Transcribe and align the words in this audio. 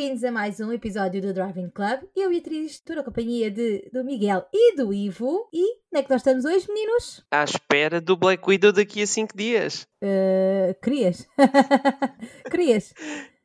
Bem-vindos 0.00 0.24
a 0.24 0.32
mais 0.32 0.58
um 0.60 0.72
episódio 0.72 1.20
do 1.20 1.34
Driving 1.34 1.68
Club. 1.68 2.00
Eu 2.16 2.32
e 2.32 2.36
a 2.36 2.38
atriz 2.38 2.72
estou 2.72 2.96
na 2.96 3.04
companhia 3.04 3.50
de, 3.50 3.86
do 3.92 4.02
Miguel 4.02 4.46
e 4.50 4.74
do 4.74 4.94
Ivo. 4.94 5.46
E 5.52 5.62
onde 5.62 6.00
é 6.00 6.02
que 6.02 6.08
nós 6.08 6.22
estamos 6.22 6.46
hoje, 6.46 6.66
meninos? 6.68 7.22
À 7.30 7.44
espera 7.44 8.00
do 8.00 8.16
Black 8.16 8.42
Widow 8.48 8.72
daqui 8.72 9.02
a 9.02 9.06
5 9.06 9.36
dias. 9.36 9.86
Uh, 10.02 10.72
querias? 10.82 11.28
querias? 12.50 12.94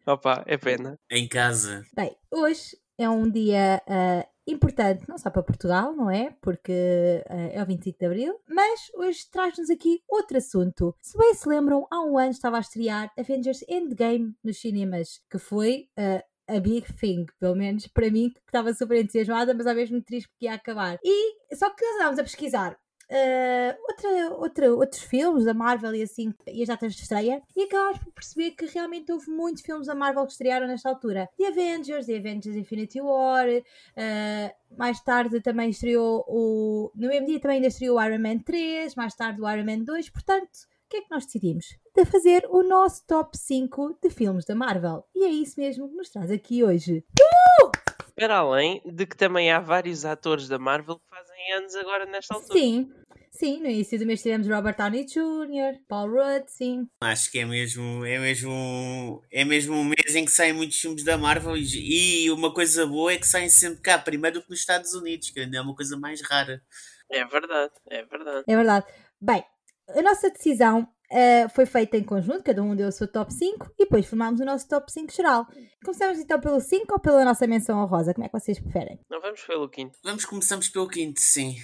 Opa, 0.07 0.45
é 0.47 0.55
pena. 0.55 0.97
Em 1.11 1.27
casa. 1.27 1.83
Bem, 1.93 2.15
hoje 2.31 2.77
é 2.97 3.09
um 3.09 3.29
dia 3.29 3.81
uh, 3.85 4.25
importante, 4.47 5.03
não 5.09 5.17
só 5.17 5.29
para 5.29 5.43
Portugal, 5.43 5.93
não 5.93 6.09
é? 6.09 6.33
Porque 6.41 7.21
uh, 7.29 7.49
é 7.51 7.61
o 7.61 7.65
25 7.65 7.99
de 7.99 8.05
Abril, 8.05 8.39
mas 8.47 8.79
hoje 8.93 9.29
traz-nos 9.29 9.69
aqui 9.69 9.99
outro 10.07 10.37
assunto. 10.37 10.95
Se 11.01 11.17
bem 11.17 11.33
se 11.33 11.49
lembram, 11.49 11.85
há 11.91 12.01
um 12.01 12.17
ano 12.17 12.31
estava 12.31 12.55
a 12.55 12.61
estrear 12.61 13.11
Avengers 13.19 13.61
Endgame 13.67 14.33
nos 14.41 14.61
cinemas, 14.61 15.19
que 15.29 15.37
foi. 15.37 15.89
Uh, 15.99 16.23
a 16.47 16.59
big 16.59 16.91
thing, 16.93 17.25
pelo 17.39 17.55
menos 17.55 17.87
para 17.87 18.09
mim, 18.09 18.29
que 18.29 18.39
estava 18.45 18.73
super 18.73 18.97
entusiasmada, 18.97 19.53
mas 19.53 19.67
ao 19.67 19.75
mesmo 19.75 20.01
triste 20.01 20.29
porque 20.29 20.45
ia 20.45 20.53
acabar. 20.53 20.99
E 21.03 21.55
só 21.55 21.69
que 21.69 21.83
nós 21.83 21.95
andávamos 21.95 22.19
a 22.19 22.23
pesquisar 22.23 22.77
Uh, 23.07 23.77
outra, 23.87 24.33
outra, 24.33 24.73
outros 24.73 25.03
filmes 25.03 25.45
da 25.45 25.53
Marvel 25.53 25.93
e 25.93 26.01
assim, 26.01 26.33
e 26.47 26.63
as 26.63 26.67
datas 26.67 26.95
de 26.95 27.03
estreia, 27.03 27.39
e 27.55 27.63
acabámos 27.63 27.99
por 27.99 28.11
perceber 28.11 28.51
que 28.51 28.65
realmente 28.65 29.11
houve 29.11 29.29
muitos 29.29 29.61
filmes 29.61 29.85
da 29.85 29.93
Marvel 29.93 30.25
que 30.25 30.31
estrearam 30.31 30.65
nesta 30.65 30.89
altura. 30.89 31.29
The 31.37 31.47
Avengers, 31.47 32.07
The 32.07 32.17
Avengers 32.17 32.55
Infinity 32.55 33.01
War, 33.01 33.47
uh, 33.47 34.75
mais 34.75 34.99
tarde 35.01 35.39
também 35.39 35.69
estreou 35.69 36.25
o. 36.27 36.91
No 36.95 37.07
mesmo 37.07 37.27
dia 37.27 37.39
também 37.39 37.57
ainda 37.57 37.67
estreou 37.67 37.97
o 37.97 38.03
Iron 38.03 38.19
Man 38.19 38.39
3, 38.39 38.95
mais 38.95 39.13
tarde 39.13 39.39
o 39.39 39.49
Iron 39.49 39.65
Man 39.65 39.83
2, 39.83 40.09
portanto. 40.09 40.74
O 40.95 40.97
que 40.97 41.01
é 41.01 41.07
que 41.07 41.11
nós 41.11 41.25
decidimos? 41.25 41.65
De 41.93 42.05
fazer 42.05 42.45
o 42.47 42.63
nosso 42.63 43.05
top 43.05 43.37
5 43.37 43.99
de 44.01 44.09
filmes 44.09 44.45
da 44.45 44.55
Marvel. 44.55 45.05
E 45.13 45.25
é 45.25 45.27
isso 45.27 45.59
mesmo 45.59 45.89
que 45.89 45.95
nos 45.95 46.09
traz 46.09 46.31
aqui 46.31 46.63
hoje. 46.63 47.03
Uh! 47.19 47.71
Para 48.15 48.37
além 48.37 48.81
de 48.85 49.05
que 49.05 49.17
também 49.17 49.51
há 49.51 49.59
vários 49.59 50.05
atores 50.05 50.47
da 50.47 50.57
Marvel 50.57 50.97
que 50.97 51.09
fazem 51.09 51.51
anos 51.57 51.75
agora 51.75 52.05
nesta 52.05 52.33
altura. 52.33 52.57
Sim, 52.57 52.89
Sim, 53.29 53.59
no 53.59 53.65
início 53.65 53.99
do 53.99 54.05
mês 54.05 54.21
tivemos 54.21 54.47
Robert 54.47 54.77
Downey 54.77 55.03
Jr., 55.03 55.81
Paul 55.89 56.09
Rudd, 56.09 56.45
sim. 56.47 56.87
Acho 57.01 57.29
que 57.29 57.39
é 57.39 57.45
mesmo, 57.45 58.05
é 58.05 58.17
mesmo, 58.17 59.21
é 59.29 59.43
mesmo 59.43 59.75
um 59.75 59.83
mês 59.83 60.15
em 60.15 60.23
que 60.23 60.31
saem 60.31 60.53
muitos 60.53 60.79
filmes 60.79 61.03
da 61.03 61.17
Marvel 61.17 61.57
e, 61.57 62.31
uma 62.31 62.53
coisa 62.53 62.87
boa 62.87 63.11
é 63.11 63.17
que 63.17 63.27
saem 63.27 63.49
sempre 63.49 63.81
cá, 63.81 63.97
primeiro 63.97 64.41
que 64.41 64.49
nos 64.49 64.59
Estados 64.59 64.93
Unidos, 64.93 65.29
que 65.29 65.41
ainda 65.41 65.57
é 65.57 65.61
uma 65.61 65.75
coisa 65.75 65.97
mais 65.97 66.21
rara. 66.21 66.63
É 67.11 67.25
verdade, 67.25 67.73
é 67.89 68.05
verdade. 68.05 68.45
É 68.47 68.55
verdade. 68.55 68.85
Bem, 69.19 69.43
a 69.89 70.01
nossa 70.01 70.29
decisão 70.29 70.87
Uh, 71.11 71.47
foi 71.49 71.67
feita 71.67 71.95
em 71.97 72.03
conjunto, 72.03 72.43
cada 72.43 72.63
um 72.63 72.75
deu 72.75 72.87
o 72.87 72.91
seu 72.91 73.07
top 73.07 73.31
5 73.31 73.71
e 73.77 73.83
depois 73.83 74.07
formámos 74.07 74.41
o 74.41 74.45
nosso 74.45 74.67
top 74.67 74.91
5 74.91 75.13
geral. 75.13 75.45
Começamos 75.83 76.17
então 76.19 76.39
pelo 76.39 76.59
5 76.59 76.91
ou 76.91 76.99
pela 76.99 77.23
nossa 77.23 77.45
menção 77.45 77.77
honrosa? 77.79 78.11
Como 78.13 78.25
é 78.25 78.27
que 78.27 78.39
vocês 78.39 78.59
preferem? 78.59 78.99
Não, 79.09 79.21
vamos 79.21 79.41
pelo 79.41 79.69
quinto. 79.69 79.97
Vamos, 80.03 80.25
começamos 80.25 80.67
pelo 80.67 80.87
quinto, 80.87 81.21
sim. 81.21 81.57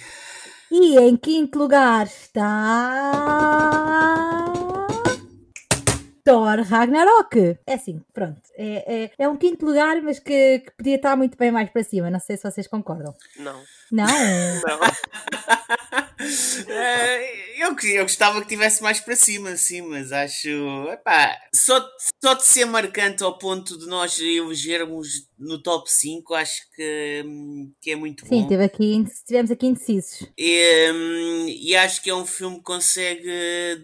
E 0.70 0.96
em 0.96 1.16
quinto 1.16 1.58
lugar 1.58 2.06
está. 2.06 3.12
Thor 6.24 6.60
Ragnarok. 6.62 7.58
É 7.66 7.74
assim, 7.74 8.00
pronto. 8.14 8.40
É, 8.56 9.04
é, 9.04 9.10
é 9.18 9.28
um 9.28 9.36
quinto 9.36 9.66
lugar, 9.66 10.00
mas 10.02 10.20
que, 10.20 10.60
que, 10.60 10.70
podia 10.76 10.96
estar 10.96 11.16
muito 11.16 11.36
bem 11.36 11.50
mais 11.50 11.68
para 11.68 11.82
cima. 11.82 12.08
Não 12.10 12.20
sei 12.20 12.36
se 12.36 12.48
vocês 12.48 12.68
concordam. 12.68 13.12
Não. 13.36 13.60
Não? 13.90 14.06
Não. 14.62 16.11
É, 16.68 17.62
eu, 17.62 17.76
eu 17.78 18.02
gostava 18.02 18.40
que 18.40 18.48
tivesse 18.48 18.82
mais 18.82 19.00
para 19.00 19.16
cima, 19.16 19.56
sim, 19.56 19.82
mas 19.82 20.12
acho. 20.12 20.48
Epá, 20.90 21.36
só, 21.54 21.84
só 22.22 22.34
de 22.34 22.44
ser 22.44 22.64
marcante 22.64 23.22
ao 23.22 23.38
ponto 23.38 23.78
de 23.78 23.86
nós 23.86 24.18
elegermos 24.18 25.28
no 25.42 25.58
top 25.60 25.90
5, 25.90 26.34
acho 26.34 26.70
que, 26.74 27.24
que 27.80 27.90
é 27.90 27.96
muito 27.96 28.26
sim, 28.26 28.42
bom. 28.42 28.48
Sim, 28.48 28.56
aqui, 28.56 29.04
tivemos 29.26 29.50
aqui 29.50 29.66
indecisos. 29.66 30.28
E, 30.38 31.68
e, 31.68 31.76
acho 31.76 32.02
que 32.02 32.10
é 32.10 32.14
um 32.14 32.24
filme 32.24 32.56
que 32.56 32.62
consegue 32.62 33.26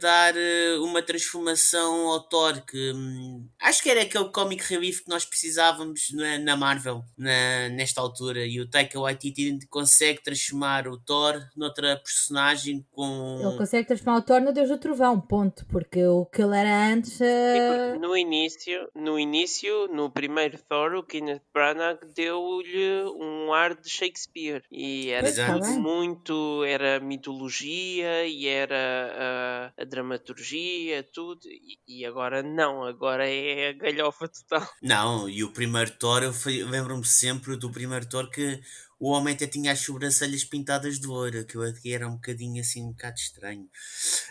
dar 0.01 0.35
eh, 0.37 0.77
uma 0.79 1.03
transformação 1.03 2.09
ao 2.09 2.21
Thor. 2.21 2.63
Que, 2.65 2.93
hum, 2.93 3.47
acho 3.61 3.83
que 3.83 3.91
era 3.91 4.03
aquele 4.03 4.31
comic 4.31 4.63
relief 4.65 5.03
que 5.03 5.09
nós 5.09 5.25
precisávamos 5.25 6.11
na, 6.13 6.39
na 6.39 6.57
Marvel 6.57 7.03
na, 7.17 7.69
nesta 7.71 8.01
altura. 8.01 8.47
E 8.47 8.61
o 8.61 8.69
Taika 8.69 9.01
Waititi 9.01 9.59
consegue 9.69 10.23
transformar 10.23 10.87
o 10.87 10.99
Thor 10.99 11.45
noutra 11.57 11.97
personagem 11.97 12.87
com. 12.93 13.41
Ele 13.43 13.59
consegue 13.59 13.89
transformar 13.89 14.19
o 14.19 14.23
Thor 14.23 14.41
no 14.41 14.53
Deus 14.53 14.69
do 14.69 14.79
Trovão, 14.79 15.21
ponto. 15.21 15.67
Porque 15.67 16.05
o 16.07 16.25
que 16.27 16.43
ele 16.43 16.57
era 16.57 16.93
antes. 16.93 17.19
Uh... 17.19 17.99
No 17.99 18.17
início, 18.17 18.89
no 18.95 19.19
início, 19.19 19.89
no 19.89 20.11
primeiro 20.11 20.59
Thor, 20.69 20.95
o 20.95 21.03
Kenneth 21.03 21.48
Branagh 21.53 21.99
deu-lhe 22.15 23.05
um 23.17 23.53
ar 23.53 23.75
de 23.75 23.89
Shakespeare. 23.89 24.63
E 24.71 25.11
era 25.11 25.33
tudo 25.33 25.69
muito. 25.81 26.65
Era 26.65 27.01
mitologia 27.01 28.27
e 28.27 28.47
era 28.47 29.73
a, 29.77 29.83
a 29.83 29.85
dramaturgia, 29.85 31.03
tudo. 31.13 31.41
E, 31.47 31.79
e, 31.87 32.07
agora 32.07 32.43
não, 32.43 32.85
agora 32.85 33.29
é 33.29 33.71
a 33.71 33.73
galhofa 33.73 34.29
total. 34.29 34.69
Não, 34.83 35.29
e 35.29 35.43
o 35.43 35.53
primeiro 35.53 35.91
Thor, 35.93 36.23
eu 36.23 36.33
lembro-me 36.69 37.05
sempre 37.05 37.57
do 37.57 37.71
primeiro 37.71 38.09
Thor 38.09 38.31
que 38.31 38.61
o 39.01 39.11
homem 39.11 39.35
até 39.35 39.47
tinha 39.47 39.73
as 39.73 39.81
sobrancelhas 39.81 40.45
pintadas 40.45 40.99
de 40.99 41.07
ouro, 41.07 41.45
que 41.45 41.57
eu 41.57 41.63
aqui 41.63 41.95
era 41.95 42.09
um 42.09 42.15
bocadinho 42.15 42.61
assim, 42.61 42.83
um 42.83 42.91
bocado 42.91 43.17
estranho. 43.17 43.69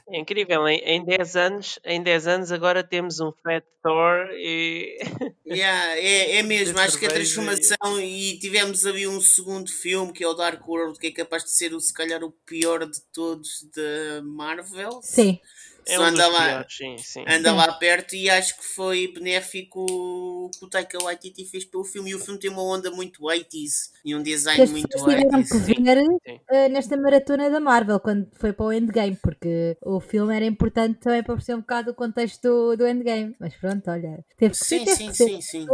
É 0.09 0.19
incrível, 0.19 0.67
em, 0.67 0.79
em 0.79 1.05
10 1.05 1.35
anos, 1.37 1.79
em 1.85 2.03
10 2.03 2.27
anos 2.27 2.51
agora 2.51 2.83
temos 2.83 3.19
um 3.19 3.31
Fat 3.43 3.63
Thor 3.81 4.27
e. 4.33 4.97
Yeah, 5.47 5.95
é, 5.95 6.39
é 6.39 6.43
mesmo, 6.43 6.77
acho 6.77 6.99
que 6.99 7.05
a 7.05 7.09
transformação 7.09 8.01
e 8.01 8.37
tivemos 8.37 8.85
ali 8.85 9.07
um 9.07 9.21
segundo 9.21 9.71
filme 9.71 10.11
que 10.11 10.21
é 10.21 10.27
o 10.27 10.33
Dark 10.33 10.67
World, 10.67 10.99
que 10.99 11.07
é 11.07 11.11
capaz 11.11 11.45
de 11.45 11.51
ser 11.51 11.71
se 11.79 11.93
calhar 11.93 12.21
o 12.21 12.31
pior 12.45 12.85
de 12.85 12.99
todos 13.13 13.65
da 13.73 14.21
Marvel. 14.23 14.99
Sim. 15.01 15.39
É 15.87 15.99
um 15.99 16.03
anda 16.03 16.27
lá, 16.27 16.45
piores, 16.45 16.77
sim, 16.77 16.97
sim. 16.97 17.23
anda 17.27 17.53
lá 17.53 17.73
perto 17.73 18.15
e 18.15 18.29
acho 18.29 18.57
que 18.57 18.65
foi 18.65 19.07
benéfico 19.13 19.85
o 19.89 20.49
que 20.49 20.65
o 20.65 20.69
Taika 20.69 21.01
Waititi 21.01 21.45
fez 21.45 21.65
pelo 21.65 21.83
filme. 21.83 22.11
E 22.11 22.15
o 22.15 22.19
filme 22.19 22.39
tem 22.39 22.49
uma 22.49 22.63
onda 22.63 22.91
muito 22.91 23.23
80s 23.23 23.91
e 24.03 24.15
um 24.15 24.21
design 24.21 24.65
que 24.65 24.71
muito 24.71 24.97
80s. 24.97 25.49
que 25.49 25.57
ver 25.57 25.97
uh, 25.99 26.69
nesta 26.69 26.97
maratona 26.97 27.49
da 27.49 27.59
Marvel 27.59 27.99
quando 27.99 28.29
foi 28.39 28.53
para 28.53 28.65
o 28.65 28.73
Endgame, 28.73 29.17
porque 29.21 29.77
o 29.81 29.99
filme 29.99 30.35
era 30.35 30.45
importante 30.45 30.99
também 30.99 31.23
para 31.23 31.35
perceber 31.35 31.57
um 31.57 31.61
bocado 31.61 31.91
o 31.91 31.95
contexto 31.95 32.41
do, 32.41 32.77
do 32.77 32.87
Endgame. 32.87 33.35
Mas 33.39 33.55
pronto, 33.55 33.89
olha, 33.89 34.23
teve 34.37 34.51
que 34.51 34.65
sim, 34.65 34.85
teve 34.85 34.95
sim, 34.95 35.07
que 35.07 35.15
sim, 35.15 35.41
sim. 35.41 35.67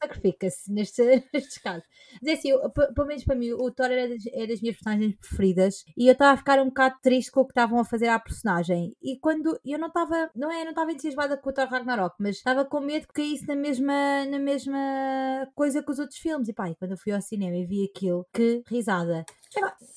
Sacrifica-se 0.00 0.72
nestes, 0.72 0.98
nestes 1.32 1.58
casos. 1.58 1.84
Mas 2.20 2.30
é 2.30 2.32
assim, 2.34 2.50
eu, 2.50 2.70
pelo 2.70 3.06
menos 3.06 3.24
para 3.24 3.36
mim, 3.36 3.52
o 3.52 3.70
Thor 3.70 3.86
era 3.86 4.08
das, 4.08 4.26
é 4.26 4.46
das 4.46 4.60
minhas 4.60 4.76
personagens 4.76 5.14
preferidas 5.16 5.84
e 5.96 6.06
eu 6.06 6.12
estava 6.12 6.32
a 6.32 6.36
ficar 6.36 6.60
um 6.60 6.66
bocado 6.66 6.96
triste 7.02 7.30
com 7.30 7.40
o 7.40 7.44
que 7.44 7.52
estavam 7.52 7.78
a 7.78 7.84
fazer 7.84 8.08
à 8.08 8.18
personagem. 8.18 8.94
E 9.02 9.18
quando 9.18 9.49
eu 9.64 9.78
não 9.78 9.88
estava, 9.88 10.30
não 10.34 10.50
é, 10.50 10.62
não 10.64 10.70
estava 10.70 10.92
entusiasmada 10.92 11.36
com 11.36 11.50
o 11.50 11.52
Thor 11.52 11.66
Ragnarok, 11.68 12.16
mas 12.18 12.36
estava 12.36 12.64
com 12.64 12.80
medo 12.80 13.06
que 13.06 13.14
caísse 13.14 13.46
na 13.46 13.56
mesma, 13.56 14.24
na 14.26 14.38
mesma 14.38 14.78
coisa 15.54 15.82
que 15.82 15.90
os 15.90 15.98
outros 15.98 16.18
filmes. 16.18 16.48
E 16.48 16.52
pá, 16.52 16.70
e 16.70 16.74
quando 16.76 16.92
eu 16.92 16.98
fui 16.98 17.12
ao 17.12 17.20
cinema 17.20 17.56
e 17.56 17.66
vi 17.66 17.84
aquilo, 17.84 18.26
que 18.32 18.62
risada. 18.66 19.24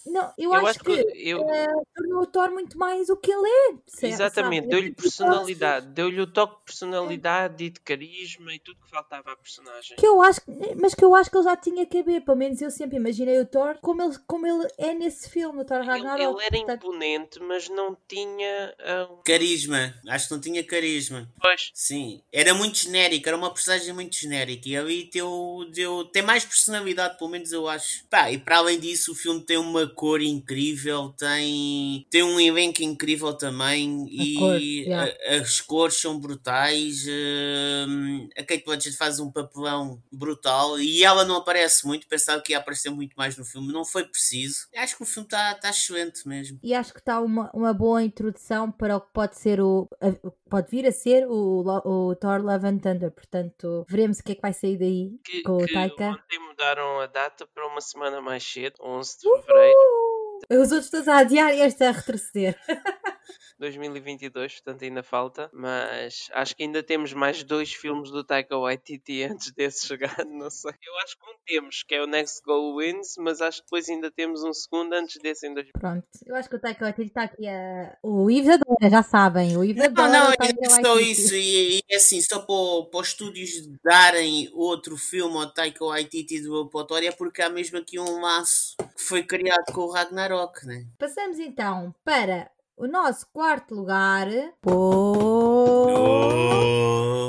Não, 0.05 0.33
eu, 0.37 0.51
eu 0.51 0.53
acho, 0.55 0.65
acho, 0.67 0.79
que, 0.79 1.03
que 1.03 1.29
eu... 1.29 1.41
uh, 1.41 1.87
tornou 1.95 2.23
o 2.23 2.25
Thor 2.25 2.51
muito 2.51 2.77
mais 2.77 3.09
o 3.09 3.15
que 3.15 3.31
ele 3.31 3.47
é. 3.47 3.73
Certo, 3.85 4.13
Exatamente, 4.13 4.67
deu-lhe 4.67 4.91
personalidade, 4.91 5.87
deu-lhe 5.87 6.21
o 6.21 6.27
toque 6.27 6.57
de 6.59 6.65
personalidade 6.65 7.63
é. 7.63 7.67
e 7.67 7.69
de 7.69 7.79
carisma 7.79 8.53
e 8.53 8.59
tudo 8.59 8.79
que 8.81 8.89
faltava 8.89 9.31
à 9.31 9.35
personagem. 9.35 9.95
Que 9.95 10.05
eu 10.05 10.21
acho, 10.21 10.41
mas 10.79 10.93
que 10.93 11.05
eu 11.05 11.15
acho 11.15 11.29
que 11.29 11.37
ele 11.37 11.43
já 11.43 11.55
tinha 11.55 11.85
que 11.85 11.99
haver, 11.99 12.21
pelo 12.21 12.37
menos 12.37 12.61
eu 12.61 12.71
sempre 12.71 12.97
imaginei 12.97 13.39
o 13.39 13.45
Thor 13.45 13.77
como 13.81 14.01
ele, 14.01 14.17
como 14.27 14.47
ele 14.47 14.67
é 14.77 14.93
nesse 14.93 15.29
filme, 15.29 15.61
o 15.61 15.65
Thor 15.65 15.83
Ragnarok. 15.83 16.21
Ele, 16.21 16.31
ele 16.31 16.43
era 16.43 16.57
portanto... 16.57 16.85
imponente, 16.85 17.39
mas 17.39 17.69
não 17.69 17.97
tinha 18.07 18.75
um... 19.09 19.21
carisma. 19.23 19.93
Acho 20.09 20.27
que 20.27 20.33
não 20.33 20.41
tinha 20.41 20.63
carisma. 20.63 21.29
Pois. 21.41 21.71
Sim, 21.73 22.21
era 22.31 22.53
muito 22.53 22.79
genérico, 22.79 23.27
era 23.27 23.37
uma 23.37 23.53
personagem 23.53 23.93
muito 23.93 24.15
genérica 24.15 24.67
e 24.67 24.75
ali 24.75 25.09
deu, 25.11 25.65
deu, 25.71 26.05
tem 26.05 26.23
mais 26.23 26.43
personalidade, 26.43 27.17
pelo 27.17 27.29
menos 27.29 27.51
eu 27.51 27.67
acho. 27.67 28.03
Pá, 28.09 28.31
e 28.31 28.37
para 28.37 28.57
além 28.57 28.79
disso, 28.79 29.11
o 29.11 29.15
filme 29.15 29.42
tem 29.43 29.57
uma 29.57 29.87
cor 29.87 30.21
incrível, 30.21 31.09
tem, 31.17 32.05
tem 32.09 32.23
um 32.23 32.39
elenco 32.39 32.81
incrível 32.81 33.33
também 33.33 34.03
a 34.03 34.23
e 34.23 34.35
cor, 34.35 34.55
yeah. 34.55 35.13
a, 35.27 35.35
as 35.35 35.61
cores 35.61 35.99
são 35.99 36.19
brutais. 36.19 37.05
Uh, 37.05 38.29
a 38.37 38.43
Kate 38.43 38.63
Blanchett 38.65 38.97
faz 38.97 39.19
um 39.19 39.31
papelão 39.31 40.01
brutal 40.11 40.79
e 40.79 41.03
ela 41.03 41.25
não 41.25 41.37
aparece 41.37 41.85
muito, 41.85 42.07
pensava 42.07 42.41
que 42.41 42.53
ia 42.53 42.57
aparecer 42.57 42.89
muito 42.89 43.13
mais 43.15 43.37
no 43.37 43.45
filme, 43.45 43.73
não 43.73 43.85
foi 43.85 44.05
preciso. 44.05 44.67
Acho 44.75 44.97
que 44.97 45.03
o 45.03 45.05
filme 45.05 45.27
está 45.27 45.55
tá 45.55 45.69
excelente 45.69 46.27
mesmo. 46.27 46.59
E 46.63 46.73
acho 46.73 46.93
que 46.93 46.99
está 46.99 47.19
uma, 47.19 47.49
uma 47.53 47.73
boa 47.73 48.03
introdução 48.03 48.71
para 48.71 48.97
o 48.97 49.01
que 49.01 49.11
pode 49.13 49.37
ser 49.37 49.61
o. 49.61 49.87
A, 50.01 50.13
pode 50.49 50.69
vir 50.69 50.85
a 50.85 50.91
ser 50.91 51.27
o, 51.27 51.63
o 51.85 52.15
Thor 52.15 52.41
Love 52.41 52.67
and 52.67 52.77
Thunder, 52.77 53.11
portanto 53.11 53.85
veremos 53.89 54.19
o 54.19 54.23
que 54.23 54.33
é 54.33 54.35
que 54.35 54.41
vai 54.41 54.53
sair 54.53 54.77
daí 54.77 55.19
que, 55.23 55.41
com 55.41 55.57
o 55.57 55.67
Taika. 55.67 56.09
Ontem 56.09 56.39
mudaram 56.39 56.99
a 56.99 57.07
data 57.07 57.47
para 57.47 57.67
uma 57.67 57.81
semana 57.81 58.21
mais 58.21 58.43
cedo, 58.43 58.75
11 58.81 59.19
de 59.19 59.27
fevereiro. 59.41 60.12
Os 60.49 60.71
outros 60.71 60.89
todos 60.89 61.07
a 61.07 61.17
adiar 61.17 61.53
e 61.53 61.61
este 61.61 61.83
a 61.83 61.91
retroceder. 61.91 62.57
2022, 63.59 64.55
portanto 64.55 64.83
ainda 64.83 65.03
falta, 65.03 65.49
mas 65.53 66.29
acho 66.33 66.55
que 66.55 66.63
ainda 66.63 66.83
temos 66.83 67.13
mais 67.13 67.43
dois 67.43 67.73
filmes 67.73 68.11
do 68.11 68.23
Taika 68.23 68.57
Waititi 68.57 69.23
antes 69.23 69.51
desse 69.51 69.87
chegar, 69.87 70.25
não 70.25 70.49
sei. 70.49 70.73
Eu 70.85 70.97
acho 70.97 71.17
que 71.17 71.23
um 71.23 71.33
temos, 71.45 71.83
que 71.83 71.95
é 71.95 72.03
o 72.03 72.07
Next 72.07 72.41
Goal 72.43 72.77
Wins, 72.77 73.15
mas 73.17 73.41
acho 73.41 73.59
que 73.59 73.65
depois 73.65 73.89
ainda 73.89 74.11
temos 74.11 74.43
um 74.43 74.53
segundo 74.53 74.93
antes 74.93 75.21
desse 75.21 75.47
em 75.47 75.53
dois. 75.53 75.67
Pronto, 75.71 76.05
eu 76.25 76.35
acho 76.35 76.49
que 76.49 76.55
o 76.55 76.59
Taika 76.59 76.83
Waititi 76.83 77.07
está 77.07 77.23
aqui 77.23 77.47
a... 77.47 77.97
O 78.03 78.29
Ives 78.29 78.49
adora, 78.49 78.89
já 78.89 79.03
sabem, 79.03 79.57
o 79.57 79.63
Ives 79.63 79.83
adora. 79.83 80.09
Não, 80.09 80.25
não, 80.25 80.31
é 80.31 80.83
só 80.83 80.99
isso, 80.99 81.35
e, 81.35 81.81
e 81.89 81.95
assim, 81.95 82.21
só 82.21 82.39
para, 82.39 82.89
para 82.89 82.99
os 82.99 83.07
estúdios 83.07 83.67
darem 83.83 84.49
outro 84.53 84.97
filme 84.97 85.37
ao 85.37 85.53
Taika 85.53 85.85
Waititi 85.85 86.41
do 86.41 86.61
Apotória 86.61 87.09
é 87.09 87.11
porque 87.11 87.41
há 87.41 87.49
mesmo 87.49 87.77
aqui 87.77 87.99
um 87.99 88.21
laço 88.21 88.75
que 88.77 89.03
foi 89.03 89.23
criado 89.23 89.71
com 89.73 89.81
o 89.81 89.91
Ragnarok, 89.91 90.32
né? 90.65 90.85
Passamos 90.97 91.39
então 91.39 91.93
para 92.03 92.49
o 92.75 92.87
nosso 92.87 93.27
quarto 93.31 93.75
lugar 93.75 94.27
oh. 94.65 95.83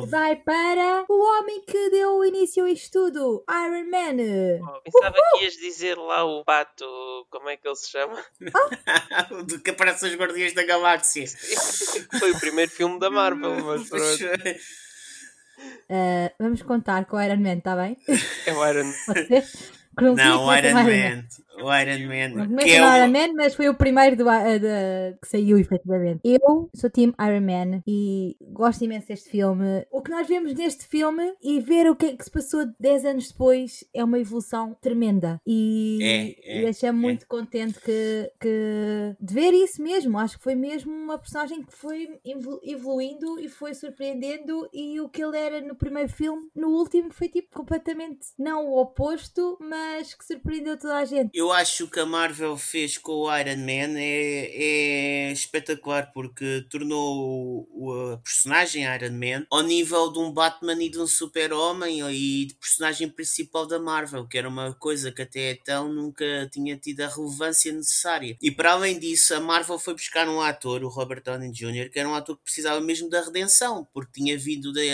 vai 0.08 0.36
para 0.36 1.04
o 1.08 1.20
homem 1.20 1.60
que 1.66 1.90
deu 1.90 2.24
início 2.24 2.64
a 2.64 2.70
isto 2.70 2.92
tudo, 2.92 3.44
Iron 3.48 3.90
Man. 3.90 4.16
Oh, 4.62 4.80
pensava 4.80 5.14
Uhul. 5.16 5.38
que 5.38 5.44
ias 5.44 5.54
dizer 5.54 5.98
lá 5.98 6.24
o 6.24 6.42
pato, 6.44 6.86
como 7.30 7.50
é 7.50 7.56
que 7.56 7.68
ele 7.68 7.76
se 7.76 7.90
chama? 7.90 8.24
Ah? 8.86 9.22
Do 9.44 9.60
que 9.60 9.70
aparece 9.70 10.06
os 10.06 10.14
Guardiões 10.14 10.54
da 10.54 10.64
Galáxia. 10.64 11.26
Foi 12.18 12.30
o 12.32 12.40
primeiro 12.40 12.70
filme 12.70 12.98
da 12.98 13.10
Marvel, 13.10 13.62
mas 13.64 13.88
pronto. 13.90 14.24
Uh, 15.88 16.30
vamos 16.38 16.62
contar 16.62 17.04
com 17.04 17.16
o 17.16 17.22
Iron 17.22 17.36
Man, 17.36 17.58
está 17.58 17.76
bem? 17.76 17.96
É 18.46 18.52
o 18.52 18.66
Iron 18.66 18.84
Man. 18.86 18.94
Não, 20.14 20.46
o 20.46 20.54
Iron 20.54 20.74
Man. 20.74 21.24
O 21.64 21.74
Iron 21.74 22.06
Man. 22.06 22.46
Não 22.46 22.56
que 22.58 22.70
é 22.70 22.82
o 22.82 22.96
Iron 22.96 23.10
Man, 23.10 23.32
mas 23.34 23.54
foi 23.54 23.68
o 23.68 23.74
primeiro 23.74 24.16
do, 24.16 24.28
uh, 24.28 24.58
de, 24.58 25.18
que 25.20 25.28
saiu, 25.28 25.58
efetivamente. 25.58 26.20
Eu 26.22 26.68
sou 26.74 26.90
Team 26.90 27.14
Iron 27.18 27.40
Man 27.40 27.82
e 27.86 28.36
gosto 28.52 28.84
imenso 28.84 29.08
deste 29.08 29.30
filme. 29.30 29.86
O 29.90 30.02
que 30.02 30.10
nós 30.10 30.28
vemos 30.28 30.52
neste 30.54 30.86
filme 30.86 31.32
e 31.42 31.60
ver 31.60 31.90
o 31.90 31.96
que 31.96 32.06
é 32.06 32.16
que 32.16 32.24
se 32.24 32.30
passou 32.30 32.66
10 32.78 33.04
anos 33.06 33.28
depois 33.28 33.84
é 33.94 34.04
uma 34.04 34.18
evolução 34.18 34.76
tremenda. 34.80 35.40
E, 35.46 35.98
é, 36.02 36.58
é, 36.58 36.62
e 36.62 36.66
achei-me 36.66 36.98
é. 36.98 37.00
muito 37.00 37.26
contente 37.26 37.80
que, 37.80 38.30
que, 38.38 39.16
de 39.18 39.34
ver 39.34 39.52
isso 39.54 39.82
mesmo. 39.82 40.18
Acho 40.18 40.36
que 40.36 40.44
foi 40.44 40.54
mesmo 40.54 40.92
uma 40.92 41.18
personagem 41.18 41.62
que 41.62 41.72
foi 41.72 42.08
evoluindo 42.62 43.40
e 43.40 43.48
foi 43.48 43.72
surpreendendo. 43.72 44.68
E 44.72 45.00
o 45.00 45.08
que 45.08 45.22
ele 45.22 45.38
era 45.38 45.60
no 45.62 45.74
primeiro 45.74 46.10
filme, 46.10 46.48
no 46.54 46.68
último, 46.68 47.10
foi 47.10 47.28
tipo 47.28 47.54
completamente 47.54 48.26
não 48.38 48.66
o 48.66 48.80
oposto, 48.80 49.56
mas 49.60 50.14
que 50.14 50.24
surpreendeu 50.24 50.78
toda 50.78 50.96
a 50.96 51.04
gente. 51.04 51.30
Eu 51.32 51.53
acho 51.54 51.88
que 51.88 52.00
a 52.00 52.06
Marvel 52.06 52.56
fez 52.56 52.98
com 52.98 53.12
o 53.12 53.38
Iron 53.38 53.56
Man 53.58 53.98
é, 53.98 55.28
é 55.28 55.32
espetacular 55.32 56.10
porque 56.12 56.66
tornou 56.68 57.68
o, 57.70 58.12
a 58.12 58.18
personagem 58.18 58.84
Iron 58.84 59.12
Man 59.12 59.46
ao 59.50 59.62
nível 59.62 60.12
de 60.12 60.18
um 60.18 60.32
Batman 60.32 60.82
e 60.82 60.88
de 60.88 60.98
um 60.98 61.06
super-homem 61.06 62.00
e 62.12 62.46
de 62.46 62.54
personagem 62.54 63.08
principal 63.08 63.66
da 63.66 63.78
Marvel, 63.78 64.26
que 64.26 64.36
era 64.36 64.48
uma 64.48 64.74
coisa 64.74 65.12
que 65.12 65.22
até 65.22 65.52
então 65.52 65.92
nunca 65.92 66.48
tinha 66.52 66.76
tido 66.76 67.02
a 67.02 67.08
relevância 67.08 67.72
necessária. 67.72 68.36
E 68.42 68.50
para 68.50 68.72
além 68.72 68.98
disso, 68.98 69.34
a 69.34 69.40
Marvel 69.40 69.78
foi 69.78 69.94
buscar 69.94 70.28
um 70.28 70.40
ator, 70.40 70.82
o 70.82 70.88
Robert 70.88 71.22
Downey 71.22 71.52
Jr., 71.52 71.90
que 71.90 71.98
era 71.98 72.08
um 72.08 72.14
ator 72.14 72.36
que 72.36 72.44
precisava 72.44 72.80
mesmo 72.80 73.08
da 73.08 73.22
redenção, 73.22 73.86
porque 73.92 74.12
tinha 74.12 74.36
vindo 74.36 74.72
de, 74.72 74.88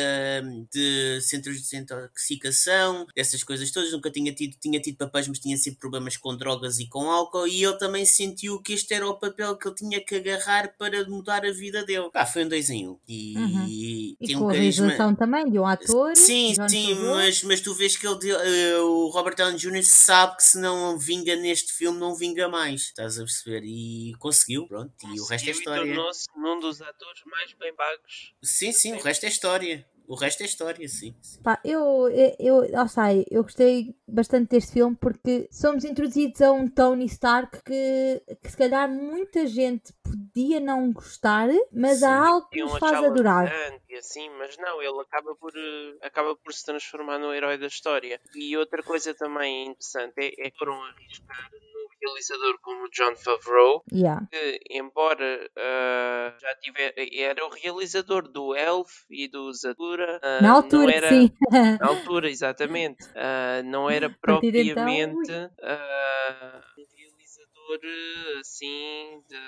de 0.70 1.20
centros 1.22 1.56
de 1.56 1.62
desintoxicação, 1.62 3.06
dessas 3.14 3.42
coisas 3.42 3.70
todas, 3.70 3.92
nunca 3.92 4.10
tinha 4.10 4.32
tido, 4.32 4.56
tinha 4.60 4.80
tido 4.80 4.96
papéis, 4.96 5.26
mas 5.26 5.38
tinha 5.38 5.56
sempre 5.56 5.80
problemas 5.80 6.16
com 6.16 6.36
drogas 6.36 6.49
e 6.78 6.86
com 6.88 7.10
álcool, 7.10 7.46
e 7.46 7.64
ele 7.64 7.78
também 7.78 8.04
sentiu 8.04 8.60
que 8.60 8.72
este 8.72 8.94
era 8.94 9.06
o 9.08 9.18
papel 9.18 9.56
que 9.56 9.68
ele 9.68 9.74
tinha 9.74 10.00
que 10.04 10.16
agarrar 10.16 10.74
para 10.76 11.04
mudar 11.08 11.44
a 11.44 11.52
vida 11.52 11.84
dele. 11.84 12.10
Pá, 12.10 12.26
foi 12.26 12.44
um 12.44 12.48
dois 12.48 12.70
em 12.70 12.88
um. 12.88 12.98
E, 13.08 13.36
uhum. 13.36 13.66
e, 13.68 14.16
e 14.20 14.34
com 14.34 14.44
um 14.44 14.48
a 14.48 14.52
realização 14.52 15.14
também 15.14 15.50
de 15.50 15.58
um 15.58 15.66
ator. 15.66 16.16
Sim, 16.16 16.54
sim, 16.68 16.94
mas, 16.94 17.42
mas 17.42 17.60
tu 17.60 17.74
vês 17.74 17.96
que 17.96 18.06
ele, 18.06 18.32
uh, 18.32 18.84
o 18.84 19.10
Robert 19.10 19.36
Downey 19.36 19.58
Jr. 19.58 19.82
sabe 19.84 20.36
que 20.36 20.44
se 20.44 20.58
não 20.58 20.98
vinga 20.98 21.36
neste 21.36 21.72
filme, 21.72 21.98
não 21.98 22.14
vinga 22.14 22.48
mais. 22.48 22.82
Estás 22.82 23.18
a 23.18 23.22
perceber? 23.22 23.62
E 23.64 24.14
conseguiu, 24.18 24.66
pronto. 24.66 24.92
E 25.14 25.20
o 25.20 25.24
resto 25.24 25.48
é 25.48 25.52
história. 25.52 25.84
tornou-se 25.84 26.26
num 26.36 26.60
dos 26.60 26.80
atores 26.80 27.22
mais 27.26 27.52
bem 27.54 27.74
pagos. 27.74 28.34
Sim, 28.42 28.72
sim, 28.72 28.92
o 28.94 29.00
resto 29.00 29.24
é 29.24 29.28
história. 29.28 29.86
O 30.10 30.16
resto 30.16 30.42
é 30.42 30.46
história, 30.46 30.88
sim. 30.88 31.14
Pá, 31.40 31.60
eu, 31.64 32.08
eu, 32.40 32.64
eu, 32.64 32.88
sei, 32.88 33.24
eu 33.30 33.44
gostei 33.44 33.94
bastante 34.08 34.50
deste 34.50 34.72
filme 34.72 34.96
porque 34.96 35.48
somos 35.52 35.84
introduzidos 35.84 36.42
a 36.42 36.50
um 36.50 36.68
Tony 36.68 37.04
Stark 37.04 37.62
que, 37.62 38.20
que 38.42 38.50
se 38.50 38.56
calhar 38.56 38.90
muita 38.90 39.46
gente 39.46 39.92
podia 40.02 40.58
não 40.58 40.92
gostar, 40.92 41.46
mas 41.72 42.00
sim, 42.00 42.06
há 42.06 42.26
algo 42.26 42.48
que 42.48 42.60
nos 42.60 42.76
faz 42.76 43.04
adorar. 43.04 43.52
E 43.88 43.94
assim, 43.94 44.28
mas 44.30 44.56
não, 44.58 44.82
ele 44.82 45.00
acaba 45.00 45.32
por, 45.36 45.52
uh, 45.52 45.98
acaba 46.02 46.34
por 46.34 46.52
se 46.52 46.64
transformar 46.64 47.20
no 47.20 47.32
herói 47.32 47.56
da 47.56 47.68
história. 47.68 48.20
E 48.34 48.56
outra 48.56 48.82
coisa 48.82 49.14
também 49.14 49.68
interessante 49.68 50.14
é, 50.18 50.46
é 50.46 50.50
que 50.50 50.58
foram 50.58 50.74
arriscar 50.82 51.50
realizador 52.00 52.58
como 52.60 52.88
John 52.90 53.14
Favreau, 53.16 53.84
yeah. 53.92 54.26
que 54.30 54.60
embora 54.70 55.50
uh, 55.56 56.40
já 56.40 56.54
tiver, 56.56 56.94
era 56.96 57.44
o 57.46 57.50
realizador 57.50 58.28
do 58.28 58.54
Elf 58.54 59.04
e 59.10 59.28
do 59.28 59.52
Zatura, 59.52 60.20
uh, 60.22 60.42
na 60.42 60.52
altura, 60.52 60.92
era, 60.92 61.08
sim. 61.08 61.30
na 61.50 61.86
altura, 61.86 62.30
exatamente, 62.30 63.04
uh, 63.08 63.62
não 63.64 63.88
era 63.90 64.06
então, 64.18 64.18
propriamente 64.20 65.32
um 65.32 65.46
realizador 66.96 67.80
assim 68.40 69.22
de, 69.28 69.38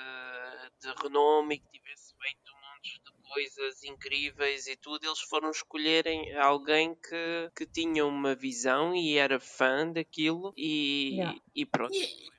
de 0.79 1.03
renome 1.03 1.59
que 1.59 1.69
tivesse 1.71 2.13
feito 2.17 2.51
montes 2.61 2.99
de 3.03 3.13
coisas 3.33 3.83
incríveis 3.83 4.67
e 4.67 4.75
tudo, 4.75 5.05
eles 5.05 5.21
foram 5.21 5.49
escolherem 5.49 6.33
alguém 6.35 6.95
que, 6.95 7.51
que 7.55 7.65
tinha 7.65 8.05
uma 8.05 8.35
visão 8.35 8.95
e 8.95 9.17
era 9.17 9.39
fã 9.39 9.91
daquilo 9.91 10.53
e, 10.55 11.15
yeah. 11.15 11.39
e 11.55 11.65
pronto. 11.65 11.93
E 11.93 12.32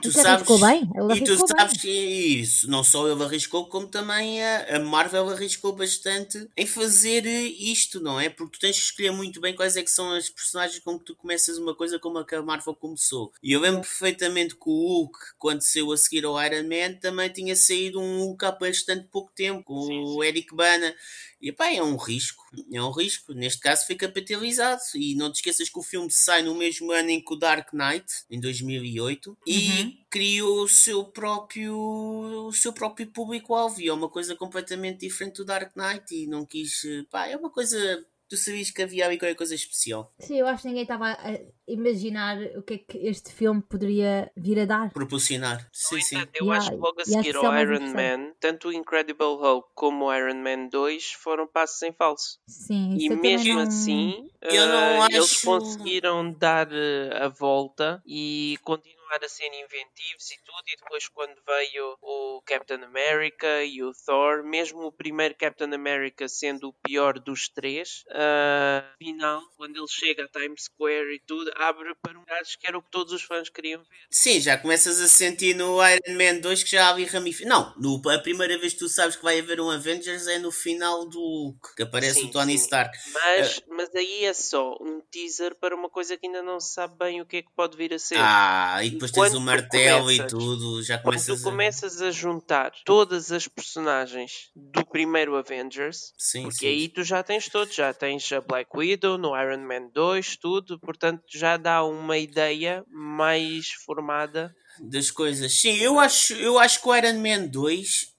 tu 0.00 0.12
sabes, 0.12 0.60
bem. 0.60 0.88
Ele 0.94 1.14
e 1.14 1.24
tu 1.24 1.46
sabes 1.46 1.80
que 1.80 1.88
isso, 1.88 2.70
não 2.70 2.84
só 2.84 3.08
ele 3.08 3.22
arriscou, 3.22 3.66
como 3.66 3.86
também 3.86 4.42
a, 4.42 4.76
a, 4.76 4.78
Marvel 4.78 5.30
arriscou 5.30 5.72
bastante 5.72 6.48
em 6.56 6.66
fazer 6.66 7.26
isto, 7.26 8.00
não 8.00 8.20
é? 8.20 8.28
Porque 8.28 8.58
tu 8.58 8.60
tens 8.60 8.76
que 8.76 8.84
escolher 8.84 9.12
muito 9.12 9.40
bem 9.40 9.54
quais 9.54 9.76
é 9.76 9.82
que 9.82 9.90
são 9.90 10.12
as 10.12 10.28
personagens 10.28 10.78
com 10.80 10.98
que 10.98 11.06
tu 11.06 11.16
começas 11.16 11.58
uma 11.58 11.74
coisa 11.74 11.98
como 11.98 12.18
a 12.18 12.26
que 12.26 12.34
a 12.34 12.42
Marvel 12.42 12.74
começou. 12.74 13.32
E 13.42 13.52
eu 13.52 13.60
lembro 13.60 13.80
é. 13.80 13.82
perfeitamente 13.82 14.54
que 14.54 14.68
o 14.68 14.72
Hulk, 14.72 15.18
quando 15.38 15.62
saiu 15.62 15.92
a 15.92 15.96
seguir 15.96 16.24
ao 16.24 16.42
Iron 16.42 16.68
Man, 16.68 16.94
também 17.00 17.28
tinha 17.28 17.56
saído 17.56 18.00
um 18.00 18.18
Hulk 18.18 18.44
há 18.44 18.52
bastante 18.52 19.08
pouco 19.10 19.30
tempo, 19.34 19.62
com 19.64 19.82
sim, 19.82 19.88
sim. 19.88 20.16
o 20.16 20.22
Eric 20.24 20.54
Bana. 20.54 20.94
E 21.42 21.50
pá, 21.50 21.72
é 21.72 21.82
um 21.82 21.96
risco, 21.96 22.44
é 22.72 22.80
um 22.80 22.92
risco. 22.92 23.34
Neste 23.34 23.58
caso 23.58 23.84
foi 23.84 23.96
capitalizado. 23.96 24.80
E 24.94 25.16
não 25.16 25.30
te 25.32 25.36
esqueças 25.36 25.68
que 25.68 25.78
o 25.78 25.82
filme 25.82 26.08
sai 26.08 26.42
no 26.42 26.54
mesmo 26.54 26.92
ano 26.92 27.10
em 27.10 27.20
que 27.20 27.32
o 27.32 27.36
Dark 27.36 27.72
Knight, 27.72 28.06
em 28.30 28.38
2008, 28.38 29.36
uhum. 29.68 29.78
e 29.78 30.06
criou 30.10 30.62
o 30.64 30.68
seu 30.68 31.04
próprio, 31.04 31.76
o 31.76 32.52
seu 32.52 32.72
próprio 32.72 33.06
público-alvo. 33.06 33.80
E 33.80 33.88
é 33.88 33.92
uma 33.92 34.08
coisa 34.08 34.34
completamente 34.36 35.00
diferente 35.00 35.36
do 35.36 35.44
Dark 35.44 35.76
Knight. 35.76 36.14
E 36.14 36.26
não 36.26 36.44
quis, 36.44 36.82
pá, 37.10 37.26
é 37.26 37.36
uma 37.36 37.50
coisa 37.50 38.04
tu 38.32 38.36
sabias 38.38 38.70
que 38.70 38.82
havia 38.82 39.04
ali 39.04 39.18
qualquer 39.18 39.34
coisa 39.34 39.54
especial. 39.54 40.10
Sim, 40.18 40.38
eu 40.38 40.46
acho 40.46 40.62
que 40.62 40.68
ninguém 40.68 40.84
estava 40.84 41.10
a 41.10 41.38
imaginar 41.68 42.38
o 42.56 42.62
que 42.62 42.74
é 42.74 42.78
que 42.78 42.96
este 43.06 43.30
filme 43.30 43.60
poderia 43.60 44.32
vir 44.34 44.58
a 44.60 44.64
dar. 44.64 44.90
Proporcionar. 44.90 45.68
Sim, 45.70 46.00
sim. 46.00 46.16
Eu 46.34 46.46
yeah, 46.46 46.56
acho 46.56 46.70
que 46.70 46.76
logo 46.76 46.98
a 46.98 47.04
seguir 47.04 47.36
ao 47.36 47.54
é 47.54 47.60
Iron 47.60 47.92
Man, 47.92 48.32
tanto 48.40 48.68
o 48.68 48.72
Incredible 48.72 49.36
Hulk 49.36 49.68
como 49.74 50.06
o 50.06 50.14
Iron 50.14 50.36
Man 50.36 50.68
2 50.68 51.12
foram 51.12 51.46
passos 51.46 51.82
em 51.82 51.92
falso. 51.92 52.40
Sim, 52.46 52.96
e 52.98 53.10
mesmo 53.10 53.56
não... 53.56 53.62
assim, 53.64 54.30
uh, 54.42 55.06
eles 55.10 55.42
conseguiram 55.42 56.32
dar 56.32 56.68
uh, 56.68 57.24
a 57.24 57.28
volta 57.28 58.02
e 58.06 58.58
continuar 58.64 59.01
a 59.22 59.28
ser 59.28 59.46
inventivos 59.46 60.30
e 60.30 60.36
tudo, 60.44 60.62
e 60.68 60.76
depois 60.76 61.08
quando 61.08 61.34
veio 61.46 61.96
o 62.00 62.42
Captain 62.46 62.82
America 62.82 63.64
e 63.64 63.82
o 63.82 63.92
Thor, 63.92 64.42
mesmo 64.44 64.86
o 64.86 64.92
primeiro 64.92 65.34
Captain 65.34 65.72
America 65.72 66.28
sendo 66.28 66.68
o 66.68 66.72
pior 66.72 67.18
dos 67.18 67.48
três, 67.48 68.04
uh, 68.10 68.96
final, 68.98 69.42
quando 69.56 69.76
ele 69.76 69.88
chega 69.88 70.24
a 70.24 70.28
Times 70.28 70.64
Square 70.64 71.14
e 71.14 71.20
tudo, 71.26 71.50
abre 71.56 71.94
para 72.02 72.18
um 72.18 72.24
gajo 72.24 72.58
que 72.58 72.66
era 72.66 72.78
o 72.78 72.82
que 72.82 72.90
todos 72.90 73.12
os 73.12 73.22
fãs 73.22 73.48
queriam 73.48 73.82
ver. 73.82 74.06
Sim, 74.10 74.40
já 74.40 74.56
começas 74.56 75.00
a 75.00 75.08
sentir 75.08 75.54
no 75.54 75.78
Iron 75.86 76.16
Man 76.16 76.40
2 76.40 76.62
que 76.62 76.70
já 76.70 76.88
havia 76.88 77.06
ramificações. 77.06 77.48
Não, 77.48 77.74
no, 77.78 78.10
a 78.10 78.18
primeira 78.18 78.58
vez 78.58 78.72
que 78.72 78.78
tu 78.78 78.88
sabes 78.88 79.16
que 79.16 79.22
vai 79.22 79.40
haver 79.40 79.60
um 79.60 79.70
Avengers 79.70 80.26
é 80.26 80.38
no 80.38 80.50
final 80.50 81.08
do 81.08 81.18
Hulk, 81.18 81.74
que 81.76 81.82
aparece 81.82 82.20
sim, 82.20 82.26
o 82.26 82.30
Tony 82.30 82.56
sim. 82.56 82.64
Stark. 82.64 82.96
Mas, 83.12 83.58
uh, 83.58 83.62
mas 83.68 83.94
aí 83.94 84.24
é 84.24 84.32
só 84.32 84.76
um 84.80 85.00
teaser 85.10 85.54
para 85.56 85.74
uma 85.74 85.88
coisa 85.88 86.16
que 86.16 86.26
ainda 86.26 86.42
não 86.42 86.60
se 86.60 86.72
sabe 86.72 86.96
bem 86.96 87.20
o 87.20 87.26
que 87.26 87.38
é 87.38 87.42
que 87.42 87.50
pode 87.54 87.76
vir 87.76 87.92
a 87.92 87.98
ser. 87.98 88.18
Ah, 88.18 88.80
e 88.82 88.90
depois 89.06 89.30
tens 89.30 89.38
o 89.38 89.40
martelo 89.40 90.04
começas, 90.04 90.24
e 90.24 90.26
tudo, 90.26 90.82
já 90.82 90.98
começas 90.98 91.26
quando 91.26 91.38
tu 91.38 91.42
começas 91.44 92.02
a... 92.02 92.08
a 92.08 92.10
juntar 92.10 92.72
todas 92.84 93.32
as 93.32 93.48
personagens 93.48 94.50
do 94.54 94.84
primeiro 94.84 95.36
Avengers, 95.36 96.12
sim, 96.18 96.42
porque 96.42 96.58
sim. 96.58 96.66
aí 96.66 96.88
tu 96.88 97.02
já 97.02 97.22
tens 97.22 97.48
todos, 97.48 97.74
já 97.74 97.92
tens 97.92 98.30
a 98.32 98.40
Black 98.40 98.70
Widow 98.74 99.18
no 99.18 99.36
Iron 99.40 99.66
Man 99.66 99.88
2, 99.92 100.36
tudo, 100.36 100.78
portanto 100.78 101.22
já 101.28 101.56
dá 101.56 101.84
uma 101.84 102.18
ideia 102.18 102.84
mais 102.88 103.68
formada 103.84 104.54
das 104.80 105.10
coisas. 105.10 105.60
Sim, 105.60 105.76
eu 105.78 105.98
acho, 105.98 106.34
eu 106.34 106.58
acho 106.58 106.80
que 106.80 106.88
o 106.88 106.96
Iron 106.96 107.18
Man 107.18 107.46
2 107.46 108.14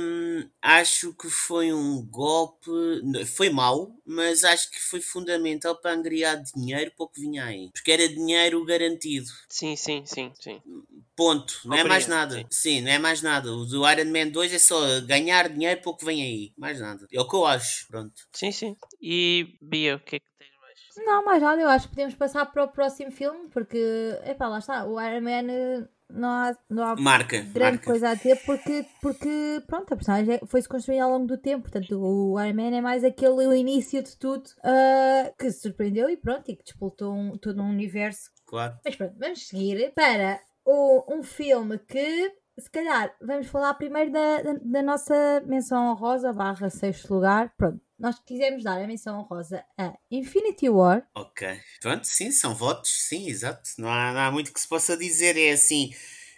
hum, 0.00 0.48
acho 0.60 1.14
que 1.14 1.28
foi 1.28 1.72
um 1.72 2.02
golpe. 2.02 2.70
Foi 3.26 3.50
mau, 3.50 3.90
mas 4.04 4.44
acho 4.44 4.70
que 4.70 4.80
foi 4.80 5.00
fundamental 5.00 5.76
para 5.76 5.92
angriar 5.92 6.42
dinheiro 6.42 6.92
para 6.96 7.04
o 7.04 7.08
que 7.08 7.20
vinha 7.20 7.44
aí. 7.44 7.70
Porque 7.72 7.92
era 7.92 8.08
dinheiro 8.08 8.64
garantido. 8.64 9.26
Sim, 9.48 9.76
sim, 9.76 10.04
sim, 10.04 10.32
sim. 10.38 10.60
Ponto. 11.16 11.60
Não 11.64 11.76
é 11.76 11.84
mais 11.84 12.06
nada. 12.06 12.36
Sim. 12.36 12.46
sim. 12.50 12.80
não 12.80 12.90
é 12.90 12.98
mais 12.98 13.22
nada. 13.22 13.52
O 13.52 13.64
do 13.64 13.88
Iron 13.88 14.10
Man 14.10 14.28
2 14.30 14.52
é 14.54 14.58
só 14.58 15.00
ganhar 15.02 15.48
dinheiro 15.48 15.80
para 15.80 15.90
o 15.90 15.96
que 15.96 16.04
vem 16.04 16.22
aí. 16.22 16.52
Mais 16.56 16.80
nada. 16.80 17.06
É 17.12 17.20
o 17.20 17.28
que 17.28 17.36
eu 17.36 17.46
acho. 17.46 17.86
Pronto. 17.88 18.14
Sim, 18.32 18.52
sim. 18.52 18.76
E 19.00 19.56
Bia, 19.60 19.96
o 19.96 20.00
que 20.00 20.16
é 20.16 20.18
que 20.20 20.26
tens 20.38 20.52
mais? 20.60 21.06
Não, 21.06 21.24
mais 21.24 21.42
nada. 21.42 21.60
Eu 21.60 21.68
acho 21.68 21.88
que 21.88 21.94
podemos 21.94 22.14
passar 22.14 22.46
para 22.46 22.64
o 22.64 22.68
próximo 22.68 23.12
filme 23.12 23.48
porque, 23.50 23.78
epá, 24.24 24.48
lá 24.48 24.58
está. 24.58 24.84
O 24.84 25.00
Iron 25.00 25.20
Man 25.20 25.88
não 26.12 26.28
há, 26.28 26.56
não 26.68 26.84
há 26.84 26.96
marca, 26.96 27.38
grande 27.38 27.76
marca. 27.76 27.84
coisa 27.84 28.10
a 28.10 28.16
ter 28.16 28.36
porque, 28.44 28.84
porque 29.00 29.62
pronto, 29.66 29.92
a 29.92 29.96
personagem 29.96 30.40
foi-se 30.46 30.68
construindo 30.68 31.02
ao 31.02 31.10
longo 31.10 31.26
do 31.26 31.38
tempo. 31.38 31.62
Portanto, 31.62 31.98
o 31.98 32.40
Iron 32.40 32.54
Man 32.54 32.76
é 32.76 32.80
mais 32.80 33.04
aquele 33.04 33.46
o 33.46 33.52
início 33.52 34.02
de 34.02 34.16
tudo 34.16 34.46
uh, 34.58 35.34
que 35.38 35.50
se 35.50 35.60
surpreendeu 35.60 36.08
e 36.08 36.16
pronto, 36.16 36.50
e 36.50 36.56
que 36.56 36.64
despoltou 36.64 37.14
um, 37.14 37.36
todo 37.36 37.60
um 37.62 37.68
universo. 37.68 38.30
Claro. 38.46 38.78
Mas 38.84 38.96
pronto, 38.96 39.14
vamos 39.18 39.46
seguir 39.46 39.92
para 39.94 40.40
o, 40.64 41.14
um 41.14 41.22
filme 41.22 41.78
que 41.78 42.32
se 42.58 42.70
calhar 42.70 43.14
vamos 43.20 43.46
falar 43.46 43.74
primeiro 43.74 44.12
da, 44.12 44.42
da, 44.42 44.52
da 44.54 44.82
nossa 44.82 45.42
menção 45.46 45.90
honrosa 45.90 46.32
barra 46.32 46.68
sexto 46.68 47.14
lugar. 47.14 47.52
Pronto, 47.56 47.80
nós 47.98 48.18
quisemos 48.26 48.62
dar 48.62 48.80
a 48.80 48.86
menção 48.86 49.20
honrosa 49.20 49.64
a 49.78 49.94
Infinity 50.10 50.68
War. 50.68 51.06
Ok. 51.14 51.48
Pronto, 51.80 52.04
sim, 52.06 52.30
são 52.30 52.54
votos, 52.54 52.90
sim, 53.08 53.28
exato. 53.28 53.62
Não 53.78 53.88
há, 53.88 54.12
não 54.12 54.20
há 54.20 54.30
muito 54.30 54.52
que 54.52 54.60
se 54.60 54.68
possa 54.68 54.96
dizer. 54.96 55.36
É 55.36 55.52
assim, 55.52 55.94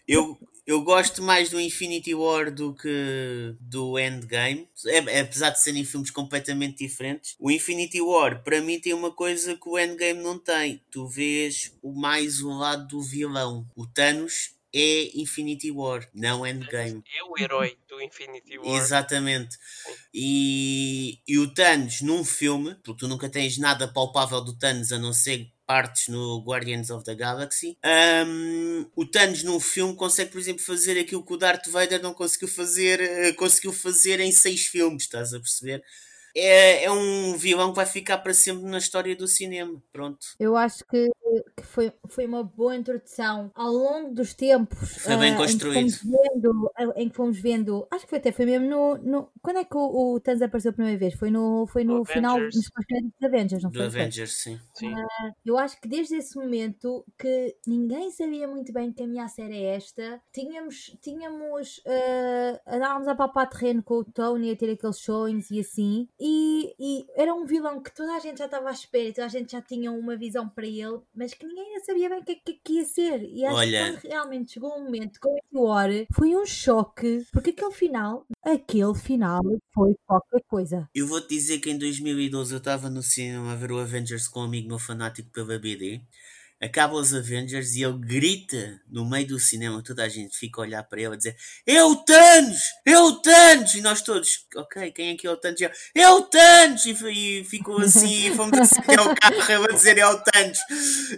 eu, 0.07 0.39
eu 0.67 0.83
gosto 0.83 1.23
mais 1.23 1.51
do 1.51 1.61
Infinity 1.61 2.15
War 2.15 2.53
do 2.53 2.75
que 2.75 3.57
do 3.61 3.99
Endgame, 3.99 4.69
é, 4.87 5.21
apesar 5.21 5.51
de 5.51 5.63
serem 5.63 5.85
filmes 5.85 6.11
completamente 6.11 6.85
diferentes. 6.87 7.35
O 7.41 7.51
Infinity 7.51 8.01
War, 8.01 8.43
para 8.43 8.61
mim, 8.61 8.79
tem 8.79 8.93
uma 8.93 9.11
coisa 9.11 9.57
que 9.57 9.69
o 9.69 9.79
Endgame 9.79 10.23
não 10.23 10.39
tem. 10.39 10.83
Tu 10.91 11.07
vês 11.09 11.77
o 11.83 11.93
mais 11.93 12.41
o 12.41 12.51
lado 12.51 12.87
do 12.89 13.03
vilão. 13.03 13.67
O 13.75 13.87
Thanos 13.87 14.55
é 14.75 15.21
Infinity 15.21 15.71
War, 15.71 16.09
não 16.13 16.45
Endgame. 16.45 17.03
É 17.17 17.23
o 17.23 17.39
herói 17.39 17.79
do 17.89 18.03
Infinity 18.03 18.59
War. 18.59 18.77
Exatamente. 18.77 19.57
E, 20.13 21.21
e 21.29 21.39
o 21.39 21.55
Thanos 21.55 22.01
num 22.01 22.25
filme, 22.25 22.75
porque 22.83 22.99
tu 22.99 23.09
nunca 23.09 23.29
tens 23.29 23.57
nada 23.57 23.87
palpável 23.87 24.41
do 24.41 24.59
Thanos 24.59 24.91
a 24.91 24.99
não 24.99 25.13
ser 25.13 25.49
partes 25.65 26.09
no 26.09 26.43
Guardians 26.45 26.91
of 26.91 27.05
the 27.05 27.15
Galaxy. 27.15 27.79
Um, 28.27 28.91
o 28.97 29.07
Thanos 29.07 29.45
num 29.45 29.61
filme 29.61 29.95
consegue, 29.95 30.33
por 30.33 30.41
exemplo, 30.41 30.65
fazer 30.65 30.99
aquilo 30.99 31.25
que 31.25 31.33
o 31.33 31.39
Darth 31.39 31.69
Vader 31.69 32.03
não 32.03 32.13
conseguiu 32.13 32.49
fazer, 32.49 33.01
uh, 33.01 33.35
conseguiu 33.37 33.73
fazer 33.73 34.19
em 34.19 34.33
seis 34.33 34.67
filmes, 34.67 35.05
estás 35.05 35.33
a 35.33 35.39
perceber? 35.39 35.83
É, 36.37 36.85
é 36.85 36.91
um 36.91 37.37
vilão 37.37 37.71
que 37.71 37.77
vai 37.77 37.87
ficar 37.87 38.19
para 38.19 38.35
sempre 38.35 38.65
na 38.65 38.79
história 38.79 39.15
do 39.15 39.29
cinema. 39.29 39.83
Pronto. 39.93 40.27
Eu 40.39 40.57
acho 40.57 40.85
que 40.87 41.11
que 41.57 41.65
foi, 41.65 41.93
foi 42.09 42.27
uma 42.27 42.43
boa 42.43 42.77
introdução 42.77 43.51
ao 43.55 43.73
longo 43.73 44.15
dos 44.15 44.35
tempos. 44.35 44.97
Foi 44.99 45.17
bem 45.17 45.35
uh, 45.35 45.37
construído. 45.37 45.79
Em 45.79 45.91
que, 45.91 46.07
vendo, 46.07 46.73
em 46.97 47.09
que 47.09 47.17
fomos 47.17 47.39
vendo, 47.39 47.87
acho 47.91 48.05
que 48.05 48.11
foi 48.11 48.19
até 48.19 48.33
foi 48.33 48.47
mesmo 48.47 48.69
no. 48.69 48.99
no 48.99 49.31
quando 49.41 49.59
é 49.59 49.65
que 49.65 49.77
o, 49.77 50.15
o 50.15 50.21
Thanos 50.21 50.43
apareceu 50.43 50.71
a 50.71 50.75
primeira 50.75 50.99
vez? 50.99 51.15
Foi 51.15 51.31
no, 51.31 51.67
foi 51.67 51.85
no 51.85 52.05
final 52.05 52.39
dos 52.39 52.71
Avengers, 53.23 53.63
não 53.63 53.71
do 53.71 53.79
foi? 53.79 53.87
Avengers, 53.87 54.33
sim. 54.33 54.61
sim. 54.75 54.93
Uh, 54.93 55.33
eu 55.45 55.59
acho 55.59 55.81
que 55.81 55.89
desde 55.89 56.17
esse 56.17 56.37
momento 56.37 57.05
que 57.19 57.57
ninguém 57.67 58.11
sabia 58.11 58.47
muito 58.47 58.73
bem 58.73 58.93
que 58.93 59.03
a 59.03 59.07
minha 59.07 59.29
série 59.29 59.57
é 59.57 59.77
esta, 59.77 60.21
tínhamos, 60.33 60.97
tínhamos 61.01 61.79
uh, 61.79 62.61
andávamos 62.67 63.09
a 63.09 63.15
papar 63.15 63.49
terreno 63.49 63.83
com 63.83 63.95
o 63.95 64.05
Tony 64.05 64.51
a 64.51 64.57
ter 64.57 64.71
aqueles 64.71 64.99
sonhos 64.99 65.51
e 65.51 65.61
assim, 65.61 66.09
e, 66.27 66.75
e 66.81 67.07
era 67.15 67.35
um 67.35 67.45
vilão 67.45 67.83
que 67.83 67.95
toda 67.95 68.15
a 68.15 68.19
gente 68.19 68.39
já 68.39 68.47
estava 68.47 68.71
à 68.71 68.73
espera, 68.73 69.13
toda 69.13 69.27
a 69.27 69.29
gente 69.29 69.53
já 69.53 69.61
tinha 69.61 69.93
uma 69.93 70.17
visão 70.17 70.49
para 70.49 70.67
ele, 70.67 71.01
mas 71.15 71.35
que 71.35 71.47
ninguém 71.47 71.67
ainda 71.67 71.85
sabia 71.85 72.09
bem 72.09 72.21
o 72.21 72.25
que, 72.25 72.37
que, 72.37 72.55
que, 72.55 72.73
ia 72.73 72.85
ser. 72.87 73.23
E 73.25 73.45
acho 73.45 73.55
Olha... 73.55 73.85
que 73.85 74.01
quando 74.01 74.11
realmente 74.11 74.53
chegou 74.53 74.75
um 74.75 74.85
momento 74.85 75.21
com 75.21 75.39
o 75.53 75.65
War, 75.67 75.91
foi 76.15 76.35
um 76.35 76.47
choque, 76.47 77.27
porque 77.31 77.51
aquele 77.51 77.73
final, 77.73 78.27
aquele 78.43 78.95
final 78.95 79.43
foi 79.75 79.95
qualquer 80.07 80.43
coisa. 80.49 80.89
Eu 80.95 81.07
vou-te 81.07 81.29
dizer 81.29 81.59
que 81.59 81.71
em 81.71 81.77
2012 81.77 82.55
eu 82.55 82.59
estava 82.59 82.89
no 82.89 83.03
cinema 83.03 83.53
a 83.53 83.57
ver 83.57 83.71
o 83.71 83.79
Avengers 83.79 84.27
com 84.27 84.41
um 84.41 84.45
amigo 84.45 84.69
meu 84.69 84.79
fanático 84.79 85.29
pela 85.31 85.59
BD 85.59 86.01
acaba 86.65 86.95
os 86.95 87.13
Avengers 87.13 87.75
e 87.75 87.83
ele 87.83 87.99
grita 87.99 88.81
no 88.89 89.05
meio 89.05 89.27
do 89.27 89.39
cinema, 89.39 89.83
toda 89.83 90.03
a 90.03 90.09
gente 90.09 90.37
fica 90.37 90.61
a 90.61 90.63
olhar 90.63 90.83
para 90.83 91.01
ele 91.01 91.15
a 91.15 91.17
dizer 91.17 91.37
é 91.67 91.85
o 91.85 91.97
Thanos, 91.97 92.61
é 92.87 92.99
o 92.99 93.13
Thanos! 93.13 93.75
E 93.75 93.83
nós 93.83 94.01
todos, 94.01 94.47
ok, 94.57 94.91
quem 94.93 95.11
é 95.11 95.15
que 95.17 95.27
é 95.27 95.31
o 95.31 95.37
Thanos? 95.37 95.61
É 95.95 96.09
o 96.09 96.23
Thanos! 96.23 96.87
E, 96.87 97.41
e 97.41 97.45
ficou 97.45 97.79
assim 97.81 98.29
e 98.29 98.35
fomos 98.35 98.59
assim 98.59 98.81
até 98.81 99.01
o 99.01 99.15
carro 99.15 99.65
a 99.65 99.73
dizer 99.73 99.99
é 99.99 100.07
o 100.07 100.19
Thanos! 100.19 100.59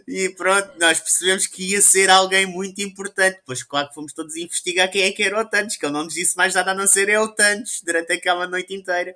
E 0.08 0.28
pronto, 0.30 0.72
nós 0.80 0.98
percebemos 0.98 1.46
que 1.46 1.70
ia 1.70 1.80
ser 1.80 2.10
alguém 2.10 2.46
muito 2.46 2.80
importante, 2.80 3.36
depois 3.36 3.62
claro 3.62 3.88
que 3.88 3.94
fomos 3.94 4.12
todos 4.12 4.34
investigar 4.36 4.90
quem 4.90 5.02
é 5.02 5.12
que 5.12 5.22
era 5.22 5.40
o 5.40 5.44
Thanos, 5.44 5.76
que 5.76 5.86
ele 5.86 5.92
não 5.92 6.04
nos 6.04 6.14
disse 6.14 6.36
mais 6.36 6.54
nada 6.54 6.72
a 6.72 6.74
não 6.74 6.86
ser 6.86 7.08
é 7.08 7.20
o 7.20 7.28
Thanos! 7.28 7.80
durante 7.84 8.12
aquela 8.12 8.48
noite 8.48 8.74
inteira 8.74 9.14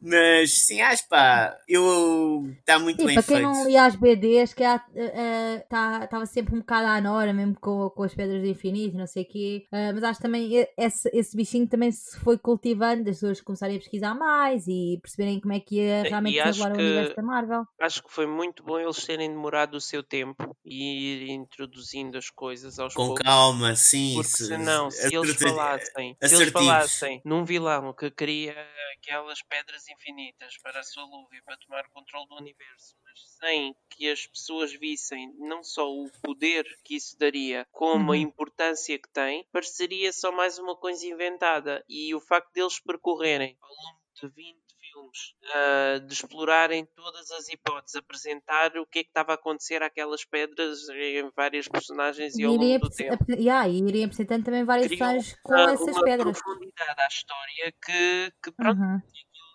mas 0.00 0.52
sim, 0.52 0.80
acho 0.80 1.06
pá, 1.08 1.58
eu 1.68 2.44
está 2.58 2.78
muito 2.78 3.02
e 3.02 3.06
bem 3.06 3.14
para 3.14 3.22
feito. 3.22 3.38
quem 3.38 3.46
não 3.46 3.66
lia 3.66 3.84
as 3.84 3.96
BDs, 3.96 4.54
que 4.54 4.62
estava 4.62 6.04
uh, 6.04 6.08
tá, 6.08 6.26
sempre 6.26 6.54
um 6.54 6.60
bocado 6.60 6.86
à 6.86 7.00
nora, 7.00 7.32
mesmo 7.32 7.54
com, 7.60 7.90
com 7.90 8.02
as 8.02 8.14
pedras 8.14 8.40
do 8.40 8.48
infinito, 8.48 8.96
não 8.96 9.06
sei 9.06 9.24
o 9.24 9.28
quê. 9.28 9.66
Uh, 9.72 9.92
mas 9.94 10.02
acho 10.04 10.20
também 10.20 10.66
esse, 10.76 11.10
esse 11.12 11.36
bichinho 11.36 11.66
também 11.68 11.92
se 11.92 12.18
foi 12.20 12.38
cultivando, 12.38 13.10
as 13.10 13.16
pessoas 13.16 13.40
começarem 13.40 13.76
a 13.76 13.78
pesquisar 13.78 14.14
mais 14.14 14.66
e 14.66 14.98
perceberem 15.02 15.40
como 15.40 15.52
é 15.52 15.60
que 15.60 15.76
ia 15.76 16.02
realmente 16.02 16.42
desenrolar 16.42 16.72
o 16.72 16.80
universo 16.80 17.16
da 17.16 17.22
Marvel. 17.22 17.64
Acho 17.80 18.02
que 18.02 18.12
foi 18.12 18.26
muito 18.26 18.62
bom 18.62 18.78
eles 18.78 19.04
terem 19.04 19.28
demorado 19.28 19.74
o 19.74 19.80
seu 19.80 20.02
tempo 20.02 20.56
e 20.64 21.26
ir 21.26 21.30
introduzindo 21.30 22.16
as 22.16 22.30
coisas 22.30 22.78
aos 22.78 22.94
com 22.94 23.06
poucos. 23.06 23.22
Com 23.22 23.24
calma, 23.24 23.76
sim. 23.76 24.14
Porque 24.14 24.44
senão, 24.44 24.90
se 24.90 25.14
eles 25.14 25.36
falassem, 25.36 26.16
se 26.22 26.34
eles 26.34 26.50
falassem 26.50 27.20
num 27.24 27.44
vilão 27.44 27.92
que 27.92 28.10
queria 28.10 28.54
aquelas 28.96 29.42
pedras 29.42 29.88
infinitas 29.92 30.56
para 30.62 30.80
a 30.80 30.82
sua 30.82 31.04
luva 31.04 31.34
e 31.34 31.42
para 31.42 31.56
tomar 31.56 31.84
o 31.86 31.90
controle 31.90 32.26
do 32.28 32.36
universo, 32.36 32.96
mas 33.04 33.20
sem 33.38 33.74
que 33.90 34.08
as 34.08 34.26
pessoas 34.26 34.72
vissem 34.72 35.32
não 35.38 35.62
só 35.62 35.90
o 35.90 36.10
poder 36.22 36.64
que 36.84 36.96
isso 36.96 37.18
daria, 37.18 37.66
como 37.70 38.12
a 38.12 38.16
uhum. 38.16 38.22
importância 38.22 38.98
que 38.98 39.08
tem, 39.08 39.46
pareceria 39.52 40.12
só 40.12 40.32
mais 40.32 40.58
uma 40.58 40.76
coisa 40.76 41.06
inventada. 41.06 41.84
E 41.88 42.14
o 42.14 42.20
facto 42.20 42.52
deles 42.52 42.80
percorrerem 42.80 43.56
ao 43.60 43.68
longo 43.68 44.00
de 44.14 44.28
20 44.28 44.70
filmes, 44.80 45.34
uh, 45.44 46.00
de 46.06 46.12
explorarem 46.12 46.86
todas 46.96 47.30
as 47.30 47.48
hipóteses, 47.48 47.96
apresentar 47.96 48.76
o 48.76 48.86
que 48.86 49.00
é 49.00 49.02
que 49.02 49.10
estava 49.10 49.32
a 49.32 49.34
acontecer 49.34 49.82
àquelas 49.82 50.24
pedras 50.24 50.88
em 50.88 51.30
várias 51.36 51.68
personagens 51.68 52.36
e, 52.36 52.42
e 52.42 52.44
ao 52.44 52.54
longo 52.54 52.78
do 52.78 52.90
tempo. 52.90 53.24
Yeah, 53.30 53.68
e 53.68 53.78
iriam 53.78 54.06
apresentando 54.06 54.44
também 54.44 54.64
várias 54.64 54.88
personagens 54.88 55.38
com 55.42 55.54
uh, 55.54 55.68
essas 55.70 55.96
uma 55.96 56.04
pedras. 56.04 56.40
profundidade 56.40 57.00
à 57.00 57.06
história 57.06 57.74
que, 57.84 58.32
que 58.42 58.52
pronto, 58.52 58.80
uhum 58.80 59.00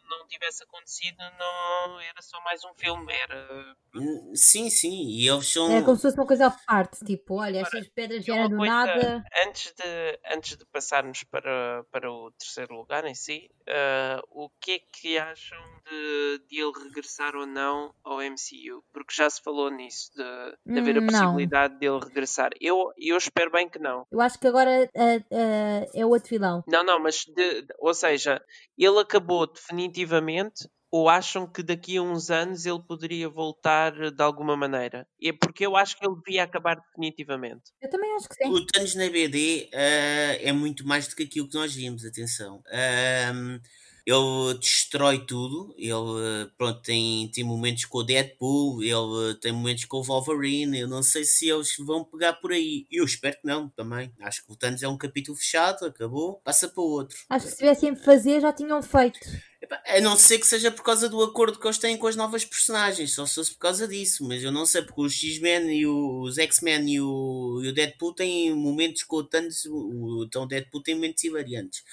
não 0.09 0.27
tivesse 0.27 0.63
acontecido, 0.63 1.17
não 1.37 1.99
era 1.99 2.21
só 2.21 2.39
mais 2.41 2.63
um 2.63 2.73
filme, 2.75 3.11
era. 3.13 3.75
Hum, 3.93 4.33
sim, 4.35 4.69
sim, 4.69 5.07
e 5.07 5.27
eles 5.27 5.51
são. 5.51 5.71
É 5.71 5.81
como 5.81 5.95
se 5.95 6.03
fosse 6.03 6.17
uma 6.17 6.27
coisa 6.27 6.47
à 6.47 6.51
parte, 6.51 7.03
tipo, 7.05 7.35
olha, 7.35 7.59
estas 7.59 7.87
pedras 7.87 8.25
vieram 8.25 8.49
do 8.49 8.57
nada. 8.57 9.23
Antes 9.45 9.73
de, 9.73 10.19
antes 10.31 10.57
de 10.57 10.65
passarmos 10.65 11.23
para, 11.23 11.83
para 11.91 12.11
o 12.11 12.31
terceiro 12.31 12.75
lugar 12.75 13.05
em 13.05 13.15
si, 13.15 13.49
uh, 13.61 14.21
o 14.31 14.49
que 14.59 14.73
é 14.73 14.79
que 14.79 15.17
acham 15.17 15.59
de, 15.89 16.43
de 16.47 16.61
ele 16.61 16.73
regressar 16.83 17.35
ou 17.35 17.45
não 17.45 17.93
ao 18.03 18.17
MCU? 18.17 18.83
Porque 18.93 19.13
já 19.13 19.29
se 19.29 19.41
falou 19.41 19.71
nisso, 19.71 20.11
de, 20.15 20.73
de 20.73 20.79
haver 20.79 20.97
a 20.97 21.01
hum, 21.01 21.07
possibilidade 21.07 21.79
dele 21.79 21.99
regressar. 21.99 22.51
Eu, 22.59 22.91
eu 22.97 23.17
espero 23.17 23.51
bem 23.51 23.69
que 23.69 23.79
não. 23.79 24.05
Eu 24.11 24.21
acho 24.21 24.39
que 24.39 24.47
agora 24.47 24.89
uh, 24.93 25.17
uh, 25.17 25.91
é 25.93 26.05
outro 26.05 26.29
vilão. 26.29 26.63
Não, 26.67 26.83
não, 26.83 26.99
mas, 26.99 27.25
de, 27.25 27.65
ou 27.79 27.93
seja, 27.93 28.43
ele 28.77 28.99
acabou 28.99 29.47
definitivamente 29.47 29.94
definitivamente 29.95 30.67
ou 30.91 31.09
acham 31.09 31.45
que 31.45 31.61
daqui 31.61 31.97
a 31.97 32.01
uns 32.01 32.29
anos 32.29 32.65
ele 32.65 32.81
poderia 32.81 33.27
voltar 33.27 34.11
de 34.11 34.23
alguma 34.23 34.55
maneira? 34.55 35.07
É 35.21 35.33
porque 35.33 35.65
eu 35.65 35.75
acho 35.75 35.97
que 35.97 36.05
ele 36.05 36.15
devia 36.23 36.43
acabar 36.43 36.75
definitivamente. 36.75 37.71
Eu 37.81 37.89
também 37.89 38.13
acho 38.15 38.29
que 38.29 38.35
sim. 38.35 38.49
O 38.49 38.65
Thanos 38.65 38.95
na 38.95 39.09
BD 39.09 39.69
uh, 39.73 40.47
é 40.47 40.51
muito 40.53 40.85
mais 40.87 41.07
do 41.07 41.15
que 41.15 41.23
aquilo 41.23 41.49
que 41.49 41.55
nós 41.55 41.73
vimos, 41.75 42.05
atenção. 42.05 42.57
Uh, 42.67 43.59
ele 44.05 44.57
destrói 44.59 45.25
tudo. 45.25 45.73
Ele 45.77 46.49
pronto, 46.57 46.81
tem, 46.81 47.27
tem 47.29 47.43
momentos 47.43 47.85
com 47.85 47.97
o 47.97 48.03
Deadpool, 48.03 48.83
ele 48.83 49.35
tem 49.41 49.51
momentos 49.51 49.85
com 49.85 49.97
o 49.97 50.03
Wolverine. 50.03 50.79
Eu 50.79 50.87
não 50.87 51.01
sei 51.01 51.23
se 51.23 51.49
eles 51.49 51.75
vão 51.79 52.03
pegar 52.03 52.33
por 52.33 52.51
aí. 52.51 52.85
Eu 52.91 53.03
espero 53.03 53.37
que 53.37 53.47
não 53.47 53.67
também. 53.69 54.13
Acho 54.21 54.45
que 54.45 54.51
o 54.51 54.55
Thanos 54.55 54.83
é 54.83 54.87
um 54.87 54.97
capítulo 54.97 55.35
fechado, 55.35 55.85
acabou, 55.85 56.39
passa 56.43 56.67
para 56.67 56.83
o 56.83 56.89
outro. 56.89 57.17
Acho 57.29 57.45
que 57.45 57.51
se 57.51 57.57
tivessem 57.57 57.95
fazer 57.95 58.41
já 58.41 58.53
tinham 58.53 58.81
feito. 58.81 59.19
A 59.87 59.99
não 59.99 60.15
ser 60.15 60.37
que 60.37 60.45
seja 60.45 60.69
por 60.69 60.83
causa 60.83 61.09
do 61.09 61.23
acordo 61.23 61.59
que 61.59 61.65
eles 61.65 61.79
têm 61.79 61.97
com 61.97 62.05
as 62.05 62.15
novas 62.15 62.45
personagens, 62.45 63.13
só 63.13 63.25
se 63.25 63.33
fosse 63.33 63.51
por 63.53 63.59
causa 63.59 63.87
disso, 63.87 64.23
mas 64.27 64.43
eu 64.43 64.51
não 64.51 64.63
sei, 64.63 64.83
porque 64.83 65.01
os 65.01 65.13
X-Men 65.13 65.71
e 65.71 65.87
os 65.87 66.37
X-Men 66.37 66.87
e 66.87 67.01
o, 67.01 67.61
e 67.63 67.69
o 67.69 67.73
Deadpool 67.73 68.13
têm 68.13 68.53
momentos 68.53 69.01
com 69.01 69.15
o 69.15 69.23
Thanos, 69.23 69.65
o, 69.65 70.23
então 70.27 70.43
o 70.43 70.47
Deadpool 70.47 70.83
tem 70.83 70.93
momentos 70.93 71.23
hilariantes. 71.23 71.83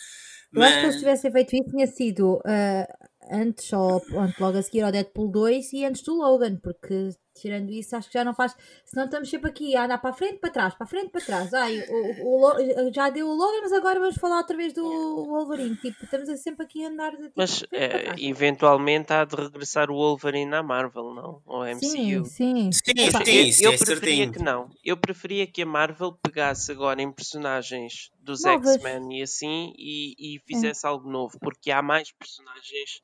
Eu 0.53 0.61
mas... 0.61 0.73
acho 0.73 0.81
que 0.87 0.93
se 0.93 0.99
tivessem 0.99 1.33
feito 1.33 1.55
isso 1.55 1.71
tinha 1.71 1.87
sido 1.87 2.35
uh, 2.37 3.09
antes 3.31 3.73
ou 3.73 4.03
logo 4.39 4.59
a 4.59 4.63
seguir 4.63 4.83
ao 4.83 4.93
Deadpool 4.93 5.31
2 5.31 5.73
e 5.73 5.85
antes 5.85 6.03
do 6.03 6.15
Logan, 6.15 6.57
porque 6.63 7.11
tirando 7.43 7.71
isso 7.71 7.97
acho 7.97 8.09
que 8.09 8.15
já 8.15 8.25
não 8.25 8.33
faz. 8.33 8.57
Senão 8.85 9.05
estamos 9.05 9.29
sempre 9.29 9.51
aqui 9.51 9.77
a 9.77 9.85
andar 9.85 9.99
para 9.99 10.11
a 10.11 10.13
frente, 10.13 10.39
para 10.39 10.51
trás, 10.51 10.75
para 10.75 10.85
a 10.85 10.89
frente, 10.89 11.11
para 11.11 11.21
trás. 11.21 11.53
Ai, 11.53 11.83
o, 11.89 12.47
o, 12.47 12.93
já 12.93 13.11
deu 13.11 13.29
o 13.29 13.35
Logan, 13.35 13.61
mas 13.63 13.73
agora 13.73 13.99
vamos 13.99 14.17
falar 14.17 14.39
outra 14.39 14.57
vez 14.57 14.73
do 14.73 14.85
Wolverine. 14.85 15.77
Tipo, 15.77 16.05
estamos 16.05 16.41
sempre 16.41 16.65
aqui 16.65 16.85
a 16.85 16.89
andar. 16.89 17.11
Tipo, 17.13 17.33
mas 17.35 17.65
é, 17.73 18.15
eventualmente 18.19 19.13
há 19.13 19.25
de 19.25 19.35
regressar 19.35 19.91
o 19.91 19.95
Wolverine 19.95 20.55
à 20.55 20.63
Marvel, 20.63 21.13
não? 21.13 21.43
Ou 21.45 21.65
MCU. 21.65 21.81
Sim, 21.81 22.25
sim. 22.25 22.71
sim, 22.73 23.53
sim 23.53 23.65
eu, 23.65 23.73
eu 23.73 23.79
preferia 23.79 24.31
que 24.31 24.43
não. 24.43 24.69
Eu 24.85 24.97
preferia 24.97 25.47
que 25.47 25.63
a 25.63 25.67
Marvel 25.67 26.13
pegasse 26.23 26.71
agora 26.71 27.03
em 27.03 27.11
personagens 27.11 28.13
dos 28.23 28.45
X-Men 28.45 29.19
e 29.19 29.23
assim 29.23 29.73
e, 29.77 30.15
e 30.19 30.41
fizesse 30.47 30.87
é. 30.87 30.89
algo 30.89 31.11
novo, 31.11 31.39
porque 31.41 31.71
há 31.71 31.83
mais 31.83 32.13
personagens 32.13 33.03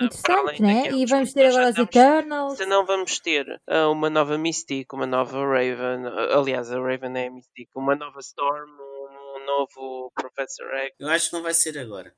uh, 0.00 0.04
Interessante, 0.04 0.62
né? 0.62 0.90
E 0.92 1.06
vamos 1.06 1.32
ter 1.32 1.46
agora 1.46 1.70
os 1.70 1.78
Eternals. 1.78 2.56
Se 2.58 2.66
não 2.66 2.84
vamos 2.84 3.18
ter 3.18 3.46
uh, 3.48 3.77
uma 3.86 4.10
nova 4.10 4.36
Mystique, 4.36 4.94
uma 4.94 5.06
nova 5.06 5.38
Raven, 5.38 6.06
aliás, 6.32 6.72
a 6.72 6.80
Raven 6.80 7.16
é 7.16 7.28
a 7.28 7.30
Mystique, 7.30 7.70
uma 7.76 7.94
nova 7.94 8.18
Storm, 8.20 8.68
um, 8.70 9.44
novo 9.46 10.12
Professor 10.14 10.66
X. 10.74 10.94
Eu 10.98 11.08
acho 11.08 11.30
que 11.30 11.36
não 11.36 11.42
vai 11.42 11.54
ser 11.54 11.78
agora. 11.78 12.12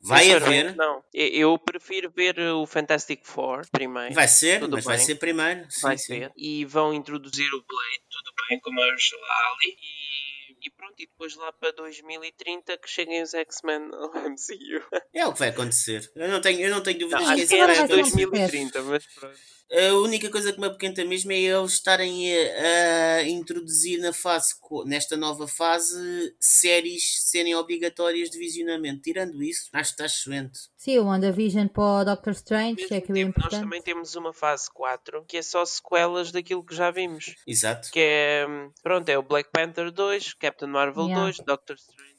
Vai 0.00 0.30
haver. 0.32 0.76
Não, 0.76 1.02
eu 1.14 1.58
prefiro 1.58 2.10
ver 2.10 2.38
o 2.38 2.66
Fantastic 2.66 3.24
Four 3.24 3.62
primeiro. 3.72 4.14
Vai 4.14 4.28
ser, 4.28 4.60
mas 4.60 4.70
bem. 4.70 4.82
vai 4.82 4.98
ser 4.98 5.14
primeiro. 5.14 5.64
Sim, 5.70 5.80
vai 5.80 5.96
sim. 5.96 6.04
ser. 6.04 6.32
E 6.36 6.64
vão 6.66 6.92
introduzir 6.92 7.48
o 7.48 7.64
Blade, 7.64 8.02
tudo 8.10 8.34
bem, 8.48 8.60
com 8.60 8.70
a 8.70 8.84
Ali. 8.84 9.76
E, 9.80 10.66
e 10.66 10.70
pronto, 10.94 11.02
e 11.02 11.06
depois 11.06 11.36
lá 11.36 11.52
para 11.52 11.72
2030 11.72 12.78
que 12.78 12.88
cheguem 12.88 13.22
os 13.22 13.34
X-Men 13.34 13.90
ao 13.92 14.10
MCU. 14.30 14.82
É 15.12 15.26
o 15.26 15.32
que 15.32 15.38
vai 15.38 15.48
acontecer. 15.48 16.10
Eu 16.14 16.28
não 16.28 16.40
tenho, 16.40 16.60
eu 16.60 16.70
não 16.70 16.82
tenho 16.82 16.98
dúvidas 17.00 17.26
não, 17.26 17.34
que 17.34 17.42
isso 17.42 17.54
é 17.54 17.86
2030, 17.86 18.82
mas 18.82 19.06
pronto. 19.06 19.38
A 19.72 19.94
única 19.94 20.30
coisa 20.30 20.52
que 20.52 20.60
me 20.60 20.66
apoquenta 20.66 21.04
mesmo 21.04 21.32
é 21.32 21.38
eles 21.38 21.72
estarem 21.72 22.32
a, 22.32 23.16
a, 23.16 23.22
introduzir 23.24 23.98
na 23.98 24.12
fase, 24.12 24.54
nesta 24.84 25.16
nova 25.16 25.48
fase, 25.48 26.36
séries 26.38 27.22
serem 27.24 27.56
obrigatórias 27.56 28.30
de 28.30 28.38
visionamento. 28.38 29.02
Tirando 29.02 29.42
isso, 29.42 29.70
acho 29.72 29.90
que 29.90 30.02
está 30.02 30.06
excelente. 30.06 30.60
Sim, 30.76 30.98
o 30.98 31.06
WandaVision 31.06 31.66
para 31.66 31.82
o 31.82 32.04
Doctor 32.04 32.34
Strange, 32.34 32.86
que 32.86 32.94
é 32.94 32.98
aquilo 32.98 33.18
importante. 33.18 33.52
Nós 33.52 33.62
também 33.62 33.82
temos 33.82 34.14
uma 34.14 34.34
fase 34.34 34.70
4 34.72 35.24
que 35.26 35.38
é 35.38 35.42
só 35.42 35.64
sequelas 35.64 36.30
daquilo 36.30 36.62
que 36.62 36.74
já 36.74 36.90
vimos. 36.90 37.34
Exato. 37.46 37.90
Que 37.90 38.00
é, 38.00 38.46
pronto, 38.82 39.08
é 39.08 39.16
o 39.16 39.22
Black 39.22 39.50
Panther 39.50 39.90
2, 39.90 40.34
Captain 40.34 40.68
Marvel 40.68 40.83
yeah. 40.88 41.22
2, 41.22 41.36
Doctor 41.46 41.76
Strange 41.76 42.14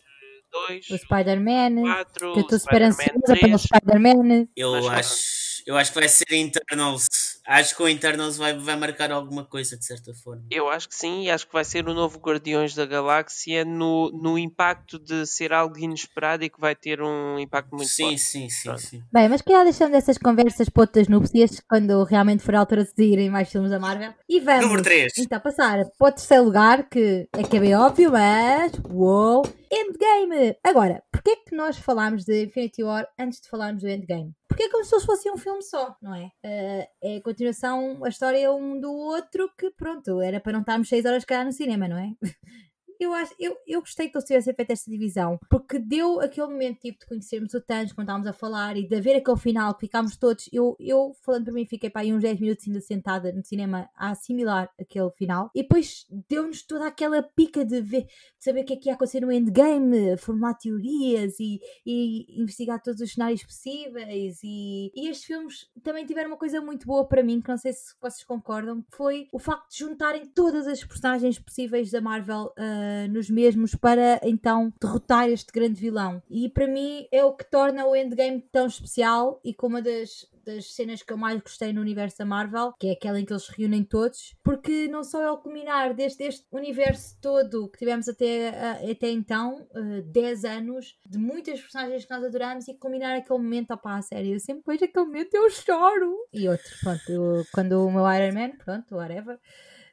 2, 0.69 0.89
o 0.89 0.97
Spider-Man, 0.97 2.05
que 2.15 2.23
eu 2.23 2.39
estou 2.41 2.59
super 2.59 2.81
ansiosa 2.81 3.35
pelo 3.39 3.57
Spider-Man. 3.57 4.47
Eu 4.55 4.89
acho 4.89 5.45
eu 5.65 5.75
acho 5.75 5.91
que 5.91 5.99
vai 5.99 6.07
ser 6.07 6.31
Internals. 6.35 7.07
Acho 7.47 7.75
que 7.75 7.83
o 7.83 7.87
Internals 7.87 8.37
vai, 8.37 8.57
vai 8.57 8.75
marcar 8.75 9.11
alguma 9.11 9.45
coisa, 9.45 9.77
de 9.77 9.85
certa 9.85 10.13
forma. 10.13 10.43
Eu 10.49 10.69
acho 10.69 10.89
que 10.89 10.95
sim, 10.95 11.23
e 11.23 11.29
acho 11.29 11.45
que 11.45 11.53
vai 11.53 11.63
ser 11.63 11.87
o 11.87 11.93
novo 11.93 12.19
Guardiões 12.19 12.73
da 12.73 12.85
Galáxia 12.85 13.63
no, 13.63 14.09
no 14.11 14.37
impacto 14.37 14.97
de 14.97 15.25
ser 15.25 15.53
algo 15.53 15.77
inesperado 15.77 16.43
e 16.43 16.49
que 16.49 16.59
vai 16.59 16.75
ter 16.75 17.01
um 17.01 17.37
impacto 17.39 17.75
muito 17.75 17.89
sim, 17.89 18.03
forte. 18.03 18.19
Sim, 18.19 18.49
sim, 18.49 18.77
sim. 18.77 19.03
Bem, 19.13 19.29
mas 19.29 19.41
calhar 19.41 19.63
deixando 19.63 19.95
essas 19.95 20.17
conversas 20.17 20.69
para 20.69 20.81
outras 20.81 21.07
núpcias, 21.07 21.61
quando 21.69 22.03
realmente 22.03 22.43
for 22.43 22.55
a 22.55 22.59
altura 22.59 22.83
de 22.83 23.03
irem 23.03 23.29
mais 23.29 23.49
filmes 23.49 23.69
da 23.69 23.79
Marvel. 23.79 24.13
E 24.27 24.39
vamos, 24.39 24.65
Número 24.65 24.81
3. 24.81 25.13
então, 25.19 25.39
passar 25.39 25.85
para 25.97 26.09
o 26.09 26.11
terceiro 26.11 26.43
lugar, 26.43 26.89
que 26.89 27.27
é 27.33 27.43
que 27.43 27.57
é 27.57 27.59
bem 27.59 27.75
óbvio, 27.75 28.11
mas... 28.11 28.71
Uou! 28.89 29.43
Endgame! 29.71 30.55
Agora, 30.63 31.03
porquê 31.25 31.31
é 31.31 31.49
que 31.49 31.55
nós 31.55 31.77
falámos 31.79 32.23
de 32.23 32.43
Infinity 32.43 32.83
War 32.83 33.07
antes 33.17 33.41
de 33.41 33.49
falarmos 33.49 33.81
do 33.81 33.89
Endgame? 33.89 34.31
Porque 34.47 34.63
é 34.63 34.69
como 34.69 34.85
se 34.85 35.03
fosse 35.03 35.29
um 35.31 35.37
filme 35.37 35.63
só, 35.63 35.97
não 35.99 36.13
é? 36.13 36.25
Uh, 36.45 36.87
é 37.01 37.17
a 37.17 37.21
continuação, 37.23 38.05
a 38.05 38.09
história 38.09 38.51
um 38.51 38.79
do 38.79 38.93
outro 38.93 39.49
que, 39.57 39.71
pronto, 39.71 40.21
era 40.21 40.39
para 40.39 40.53
não 40.53 40.59
estarmos 40.59 40.87
6 40.87 41.03
horas 41.03 41.25
cá 41.25 41.43
no 41.43 41.51
cinema, 41.51 41.87
não 41.87 41.97
é? 41.97 42.11
eu 42.99 43.13
acho, 43.13 43.33
eu, 43.39 43.55
eu 43.67 43.79
gostei 43.79 44.09
que 44.09 44.17
eles 44.17 44.27
tivessem 44.27 44.53
feito 44.53 44.71
esta 44.71 44.89
divisão, 44.89 45.39
porque 45.49 45.79
deu 45.79 46.19
aquele 46.21 46.47
momento 46.47 46.79
tipo 46.79 46.99
de 46.99 47.05
conhecermos 47.05 47.53
o 47.53 47.61
Thanos 47.61 47.93
quando 47.93 48.07
estávamos 48.07 48.27
a 48.27 48.33
falar 48.33 48.77
e 48.77 48.87
de 48.87 48.95
haver 48.95 49.17
aquele 49.17 49.37
final 49.37 49.73
que 49.73 49.81
ficámos 49.81 50.17
todos. 50.17 50.49
Eu, 50.51 50.75
eu 50.79 51.13
falando 51.23 51.45
para 51.45 51.53
mim, 51.53 51.65
fiquei 51.65 51.89
para 51.89 52.01
aí 52.01 52.13
uns 52.13 52.21
10 52.21 52.39
minutos 52.39 52.67
ainda 52.67 52.81
sentada 52.81 53.31
no 53.31 53.43
cinema 53.43 53.89
a 53.95 54.11
assimilar 54.11 54.69
aquele 54.79 55.09
final 55.11 55.49
e 55.53 55.61
depois 55.61 56.05
deu-nos 56.29 56.63
toda 56.63 56.87
aquela 56.87 57.21
pica 57.21 57.65
de 57.65 57.81
ver, 57.81 58.03
de 58.03 58.09
saber 58.39 58.61
o 58.61 58.65
que 58.65 58.73
é 58.73 58.77
que 58.77 58.89
ia 58.89 58.95
acontecer 58.95 59.21
no 59.21 59.31
endgame, 59.31 60.17
formar 60.17 60.55
teorias 60.55 61.39
e, 61.39 61.59
e 61.85 62.41
investigar 62.41 62.81
todos 62.81 63.01
os 63.01 63.11
cenários 63.11 63.43
possíveis. 63.43 64.39
E, 64.43 64.91
e 64.95 65.09
estes 65.09 65.25
filmes 65.25 65.69
também 65.83 66.05
tiveram 66.05 66.29
uma 66.29 66.37
coisa 66.37 66.61
muito 66.61 66.85
boa 66.85 67.07
para 67.07 67.23
mim, 67.23 67.41
que 67.41 67.49
não 67.49 67.57
sei 67.57 67.73
se 67.73 67.95
vocês 68.01 68.23
concordam, 68.23 68.81
que 68.81 68.95
foi 68.95 69.27
o 69.33 69.39
facto 69.39 69.69
de 69.71 69.79
juntarem 69.79 70.25
todas 70.27 70.67
as 70.67 70.83
personagens 70.83 71.39
possíveis 71.39 71.91
da 71.91 72.01
Marvel. 72.01 72.53
Uh, 72.57 72.84
nos 73.09 73.29
mesmos 73.29 73.75
para 73.75 74.19
então 74.23 74.73
derrotar 74.81 75.29
este 75.29 75.51
grande 75.51 75.79
vilão. 75.79 76.21
E 76.29 76.49
para 76.49 76.67
mim 76.67 77.07
é 77.11 77.23
o 77.23 77.33
que 77.33 77.49
torna 77.49 77.85
o 77.85 77.95
Endgame 77.95 78.41
tão 78.51 78.67
especial 78.67 79.39
e 79.43 79.53
como 79.53 79.75
uma 79.75 79.81
das, 79.81 80.25
das 80.45 80.73
cenas 80.73 81.03
que 81.03 81.11
eu 81.11 81.17
mais 81.17 81.41
gostei 81.41 81.73
no 81.73 81.81
universo 81.81 82.17
da 82.17 82.25
Marvel, 82.25 82.73
que 82.79 82.87
é 82.87 82.91
aquela 82.91 83.19
em 83.19 83.25
que 83.25 83.33
eles 83.33 83.49
reúnem 83.49 83.83
todos, 83.83 84.33
porque 84.41 84.87
não 84.87 85.03
só 85.03 85.21
é 85.21 85.29
o 85.29 85.37
culminar 85.37 85.93
deste, 85.93 86.45
universo 86.51 87.17
todo 87.21 87.69
que 87.69 87.79
tivemos 87.79 88.07
até, 88.07 88.49
até 88.89 89.09
então, 89.09 89.67
uh, 89.75 90.01
10 90.03 90.45
anos, 90.45 90.97
de 91.05 91.17
muitas 91.17 91.59
personagens 91.59 92.05
que 92.05 92.11
nós 92.11 92.23
adoramos 92.23 92.67
e 92.67 92.73
culminar 92.75 93.17
aquele 93.17 93.39
momento, 93.39 93.71
opá, 93.71 93.97
a 93.97 94.01
sério, 94.01 94.33
eu 94.33 94.39
sempre 94.39 94.63
vejo 94.65 94.85
aquele 94.85 95.05
momento 95.05 95.33
eu 95.33 95.49
choro. 95.49 96.15
E 96.31 96.47
outro, 96.47 96.71
pronto, 96.81 97.11
eu, 97.11 97.45
quando 97.51 97.85
o 97.85 97.91
meu 97.91 98.09
Iron 98.13 98.33
Man, 98.33 98.51
pronto, 98.63 98.95
whatever, 98.95 99.37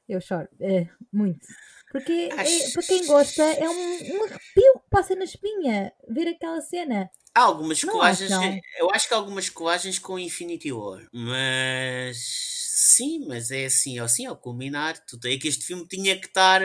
eu 0.09 0.21
choro, 0.21 0.49
é, 0.61 0.89
muito. 1.13 1.47
Porque 1.93 2.31
é, 2.33 2.71
para 2.73 2.83
quem 2.83 3.07
gosta 3.07 3.43
é 3.43 3.69
um, 3.69 4.17
um 4.17 4.25
arrepio 4.25 4.73
que 4.81 4.91
passa 4.91 5.15
na 5.15 5.25
espinha 5.25 5.93
ver 6.09 6.27
aquela 6.27 6.59
cena. 6.63 7.11
Há 7.35 7.43
algumas 7.43 7.83
não 7.83 7.93
colagens, 7.93 8.31
eu 8.79 8.91
acho 8.91 9.09
que 9.09 9.15
há 9.15 9.17
algumas 9.19 9.51
colagens 9.51 9.99
com 9.99 10.19
Infinity 10.19 10.73
War, 10.73 11.07
mas 11.13 12.17
sim, 12.17 13.27
mas 13.27 13.51
é 13.51 13.67
assim, 13.67 13.99
é 13.99 14.03
assim, 14.03 14.27
ao 14.27 14.37
culminar, 14.37 14.99
tudo 15.07 15.29
é 15.29 15.37
que 15.37 15.49
este 15.49 15.65
filme 15.67 15.87
tinha 15.87 16.19
que 16.19 16.27
estar 16.27 16.61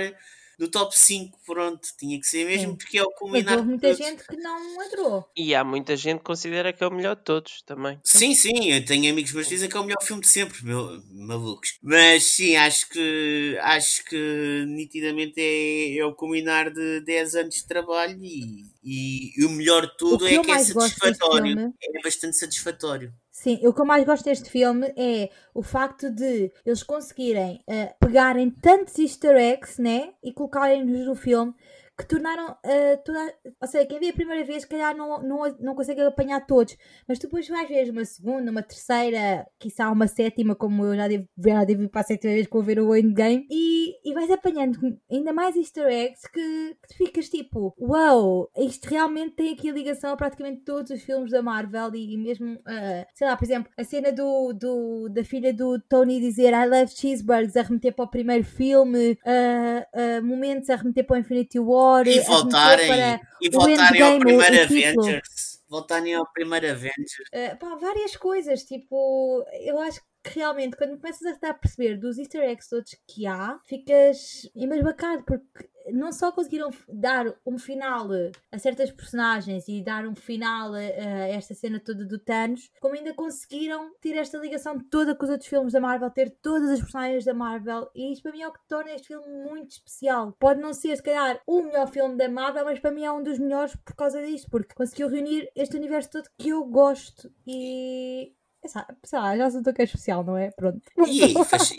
do 0.57 0.67
top 0.67 0.97
5, 0.97 1.39
pronto, 1.45 1.87
tinha 1.99 2.19
que 2.19 2.25
ser 2.25 2.45
mesmo, 2.45 2.71
Sim. 2.71 2.75
porque 2.75 2.97
é 2.97 3.03
o 3.03 3.11
culminar. 3.11 3.45
Mas 3.45 3.57
houve 3.57 3.69
muita 3.69 3.93
gente 3.93 4.23
que 4.25 4.37
não 4.37 4.81
adorou. 4.81 5.29
E 5.35 5.53
há 5.53 5.63
muita 5.63 5.95
gente 5.95 6.17
que 6.17 6.23
considera 6.25 6.73
que 6.73 6.83
é 6.83 6.87
o 6.87 6.91
melhor 6.91 7.15
de 7.15 7.23
todos 7.23 7.61
também. 7.61 7.99
Sim, 8.03 8.33
sim, 8.33 8.71
eu 8.71 8.83
tenho 8.83 9.11
amigos 9.11 9.31
meus 9.33 9.47
que 9.47 9.53
dizem 9.53 9.69
que 9.69 9.77
é 9.77 9.79
o 9.79 9.83
melhor 9.83 10.01
filme 10.01 10.21
de 10.21 10.27
sempre, 10.27 10.63
meu, 10.63 10.99
malucos. 11.11 11.77
Mas 11.81 12.23
sim, 12.23 12.55
acho 12.55 12.89
que 12.89 13.57
acho 13.61 14.03
que 14.05 14.65
nitidamente 14.67 15.39
é, 15.39 15.97
é 15.97 16.05
o 16.05 16.15
culminar 16.15 16.73
de 16.73 17.01
10 17.01 17.35
anos 17.35 17.55
de 17.55 17.67
trabalho 17.67 18.17
e, 18.23 18.63
e, 18.83 19.39
e 19.39 19.45
o 19.45 19.49
melhor 19.49 19.85
de 19.85 19.95
tudo 19.97 20.27
é 20.27 20.39
que 20.39 20.51
é 20.51 20.59
satisfatório. 20.59 21.73
É 21.81 22.01
bastante 22.01 22.35
satisfatório. 22.35 23.13
Sim, 23.39 23.59
o 23.67 23.71
que 23.71 23.79
eu 23.79 23.85
mais 23.85 24.03
gosto 24.03 24.25
deste 24.25 24.49
filme 24.49 24.91
é 24.97 25.29
o 25.53 25.61
facto 25.61 26.09
de 26.09 26.51
eles 26.65 26.81
conseguirem 26.81 27.61
uh, 27.67 27.93
pegarem 27.99 28.49
tantos 28.49 28.97
easter 28.97 29.35
eggs, 29.35 29.79
né? 29.79 30.09
E 30.23 30.33
colocarem-nos 30.33 31.05
no 31.05 31.13
filme 31.13 31.53
que 31.97 32.05
tornaram 32.05 32.51
uh, 32.51 33.03
toda. 33.03 33.33
Ou 33.59 33.67
seja, 33.67 33.87
quem 33.87 33.99
vê 33.99 34.09
a 34.09 34.13
primeira 34.13 34.45
vez, 34.45 34.61
se 34.61 34.69
calhar 34.69 34.95
não, 34.95 35.21
não, 35.23 35.57
não 35.59 35.75
consegue 35.75 36.01
apanhar 36.01 36.45
todos, 36.45 36.77
mas 37.07 37.17
depois 37.17 37.47
vais 37.47 37.67
ver 37.67 37.89
uma 37.89 38.05
segunda, 38.05 38.51
uma 38.51 38.61
terceira, 38.61 39.47
quiçá 39.59 39.91
uma 39.91 40.07
sétima, 40.07 40.55
como 40.55 40.85
eu 40.85 40.95
já 40.95 41.07
devo, 41.07 41.27
já 41.39 41.63
devo 41.63 41.83
ir 41.83 41.89
para 41.89 42.01
a 42.01 42.03
sétima 42.03 42.33
vez 42.33 42.47
com 42.47 42.61
ver 42.61 42.79
o 42.79 42.95
Endgame, 42.95 43.47
e, 43.49 43.95
e 44.07 44.13
vais 44.13 44.29
apanhando 44.29 44.77
ainda 45.11 45.33
mais 45.33 45.55
easter 45.55 45.87
eggs 45.87 46.29
que, 46.31 46.77
que 46.87 46.97
ficas 46.97 47.29
tipo, 47.29 47.73
uau, 47.79 48.25
wow, 48.25 48.49
isto 48.57 48.85
realmente 48.85 49.35
tem 49.35 49.53
aqui 49.53 49.69
a 49.69 49.73
ligação 49.73 50.11
a 50.11 50.17
praticamente 50.17 50.61
todos 50.61 50.91
os 50.91 51.01
filmes 51.01 51.31
da 51.31 51.41
Marvel 51.41 51.95
e, 51.95 52.13
e 52.13 52.17
mesmo, 52.17 52.53
uh, 52.53 53.05
sei 53.15 53.27
lá, 53.27 53.35
por 53.35 53.45
exemplo, 53.45 53.71
a 53.75 53.83
cena 53.83 54.11
do, 54.11 54.53
do, 54.53 55.09
da 55.09 55.23
filha 55.23 55.51
do 55.51 55.79
Tony 55.79 56.19
dizer 56.19 56.53
I 56.53 56.67
love 56.67 56.91
cheeseburgers 56.91 57.57
a 57.57 57.63
remeter 57.63 57.95
para 57.95 58.05
o 58.05 58.09
primeiro 58.09 58.43
filme, 58.43 59.13
uh, 59.13 60.23
momentos 60.23 60.69
a 60.69 60.75
remeter 60.75 61.03
para 61.05 61.15
o 61.15 61.19
Infinity 61.19 61.59
War 61.59 61.86
e 62.05 62.19
voltarem, 62.21 63.19
e 63.41 63.49
voltarem 63.49 64.01
ao 64.01 64.19
primeiro 64.19 64.61
Avengers. 64.61 65.61
voltarem 65.67 66.15
ao 66.15 66.27
primeiro 66.31 66.71
Avengers. 66.71 67.29
Uh, 67.33 67.57
pá, 67.57 67.75
várias 67.75 68.15
coisas, 68.15 68.63
tipo, 68.63 69.45
eu 69.53 69.79
acho 69.79 69.99
que 69.99 70.07
realmente 70.33 70.77
quando 70.77 70.97
começas 70.99 71.25
a 71.25 71.31
estar 71.31 71.49
a 71.49 71.53
perceber 71.53 71.97
dos 71.97 72.17
easter 72.17 72.43
eggs 72.43 72.69
todos 72.69 72.95
que 73.07 73.25
há, 73.25 73.59
ficas 73.65 74.49
embasbacado 74.55 75.23
porque 75.23 75.69
não 75.91 76.11
só 76.11 76.31
conseguiram 76.31 76.69
dar 76.87 77.25
um 77.45 77.57
final 77.57 78.09
a 78.51 78.59
certas 78.59 78.91
personagens 78.91 79.67
e 79.67 79.81
dar 79.81 80.05
um 80.05 80.15
final 80.15 80.73
a, 80.73 80.81
esta 80.81 81.53
cena 81.53 81.79
toda 81.79 82.05
do 82.05 82.19
Thanos, 82.19 82.69
como 82.79 82.95
ainda 82.95 83.13
conseguiram 83.13 83.93
ter 84.01 84.15
esta 84.15 84.37
ligação 84.37 84.79
toda 84.79 85.15
com 85.15 85.23
os 85.25 85.31
outros 85.31 85.49
filmes 85.49 85.73
da 85.73 85.79
Marvel, 85.79 86.09
ter 86.11 86.29
todas 86.41 86.69
as 86.69 86.79
personagens 86.79 87.25
da 87.25 87.33
Marvel, 87.33 87.89
e 87.95 88.11
isto 88.11 88.23
para 88.23 88.31
mim 88.31 88.41
é 88.41 88.47
o 88.47 88.53
que 88.53 88.67
torna 88.67 88.91
este 88.91 89.07
filme 89.07 89.27
muito 89.43 89.71
especial. 89.71 90.33
Pode 90.39 90.59
não 90.59 90.73
ser, 90.73 90.95
se 90.95 91.03
calhar, 91.03 91.41
o 91.45 91.61
melhor 91.61 91.87
filme 91.87 92.17
da 92.17 92.29
Marvel, 92.29 92.65
mas 92.65 92.79
para 92.79 92.91
mim 92.91 93.03
é 93.03 93.11
um 93.11 93.23
dos 93.23 93.39
melhores 93.39 93.75
por 93.75 93.95
causa 93.95 94.21
disto, 94.21 94.49
porque 94.49 94.75
conseguiu 94.75 95.07
reunir 95.07 95.49
este 95.55 95.77
universo 95.77 96.11
todo 96.11 96.29
que 96.37 96.49
eu 96.49 96.63
gosto 96.65 97.31
e 97.45 98.33
sei 98.67 99.19
lá, 99.19 99.37
já 99.37 99.49
sinto 99.49 99.73
que 99.73 99.81
é 99.81 99.85
especial, 99.85 100.23
não 100.23 100.37
é? 100.37 100.51
Pronto. 100.51 100.81
E, 101.07 101.33
fecha, 101.45 101.75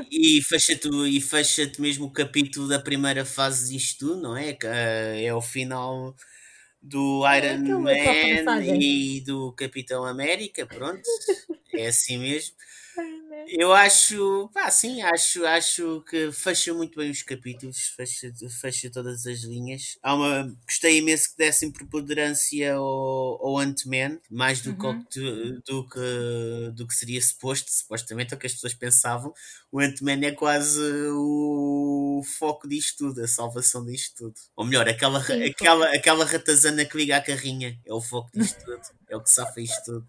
fecha-te 0.49 0.89
e 0.89 1.21
fecha 1.21 1.71
mesmo 1.79 2.07
o 2.07 2.13
capítulo 2.13 2.69
da 2.69 2.79
primeira 2.79 3.25
fase 3.25 3.73
disto 3.73 4.07
tudo, 4.07 4.23
não 4.23 4.37
é? 4.37 4.53
Que 4.53 4.67
uh, 4.67 4.71
é 4.71 5.35
o 5.35 5.41
final 5.41 6.15
do 6.83 7.27
é 7.27 7.39
Iron 7.39 7.89
é 7.89 8.43
Man 8.43 8.65
e 8.65 9.21
do 9.21 9.53
Capitão 9.53 10.05
América, 10.05 10.67
pronto. 10.67 11.03
é 11.75 11.89
assim 11.89 12.19
mesmo. 12.19 12.55
Eu 13.47 13.73
acho, 13.73 14.51
pá, 14.53 14.71
sim, 14.71 15.01
acho, 15.03 15.45
acho 15.47 16.03
que 16.09 16.33
fecha 16.33 16.75
muito 16.75 16.99
bem 16.99 17.11
os 17.11 17.23
capítulos, 17.23 17.93
fecha, 17.97 18.33
fecha 18.61 18.91
todas 18.91 19.27
as 19.27 19.41
linhas. 19.41 19.99
Há 20.03 20.15
uma, 20.15 20.57
gostei 20.65 20.99
imenso 20.99 21.31
que 21.31 21.39
dessem 21.39 21.71
preponderância 21.71 22.75
ao, 22.75 23.47
ao 23.47 23.59
Ant-Man, 23.59 24.19
mais 24.31 24.61
do, 24.61 24.71
uhum. 24.71 25.03
que, 25.05 25.61
do, 25.67 25.89
que, 25.89 26.71
do 26.75 26.87
que 26.87 26.95
seria 26.95 27.21
suposto, 27.21 27.71
supostamente, 27.71 28.35
é 28.35 28.37
o 28.37 28.41
que 28.41 28.47
as 28.47 28.55
pessoas 28.55 28.75
pensavam. 28.75 29.33
O 29.71 29.81
Ant-Man 29.81 30.25
é 30.25 30.33
quase 30.33 30.81
o 31.13 32.23
foco 32.39 32.69
disto 32.69 33.09
tudo, 33.09 33.23
a 33.23 33.29
salvação 33.29 33.85
disto 33.85 34.17
tudo. 34.17 34.35
Ou 34.57 34.65
melhor, 34.65 34.89
aquela, 34.89 35.23
sim, 35.23 35.45
aquela, 35.45 35.95
aquela 35.95 36.25
ratazana 36.25 36.85
que 36.85 36.97
liga 36.97 37.17
a 37.17 37.21
carrinha 37.21 37.79
é 37.85 37.93
o 37.93 38.01
foco 38.01 38.31
disto 38.35 38.65
tudo, 38.65 38.81
é 39.09 39.17
o 39.17 39.23
que 39.23 39.31
safa 39.31 39.61
isto 39.61 39.85
tudo. 39.85 40.07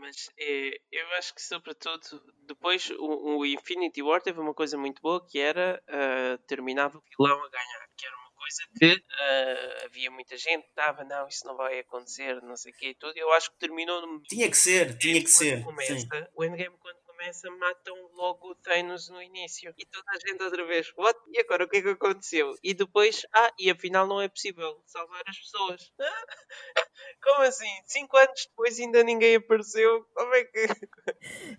Mas 0.00 0.30
é, 0.38 0.80
eu 0.90 1.06
acho 1.18 1.34
que, 1.34 1.42
sobretudo, 1.42 2.00
depois 2.46 2.88
o, 2.90 3.36
o, 3.36 3.46
Infinity 3.46 4.02
War 4.02 4.22
teve 4.22 4.40
uma 4.40 4.54
coisa 4.54 4.78
muito 4.78 5.02
boa 5.02 5.24
que 5.24 5.38
era 5.38 5.80
uh, 5.86 6.38
terminava 6.46 6.96
o 6.96 7.02
vilão 7.02 7.44
a 7.44 7.50
ganhar, 7.50 7.88
que 7.94 8.06
era 8.06 8.16
uma 8.16 8.32
coisa 8.32 8.62
que 8.78 8.94
uh, 8.94 9.84
havia 9.84 10.10
muita 10.10 10.38
gente 10.38 10.62
que 10.62 10.70
estava, 10.70 11.04
não, 11.04 11.28
isso 11.28 11.46
não 11.46 11.54
vai 11.54 11.80
acontecer, 11.80 12.40
não 12.40 12.56
sei 12.56 12.72
o 12.72 12.74
que 12.74 12.88
e 12.88 12.94
tudo. 12.94 13.12
Eu 13.14 13.30
acho 13.34 13.50
que 13.50 13.58
terminou. 13.58 14.00
No... 14.00 14.22
Tinha 14.22 14.50
que 14.50 14.56
ser, 14.56 14.96
tinha 14.96 15.20
que 15.20 15.30
ser. 15.30 15.62
Começa, 15.62 16.30
o 16.34 16.44
Endgame, 16.44 16.76
quando 16.78 17.09
começa, 17.20 17.50
matam 17.50 17.94
logo 18.14 18.50
o 18.50 18.54
Thanos 18.54 19.10
no 19.10 19.20
início. 19.20 19.74
E 19.76 19.84
toda 19.84 20.04
a 20.08 20.18
gente 20.26 20.42
outra 20.42 20.66
vez, 20.66 20.90
what? 20.96 21.18
E 21.30 21.38
agora 21.38 21.64
o 21.64 21.68
que 21.68 21.76
é 21.76 21.82
que 21.82 21.88
aconteceu? 21.90 22.54
E 22.62 22.72
depois, 22.72 23.26
ah, 23.34 23.52
e 23.58 23.70
afinal 23.70 24.06
não 24.06 24.22
é 24.22 24.28
possível 24.28 24.82
salvar 24.86 25.22
as 25.26 25.38
pessoas. 25.38 25.92
Como 27.22 27.42
assim? 27.42 27.70
Cinco 27.84 28.16
anos 28.16 28.46
depois 28.48 28.80
ainda 28.80 29.02
ninguém 29.02 29.36
apareceu? 29.36 30.04
Como 30.14 30.34
é 30.34 30.44
que. 30.44 30.66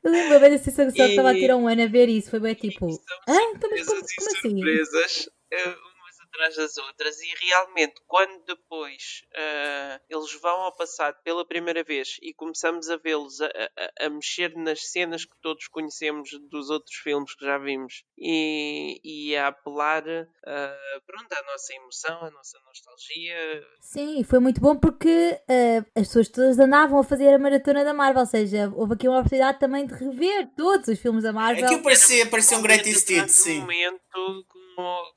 Eu 0.04 0.12
lembro 0.12 0.40
bem 0.40 0.50
da 0.50 0.58
sensação 0.58 0.92
que 0.92 1.02
estava 1.02 1.30
a 1.30 1.36
tirar 1.36 1.56
um 1.56 1.68
ano 1.68 1.84
a 1.84 1.88
ver 1.88 2.10
isso. 2.10 2.32
Foi 2.32 2.40
bem 2.40 2.56
tipo. 2.56 2.88
Ah, 3.28 3.44
então, 3.54 3.70
como, 3.70 3.86
como 3.86 4.00
assim? 4.02 4.42
surpresas. 4.42 5.30
Uh, 5.54 5.91
atrás 6.32 6.56
das 6.56 6.78
outras 6.78 7.20
e 7.22 7.34
realmente 7.46 8.02
quando 8.08 8.44
depois 8.46 9.24
uh, 9.34 10.02
eles 10.10 10.34
vão 10.42 10.62
ao 10.62 10.76
passado 10.76 11.18
pela 11.24 11.46
primeira 11.46 11.84
vez 11.84 12.18
e 12.22 12.34
começamos 12.34 12.90
a 12.90 12.98
vê-los 12.98 13.42
a, 13.42 13.48
a, 13.48 14.06
a, 14.06 14.10
mexer 14.10 14.56
nas 14.56 14.90
cenas 14.92 15.26
que 15.26 15.36
todos 15.42 15.68
conhecemos 15.68 16.30
dos 16.50 16.70
outros 16.70 16.96
filmes 16.96 17.36
que 17.36 17.46
já 17.46 17.58
vimos 17.58 18.04
e, 18.18 19.00
e 19.04 19.36
a 19.36 19.48
apelar 19.48 20.04
uh, 20.04 21.02
pronto, 21.06 21.32
à 21.34 21.44
nossa 21.44 21.74
emoção, 21.74 22.24
à 22.24 22.32
nossa 22.32 22.58
nostalgia. 22.66 23.68
Sim, 23.82 24.24
foi 24.24 24.40
muito 24.40 24.62
bom 24.62 24.76
porque 24.76 25.38
uh, 25.50 26.00
as 26.00 26.08
pessoas 26.08 26.30
todas 26.30 26.60
andavam 26.60 27.00
a 27.00 27.04
fazer 27.04 27.34
a 27.34 27.40
maratona 27.40 27.84
da 27.84 27.94
Marvel, 27.94 28.22
ou 28.22 28.28
seja, 28.28 28.72
houve 28.76 28.94
aqui 28.94 29.08
uma 29.08 29.20
oportunidade 29.20 29.60
também 29.60 29.86
de 29.86 29.94
rever 29.94 30.50
todos 30.56 30.88
os 30.88 31.00
filmes 31.00 31.24
da 31.24 31.34
Marvel. 31.34 31.66
Aquilo 31.66 31.84
parecia, 31.84 32.26
parecia 32.28 32.58
um 32.58 32.62
greatest 32.62 33.10
hit, 33.10 33.32
sim. 33.32 33.58
Um 33.58 33.62
momento 33.62 34.46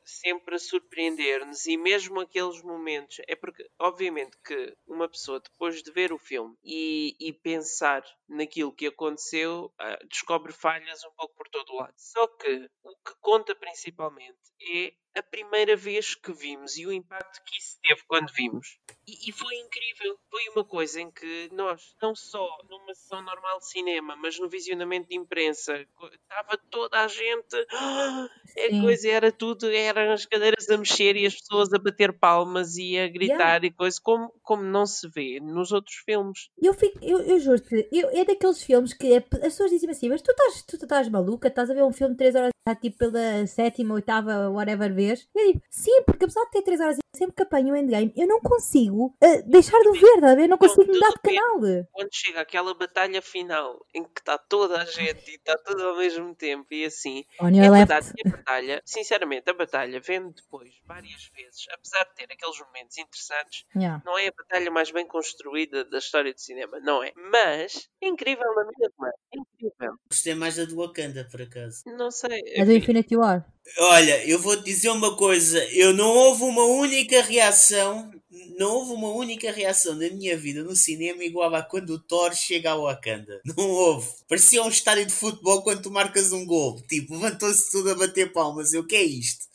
sempre 0.05 0.57
a 0.57 0.59
surpreender-nos 0.59 1.67
e 1.67 1.77
mesmo 1.77 2.21
aqueles 2.21 2.63
momentos 2.63 3.21
é 3.27 3.37
porque 3.37 3.69
obviamente 3.79 4.37
que 4.45 4.77
uma 4.87 5.09
pessoa 5.09 5.41
depois 5.41 5.83
de 5.83 5.91
ver 5.93 6.13
o 6.13 6.19
filme 6.19 6.57
e, 6.63 7.17
e 7.21 7.33
pensar 7.33 8.05
naquilo 8.29 8.75
que 8.75 8.87
aconteceu 8.87 9.73
uh, 9.81 10.07
descobre 10.09 10.53
falhas 10.53 11.05
um 11.05 11.13
pouco 11.17 11.35
por 11.35 11.49
todo 11.49 11.71
o 11.73 11.77
lado. 11.77 11.95
Só 11.97 12.27
que 12.27 12.71
o 12.83 12.91
que 12.97 13.15
conta 13.21 13.55
principalmente 13.55 14.39
é 14.61 14.93
a 15.17 15.23
primeira 15.23 15.77
vez 15.77 16.15
que 16.15 16.33
vimos 16.33 16.77
e 16.77 16.87
o 16.87 16.93
impacto 16.93 17.41
que 17.45 17.59
isso 17.59 17.79
teve 17.83 18.03
quando 18.07 18.33
vimos. 18.33 18.79
E, 19.07 19.29
e, 19.29 19.33
foi 19.33 19.55
incrível. 19.57 20.19
Foi 20.31 20.49
uma 20.55 20.65
coisa 20.65 21.01
em 21.01 21.11
que 21.11 21.51
nós, 21.53 21.95
não 22.03 22.15
só 22.15 22.47
numa 22.69 22.95
sessão 22.95 23.23
normal 23.23 23.59
de 23.59 23.69
cinema, 23.69 24.17
mas 24.17 24.39
no 24.39 24.49
visionamento 24.49 25.09
de 25.09 25.17
imprensa, 25.17 25.77
estava 25.77 26.59
toda 26.71 27.01
a 27.01 27.09
gente. 27.09 27.67
Ah, 27.71 28.29
a 28.57 28.81
coisa 28.81 29.09
era 29.09 29.31
tudo, 29.31 29.71
eram 29.71 30.13
as 30.13 30.25
cadeiras 30.25 30.69
a 30.71 30.79
mexer 30.79 31.17
e 31.17 31.27
as 31.27 31.35
pessoas 31.35 31.73
a 31.73 31.79
bater 31.79 32.19
palmas 32.19 32.77
e 32.77 32.99
a 32.99 33.07
gritar 33.07 33.63
yeah. 33.63 33.67
e 33.67 33.73
coisa, 33.73 33.99
como, 34.03 34.33
como 34.43 34.63
não 34.63 34.87
se 34.87 35.09
vê 35.09 35.39
nos 35.39 35.71
outros 35.71 35.97
filmes. 35.97 36.49
Eu, 36.61 36.73
fico, 36.73 36.99
eu, 37.03 37.21
eu 37.21 37.39
juro-te, 37.39 37.89
é 37.93 38.25
daqueles 38.25 38.63
filmes 38.63 38.95
que 38.95 39.15
as 39.15 39.25
pessoas 39.25 39.71
dizem 39.71 39.91
assim: 39.91 40.09
Mas 40.09 40.23
tu 40.23 40.31
estás, 40.31 40.63
tu, 40.63 40.79
tu 40.79 40.85
estás 40.85 41.09
maluca, 41.09 41.49
estás 41.49 41.71
a 41.71 41.75
ver 41.75 41.85
um 41.85 41.93
filme 41.93 42.15
de 42.15 42.19
3 42.19 42.35
horas, 42.35 42.51
tipo 42.81 42.97
pela 42.97 43.47
sétima, 43.47 43.95
oitava, 43.95 44.49
whatever 44.49 44.93
vez. 44.95 45.04
Eu 45.35 45.47
digo, 45.47 45.63
sim, 45.71 46.03
porque 46.07 46.25
apesar 46.25 46.45
de 46.45 46.51
ter 46.51 46.63
3 46.63 46.81
horas 46.81 46.97
sempre 47.15 47.37
que 47.37 47.43
apanho 47.43 47.75
o 47.75 47.77
endgame, 47.77 48.13
eu 48.17 48.27
não 48.27 48.41
consigo 48.41 49.07
uh, 49.07 49.43
deixar 49.51 49.79
de 49.79 49.99
ver, 49.99 50.21
tá 50.21 50.35
eu 50.35 50.49
não 50.49 50.59
consigo 50.59 50.87
mudar 50.87 51.11
de 51.11 51.21
canal. 51.23 51.61
Quando 51.93 52.09
chega 52.13 52.41
aquela 52.41 52.75
batalha 52.75 53.23
final 53.23 53.85
em 53.95 54.05
que 54.05 54.21
está 54.21 54.37
toda 54.39 54.81
a 54.81 54.85
gente 54.85 55.31
e 55.31 55.35
está 55.35 55.57
tudo 55.59 55.83
ao 55.83 55.97
mesmo 55.97 56.35
tempo 56.35 56.67
e 56.73 56.85
assim, 56.85 57.25
On 57.41 57.49
é 57.49 57.71
verdade 57.71 58.13
a 58.25 58.29
batalha, 58.31 58.83
sinceramente, 58.85 59.49
a 59.49 59.55
batalha 59.55 60.01
vendo 60.01 60.33
depois 60.33 60.71
várias 60.87 61.31
vezes, 61.35 61.67
apesar 61.73 62.05
de 62.05 62.15
ter 62.15 62.33
aqueles 62.33 62.59
momentos 62.61 62.99
interessantes, 62.99 63.65
yeah. 63.77 64.03
não 64.05 64.19
é 64.19 64.29
a 64.29 64.33
batalha 64.37 64.71
mais 64.71 64.91
bem 64.91 65.07
construída 65.07 65.85
da 65.85 65.99
história 65.99 66.33
do 66.33 66.41
cinema, 66.41 66.79
não 66.81 67.03
é? 67.03 67.13
Mas 67.31 67.89
é 68.03 68.09
incrível 68.09 68.47
na 68.55 68.65
mesma, 68.65 69.13
é 69.33 69.39
incrível. 69.39 69.95
Gostei 70.09 70.35
mais 70.35 70.57
da 70.57 70.65
do 70.65 70.77
Wakanda, 70.77 71.27
por 71.31 71.43
acaso. 71.43 71.83
Não 71.87 72.11
sei. 72.11 72.41
A 72.59 72.65
do 72.65 72.73
Infinity 72.73 73.17
War. 73.17 73.45
Olha, 73.79 74.29
eu 74.29 74.39
vou 74.39 74.57
te 74.59 74.65
dizer 74.65 74.91
uma 74.91 75.17
coisa, 75.17 75.65
eu 75.73 75.93
não 75.95 76.07
houve 76.07 76.43
uma 76.43 76.65
única 76.65 77.04
reação, 77.11 78.11
não 78.59 78.75
houve 78.75 78.93
uma 78.93 79.11
única 79.11 79.51
reação 79.51 79.95
na 79.95 80.09
minha 80.11 80.37
vida 80.37 80.63
no 80.63 80.75
cinema 80.75 81.25
igual 81.25 81.55
a 81.55 81.63
quando 81.63 81.91
o 81.91 81.99
Thor 81.99 82.35
chega 82.35 82.71
ao 82.71 82.83
Wakanda. 82.83 83.41
Não 83.45 83.69
houve. 83.69 84.09
Parecia 84.29 84.63
um 84.63 84.69
estádio 84.69 85.07
de 85.07 85.13
futebol 85.13 85.63
quando 85.63 85.83
tu 85.83 85.91
marcas 85.91 86.33
um 86.33 86.47
gol. 86.47 86.81
Tipo, 86.89 87.15
levantou-se 87.15 87.71
tudo 87.71 87.91
a 87.91 87.95
bater 87.95 88.33
palmas. 88.33 88.73
Eu, 88.73 88.83
o 88.83 88.87
que 88.87 88.97
é 88.97 89.03
isto? 89.03 89.47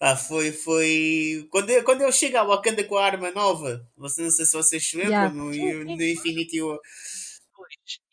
Ah, 0.00 0.16
foi, 0.16 0.52
foi. 0.52 1.46
Quando 1.50 1.70
eu, 1.70 1.82
quando 1.82 2.02
eu 2.02 2.12
chego 2.12 2.36
ao 2.36 2.48
Wakanda 2.48 2.84
com 2.84 2.96
a 2.96 3.04
arma 3.04 3.30
nova, 3.32 3.84
não 3.96 4.08
sei 4.08 4.30
se 4.30 4.52
vocês 4.52 4.88
se 4.88 4.96
lembram, 4.96 5.52
yeah. 5.52 5.84
no, 5.84 5.96
no 5.96 6.02
Infinity 6.04 6.62
War 6.62 6.78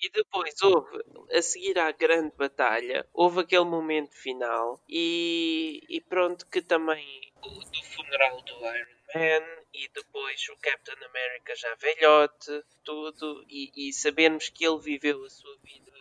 e 0.05 0.09
depois 0.09 0.61
houve, 0.61 0.99
a 1.31 1.41
seguir 1.41 1.79
à 1.79 1.91
grande 1.91 2.35
batalha, 2.37 3.07
houve 3.11 3.39
aquele 3.41 3.65
momento 3.65 4.15
final 4.15 4.79
e, 4.87 5.81
e 5.89 5.99
pronto 5.99 6.45
que 6.47 6.61
também 6.61 7.33
do 7.41 7.83
funeral 7.83 8.39
do 8.43 8.53
Iron 8.53 8.95
Man 9.15 9.63
e 9.73 9.89
depois 9.93 10.47
o 10.49 10.57
Captain 10.57 11.03
America 11.03 11.55
já 11.55 11.73
velhote, 11.75 12.63
tudo, 12.83 13.43
e, 13.49 13.89
e 13.89 13.93
sabermos 13.93 14.49
que 14.49 14.65
ele 14.65 14.79
viveu 14.79 15.23
a 15.23 15.29
sua 15.29 15.57
vida 15.63 15.91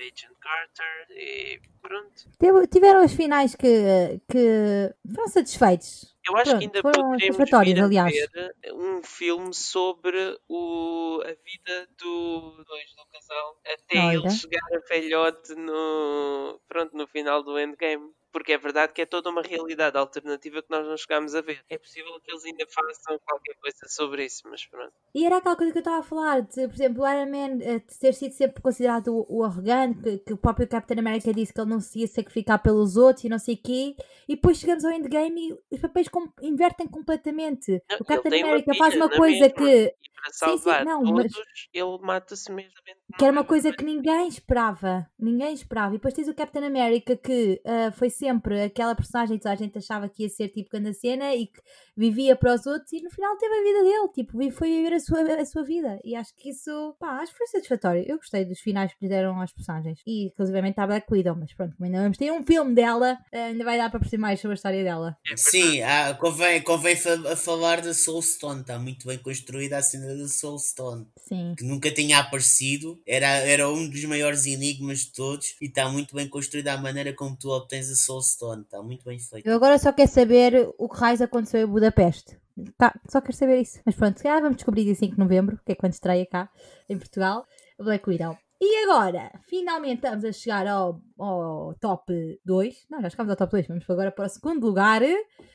Agent 0.00 0.36
Carter 0.40 1.06
e 1.10 1.60
pronto. 1.80 2.68
Tiveram 2.70 3.04
os 3.04 3.12
finais 3.12 3.54
que, 3.54 4.20
que 4.30 4.94
foram 5.14 5.28
satisfeitos. 5.28 6.14
Eu 6.28 6.36
acho 6.36 6.50
Pronto, 6.50 6.58
que 6.58 6.64
ainda 6.66 6.82
poderemos 6.82 7.36
vir 7.58 7.80
a 7.80 7.84
aliás. 7.84 8.12
ver 8.14 8.54
um 8.74 9.02
filme 9.02 9.54
sobre 9.54 10.38
o, 10.48 11.22
a 11.24 11.28
vida 11.28 11.88
do, 11.98 12.62
dois, 12.66 12.94
do 12.94 13.06
casal 13.06 13.60
até 13.64 13.98
Olha. 13.98 14.16
ele 14.16 14.30
chegar 14.30 14.60
a 14.74 14.88
velhote 14.88 15.54
no, 15.54 16.60
pronto, 16.68 16.96
no 16.96 17.06
final 17.06 17.42
do 17.42 17.58
Endgame. 17.58 18.12
Porque 18.32 18.52
é 18.52 18.58
verdade 18.58 18.92
que 18.92 19.02
é 19.02 19.06
toda 19.06 19.30
uma 19.30 19.42
realidade 19.42 19.96
alternativa 19.96 20.62
que 20.62 20.70
nós 20.70 20.86
não 20.86 20.96
chegámos 20.96 21.34
a 21.34 21.40
ver. 21.40 21.64
É 21.68 21.78
possível 21.78 22.20
que 22.20 22.30
eles 22.30 22.44
ainda 22.44 22.66
façam 22.68 23.18
qualquer 23.26 23.54
coisa 23.56 23.88
sobre 23.88 24.24
isso, 24.24 24.42
mas 24.48 24.64
pronto. 24.66 24.92
E 25.14 25.24
era 25.24 25.38
aquela 25.38 25.56
coisa 25.56 25.72
que 25.72 25.78
eu 25.78 25.80
estava 25.80 25.98
a 25.98 26.02
falar, 26.02 26.42
de, 26.42 26.68
por 26.68 26.74
exemplo, 26.74 27.02
o 27.02 27.08
Iron 27.08 27.30
Man 27.30 27.56
uh, 27.56 27.80
ter 28.00 28.14
sido 28.14 28.32
sempre 28.32 28.62
considerado 28.62 29.08
o, 29.08 29.38
o 29.38 29.44
arrogante, 29.44 30.02
que, 30.02 30.18
que, 30.18 30.32
o 30.32 30.36
próprio 30.36 30.68
Capitão 30.68 30.98
América 30.98 31.32
disse 31.32 31.52
que 31.52 31.60
ele 31.60 31.70
não 31.70 31.80
se 31.80 32.00
ia 32.00 32.06
sacrificar 32.06 32.62
pelos 32.62 32.96
outros 32.96 33.24
e 33.24 33.28
não 33.28 33.38
sei 33.38 33.54
o 33.54 33.62
quê, 33.62 33.96
e 34.28 34.34
depois 34.34 34.58
chegamos 34.58 34.84
ao 34.84 34.92
endgame 34.92 35.50
e 35.70 35.74
os 35.74 35.80
papéis 35.80 36.08
com, 36.08 36.28
invertem 36.40 36.86
completamente. 36.86 37.82
Não, 37.90 37.98
o 38.00 38.04
Capitão 38.04 38.38
América 38.38 38.74
faz 38.74 38.94
uma 38.94 39.08
coisa 39.08 39.40
mesma. 39.40 39.54
que. 39.54 39.94
para 40.14 40.32
salvar 40.32 40.78
sim, 40.78 40.78
sim, 40.80 40.84
não, 40.84 41.04
todos, 41.04 41.32
mas... 41.36 41.68
ele 41.72 41.98
mata-se 42.00 42.52
mesmo. 42.52 42.72
Que 43.18 43.24
era 43.24 43.32
uma 43.32 43.44
coisa 43.44 43.72
que 43.72 43.84
ninguém 43.84 44.28
esperava. 44.28 45.06
Ninguém 45.18 45.52
esperava. 45.52 45.94
E 45.94 45.98
depois 45.98 46.14
tens 46.14 46.28
o 46.28 46.34
Capitão 46.34 46.64
América 46.64 47.16
que 47.16 47.60
uh, 47.64 47.92
foi 47.92 48.10
sempre 48.10 48.62
aquela 48.62 48.94
personagem 48.94 49.38
que 49.38 49.48
a 49.48 49.54
gente 49.54 49.78
achava 49.78 50.08
que 50.08 50.22
ia 50.22 50.28
ser 50.28 50.48
tipo 50.48 50.70
grande 50.70 50.94
cena 50.94 51.34
e 51.34 51.46
que 51.46 51.60
vivia 51.96 52.34
para 52.34 52.54
os 52.54 52.66
outros 52.66 52.92
e 52.92 53.02
no 53.02 53.10
final 53.10 53.36
teve 53.36 53.54
a 53.54 53.62
vida 53.62 53.82
dele. 53.82 54.08
Tipo, 54.14 54.52
foi 54.56 54.70
viver 54.70 54.94
a 54.94 55.00
sua, 55.00 55.20
a 55.20 55.44
sua 55.44 55.62
vida. 55.62 56.00
E 56.04 56.14
acho 56.14 56.34
que 56.36 56.50
isso, 56.50 56.96
pá, 56.98 57.20
acho 57.20 57.32
que 57.32 57.38
foi 57.38 57.46
satisfatório. 57.48 58.04
Eu 58.06 58.16
gostei 58.16 58.44
dos 58.44 58.60
finais 58.60 58.92
que 58.94 59.04
lhe 59.04 59.08
deram 59.08 59.40
às 59.40 59.52
personagens. 59.52 60.00
E 60.06 60.26
inclusivamente 60.26 60.72
está 60.72 60.84
a 60.84 60.86
Black 60.86 61.06
Widow, 61.12 61.36
mas 61.36 61.52
pronto, 61.52 61.74
ainda 61.82 62.00
vamos 62.02 62.16
ter 62.16 62.32
um 62.32 62.42
filme 62.44 62.74
dela, 62.74 63.18
uh, 63.34 63.36
ainda 63.36 63.64
vai 63.64 63.76
dar 63.76 63.90
para 63.90 64.00
perceber 64.00 64.20
mais 64.22 64.40
sobre 64.40 64.52
a 64.52 64.56
história 64.56 64.82
dela. 64.82 65.16
É 65.30 65.36
Sim, 65.36 65.82
ah, 65.82 66.16
convém, 66.18 66.62
convém 66.62 66.96
a 67.30 67.36
falar 67.36 67.80
da 67.80 67.92
Soul 67.92 68.22
Stone. 68.22 68.60
Está 68.62 68.78
muito 68.78 69.06
bem 69.06 69.18
construída 69.18 69.76
a 69.76 69.82
cena 69.82 70.16
da 70.16 70.28
Soul 70.28 70.58
Stone. 70.58 71.06
Sim. 71.18 71.54
Que 71.56 71.64
nunca 71.64 71.90
tinha 71.90 72.18
aparecido. 72.18 72.99
Era, 73.06 73.26
era 73.26 73.68
um 73.68 73.88
dos 73.88 74.04
maiores 74.04 74.46
enigmas 74.46 75.00
de 75.00 75.12
todos 75.12 75.56
e 75.60 75.66
está 75.66 75.88
muito 75.88 76.14
bem 76.14 76.28
construída 76.28 76.72
a 76.72 76.78
maneira 76.78 77.12
como 77.12 77.36
tu 77.36 77.50
obtens 77.50 77.90
a 77.90 77.94
Soul 77.94 78.22
Stone. 78.22 78.62
Está 78.62 78.82
muito 78.82 79.04
bem 79.04 79.18
feito. 79.18 79.46
Eu 79.46 79.54
agora 79.54 79.78
só 79.78 79.92
quero 79.92 80.10
saber 80.10 80.68
o 80.78 80.88
que 80.88 80.98
raiz 80.98 81.20
aconteceu 81.20 81.60
em 81.60 81.66
Budapeste. 81.66 82.38
Tá, 82.76 82.94
só 83.08 83.20
quero 83.20 83.36
saber 83.36 83.60
isso. 83.60 83.80
Mas 83.84 83.94
pronto, 83.94 84.22
calhar 84.22 84.40
vamos 84.40 84.56
descobrir 84.56 84.84
dia 84.84 84.94
5 84.94 85.14
de 85.14 85.18
novembro, 85.18 85.58
que 85.64 85.72
é 85.72 85.74
quando 85.74 85.92
estreia 85.92 86.26
cá 86.26 86.50
em 86.88 86.98
Portugal, 86.98 87.46
Black 87.78 88.08
Widow. 88.08 88.36
E 88.62 88.84
agora, 88.84 89.32
finalmente 89.48 90.04
estamos 90.04 90.22
a 90.22 90.32
chegar 90.32 90.66
ao, 90.66 91.00
ao 91.18 91.74
top 91.80 92.12
2. 92.44 92.86
Não, 92.90 93.00
já 93.00 93.08
chegamos 93.08 93.30
ao 93.30 93.36
top 93.36 93.52
2. 93.52 93.68
Vamos 93.68 93.88
agora 93.88 94.12
para 94.12 94.26
o 94.26 94.28
segundo 94.28 94.66
lugar, 94.66 95.00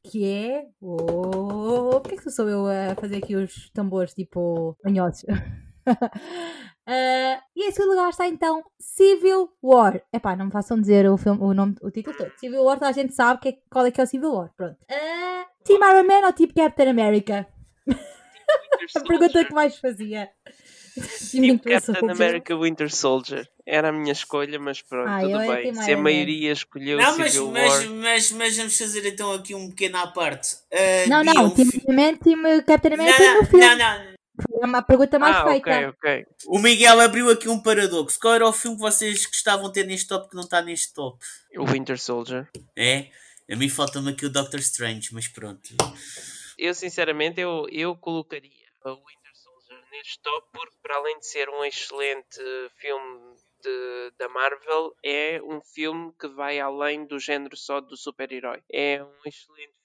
que 0.03 0.25
é. 0.25 0.65
Oh, 0.81 2.01
Porquê 2.01 2.17
que 2.17 2.31
sou 2.31 2.49
eu 2.49 2.65
a 2.65 2.95
fazer 2.95 3.17
aqui 3.17 3.35
os 3.35 3.69
tambores 3.69 4.15
tipo 4.15 4.75
manhosos? 4.83 5.23
Uh, 6.87 7.41
e 7.55 7.67
em 7.67 7.71
segundo 7.71 7.91
lugar 7.91 8.09
está 8.09 8.27
então 8.27 8.63
Civil 8.79 9.49
War. 9.61 10.01
Epá, 10.13 10.35
não 10.35 10.45
me 10.45 10.51
façam 10.51 10.79
dizer 10.79 11.09
o, 11.09 11.17
filme, 11.17 11.41
o, 11.41 11.53
nome, 11.53 11.75
o 11.81 11.89
título 11.89 12.15
todo. 12.15 12.31
Civil 12.37 12.63
War, 12.63 12.77
toda 12.77 12.89
a 12.89 12.93
gente 12.93 13.13
sabe 13.13 13.41
que 13.41 13.49
é, 13.49 13.57
qual 13.71 13.85
é 13.87 13.91
que 13.91 13.99
é 13.99 14.03
o 14.03 14.07
Civil 14.07 14.31
War. 14.31 14.51
Pronto. 14.55 14.77
Uh, 14.83 15.45
Team 15.63 15.79
Iron 15.79 16.03
Man 16.03 16.27
ou 16.27 16.33
tipo 16.33 16.53
Captain 16.53 16.89
America? 16.89 17.47
a 18.95 18.99
pergunta 19.01 19.45
que 19.45 19.53
mais 19.53 19.77
fazia. 19.77 20.29
Team 21.31 21.57
Captain 21.57 22.11
America 22.11 22.55
Winter 22.55 22.93
Soldier. 22.93 23.49
Era 23.65 23.89
a 23.89 23.91
minha 23.91 24.13
escolha, 24.13 24.59
mas 24.59 24.83
pronto, 24.83 25.09
ah, 25.09 25.21
tudo 25.21 25.39
bem. 25.39 25.73
Se 25.73 25.91
a 25.91 25.97
maioria 25.97 26.51
escolheu 26.51 26.99
não, 26.99 27.17
mas, 27.17 27.31
Civil 27.31 27.51
mas, 27.51 27.73
War... 27.73 27.89
Mas, 27.95 28.31
mas, 28.31 28.57
vamos 28.57 28.77
fazer 28.77 29.07
então 29.07 29.33
aqui 29.33 29.55
um 29.55 29.69
pequeno 29.69 29.97
à 29.97 30.07
parte. 30.07 30.53
Uh, 30.71 31.09
não, 31.09 31.23
não, 31.23 31.49
Team, 31.49 31.67
um... 31.67 32.17
Team 32.17 32.63
Captain 32.63 32.93
America 32.93 33.23
não, 33.23 33.33
não, 33.33 33.41
no 33.41 33.47
filme. 33.47 33.65
Não, 33.65 33.75
não, 33.75 34.14
foi 34.41 34.67
uma 34.67 34.81
pergunta 34.81 35.19
mais 35.19 35.35
ah, 35.35 35.45
feita. 35.45 35.69
Okay, 35.69 35.87
okay. 35.87 36.25
O 36.47 36.59
Miguel 36.59 36.99
abriu 36.99 37.29
aqui 37.29 37.47
um 37.47 37.61
paradoxo. 37.61 38.19
Qual 38.19 38.33
era 38.33 38.47
o 38.47 38.53
filme 38.53 38.77
que 38.77 38.83
vocês 38.83 39.25
gostavam 39.25 39.67
de 39.67 39.73
ter 39.73 39.85
neste 39.85 40.07
top 40.07 40.29
que 40.29 40.35
não 40.35 40.43
está 40.43 40.61
neste 40.61 40.93
top? 40.93 41.23
O 41.57 41.65
Winter 41.65 41.99
Soldier. 41.99 42.47
É? 42.75 43.09
A 43.51 43.55
mim 43.55 43.69
falta-me 43.69 44.11
aqui 44.11 44.25
o 44.25 44.29
Doctor 44.29 44.59
Strange, 44.59 45.13
mas 45.13 45.27
pronto. 45.27 45.69
Eu 46.57 46.73
sinceramente 46.73 47.39
eu, 47.39 47.67
eu 47.71 47.95
colocaria 47.95 48.51
o 48.83 48.95
Winter 48.95 49.35
Soldier 49.35 49.79
neste 49.91 50.19
top 50.21 50.47
porque 50.51 50.75
para 50.81 50.95
além 50.97 51.19
de 51.19 51.27
ser 51.27 51.49
um 51.49 51.63
excelente 51.63 52.39
filme 52.77 53.35
de, 53.61 54.11
da 54.17 54.29
Marvel, 54.29 54.95
é 55.03 55.41
um 55.43 55.61
filme 55.61 56.13
que 56.19 56.27
vai 56.27 56.59
além 56.59 57.05
do 57.05 57.19
género 57.19 57.57
só 57.57 57.81
do 57.81 57.97
super-herói. 57.97 58.61
É 58.71 59.03
um 59.03 59.19
excelente 59.25 59.73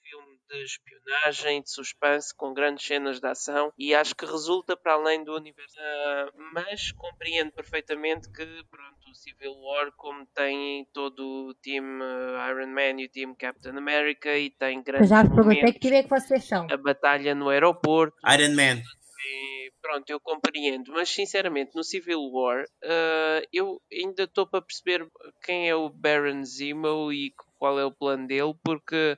de 0.51 0.63
espionagem, 0.63 1.61
de 1.61 1.71
suspense, 1.71 2.35
com 2.35 2.53
grandes 2.53 2.85
cenas 2.85 3.19
de 3.19 3.27
ação 3.27 3.71
e 3.77 3.95
acho 3.95 4.15
que 4.15 4.25
resulta 4.25 4.75
para 4.75 4.93
além 4.93 5.23
do 5.23 5.35
universo. 5.35 5.75
Uh, 5.79 6.53
mas 6.53 6.91
compreendo 6.91 7.51
perfeitamente 7.51 8.29
que 8.29 8.45
pronto, 8.69 9.09
o 9.09 9.15
Civil 9.15 9.53
War, 9.53 9.91
como 9.93 10.25
tem 10.27 10.85
todo 10.93 11.49
o 11.49 11.53
time 11.55 12.03
uh, 12.03 12.49
Iron 12.49 12.67
Man 12.67 13.01
e 13.01 13.05
o 13.05 13.09
time 13.09 13.35
Captain 13.35 13.77
America 13.77 14.37
e 14.37 14.49
tem 14.49 14.81
grandes. 14.83 15.09
Já 15.09 15.23
perguntei 15.23 15.73
que 15.73 15.87
é 15.87 16.03
que 16.03 16.09
vocês 16.09 16.45
são. 16.45 16.67
A 16.69 16.77
batalha 16.77 17.33
no 17.33 17.49
aeroporto. 17.49 18.15
Iron 18.27 18.55
Man. 18.55 18.81
E, 19.23 19.71
pronto, 19.81 20.09
eu 20.09 20.19
compreendo, 20.19 20.91
mas 20.93 21.09
sinceramente 21.09 21.75
no 21.75 21.83
Civil 21.83 22.19
War 22.31 22.63
uh, 22.63 23.47
eu 23.53 23.79
ainda 23.91 24.23
estou 24.23 24.47
para 24.47 24.61
perceber 24.61 25.07
quem 25.43 25.69
é 25.69 25.75
o 25.75 25.89
Baron 25.89 26.43
Zemo 26.43 27.13
e 27.13 27.31
qual 27.59 27.79
é 27.79 27.85
o 27.85 27.91
plano 27.91 28.25
dele, 28.25 28.55
porque 28.63 29.15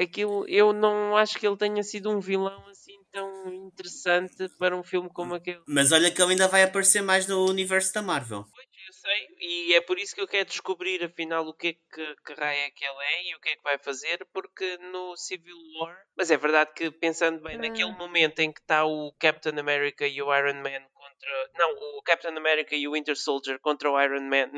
aquilo 0.00 0.46
eu 0.48 0.72
não 0.72 1.16
acho 1.16 1.38
que 1.38 1.46
ele 1.46 1.56
tenha 1.56 1.82
sido 1.82 2.10
um 2.10 2.20
vilão 2.20 2.66
assim 2.68 2.96
tão 3.12 3.52
interessante 3.52 4.48
para 4.58 4.76
um 4.76 4.82
filme 4.82 5.08
como 5.10 5.34
aquele. 5.34 5.62
Mas 5.66 5.92
olha 5.92 6.10
que 6.10 6.20
ele 6.20 6.32
ainda 6.32 6.48
vai 6.48 6.62
aparecer 6.62 7.02
mais 7.02 7.26
no 7.26 7.48
universo 7.48 7.94
da 7.94 8.02
Marvel. 8.02 8.44
Pois, 8.44 8.66
eu 8.86 8.92
sei, 8.92 9.28
e 9.40 9.74
é 9.74 9.80
por 9.80 9.98
isso 9.98 10.14
que 10.14 10.20
eu 10.20 10.28
quero 10.28 10.48
descobrir 10.48 11.02
afinal 11.02 11.46
o 11.46 11.54
que 11.54 11.68
é 11.68 11.72
que, 11.72 12.16
que 12.24 12.34
raio 12.34 12.60
é 12.60 12.70
que 12.70 12.84
ele 12.84 13.02
é 13.02 13.30
e 13.30 13.34
o 13.34 13.40
que 13.40 13.48
é 13.48 13.56
que 13.56 13.62
vai 13.62 13.78
fazer, 13.78 14.24
porque 14.32 14.76
no 14.78 15.16
Civil 15.16 15.56
War. 15.80 15.96
Mas 16.16 16.30
é 16.30 16.36
verdade 16.36 16.72
que 16.74 16.90
pensando 16.90 17.42
bem, 17.42 17.56
naquele 17.56 17.90
ah. 17.90 17.98
momento 17.98 18.40
em 18.40 18.52
que 18.52 18.60
está 18.60 18.84
o 18.84 19.12
Captain 19.18 19.58
America 19.58 20.06
e 20.06 20.20
o 20.20 20.34
Iron 20.34 20.62
Man 20.62 20.86
contra. 20.92 21.50
Não, 21.58 21.72
o 21.98 22.02
Captain 22.02 22.36
America 22.36 22.76
e 22.76 22.86
o 22.86 22.92
Winter 22.92 23.16
Soldier 23.16 23.58
contra 23.60 23.90
o 23.90 24.00
Iron 24.00 24.22
Man. 24.22 24.50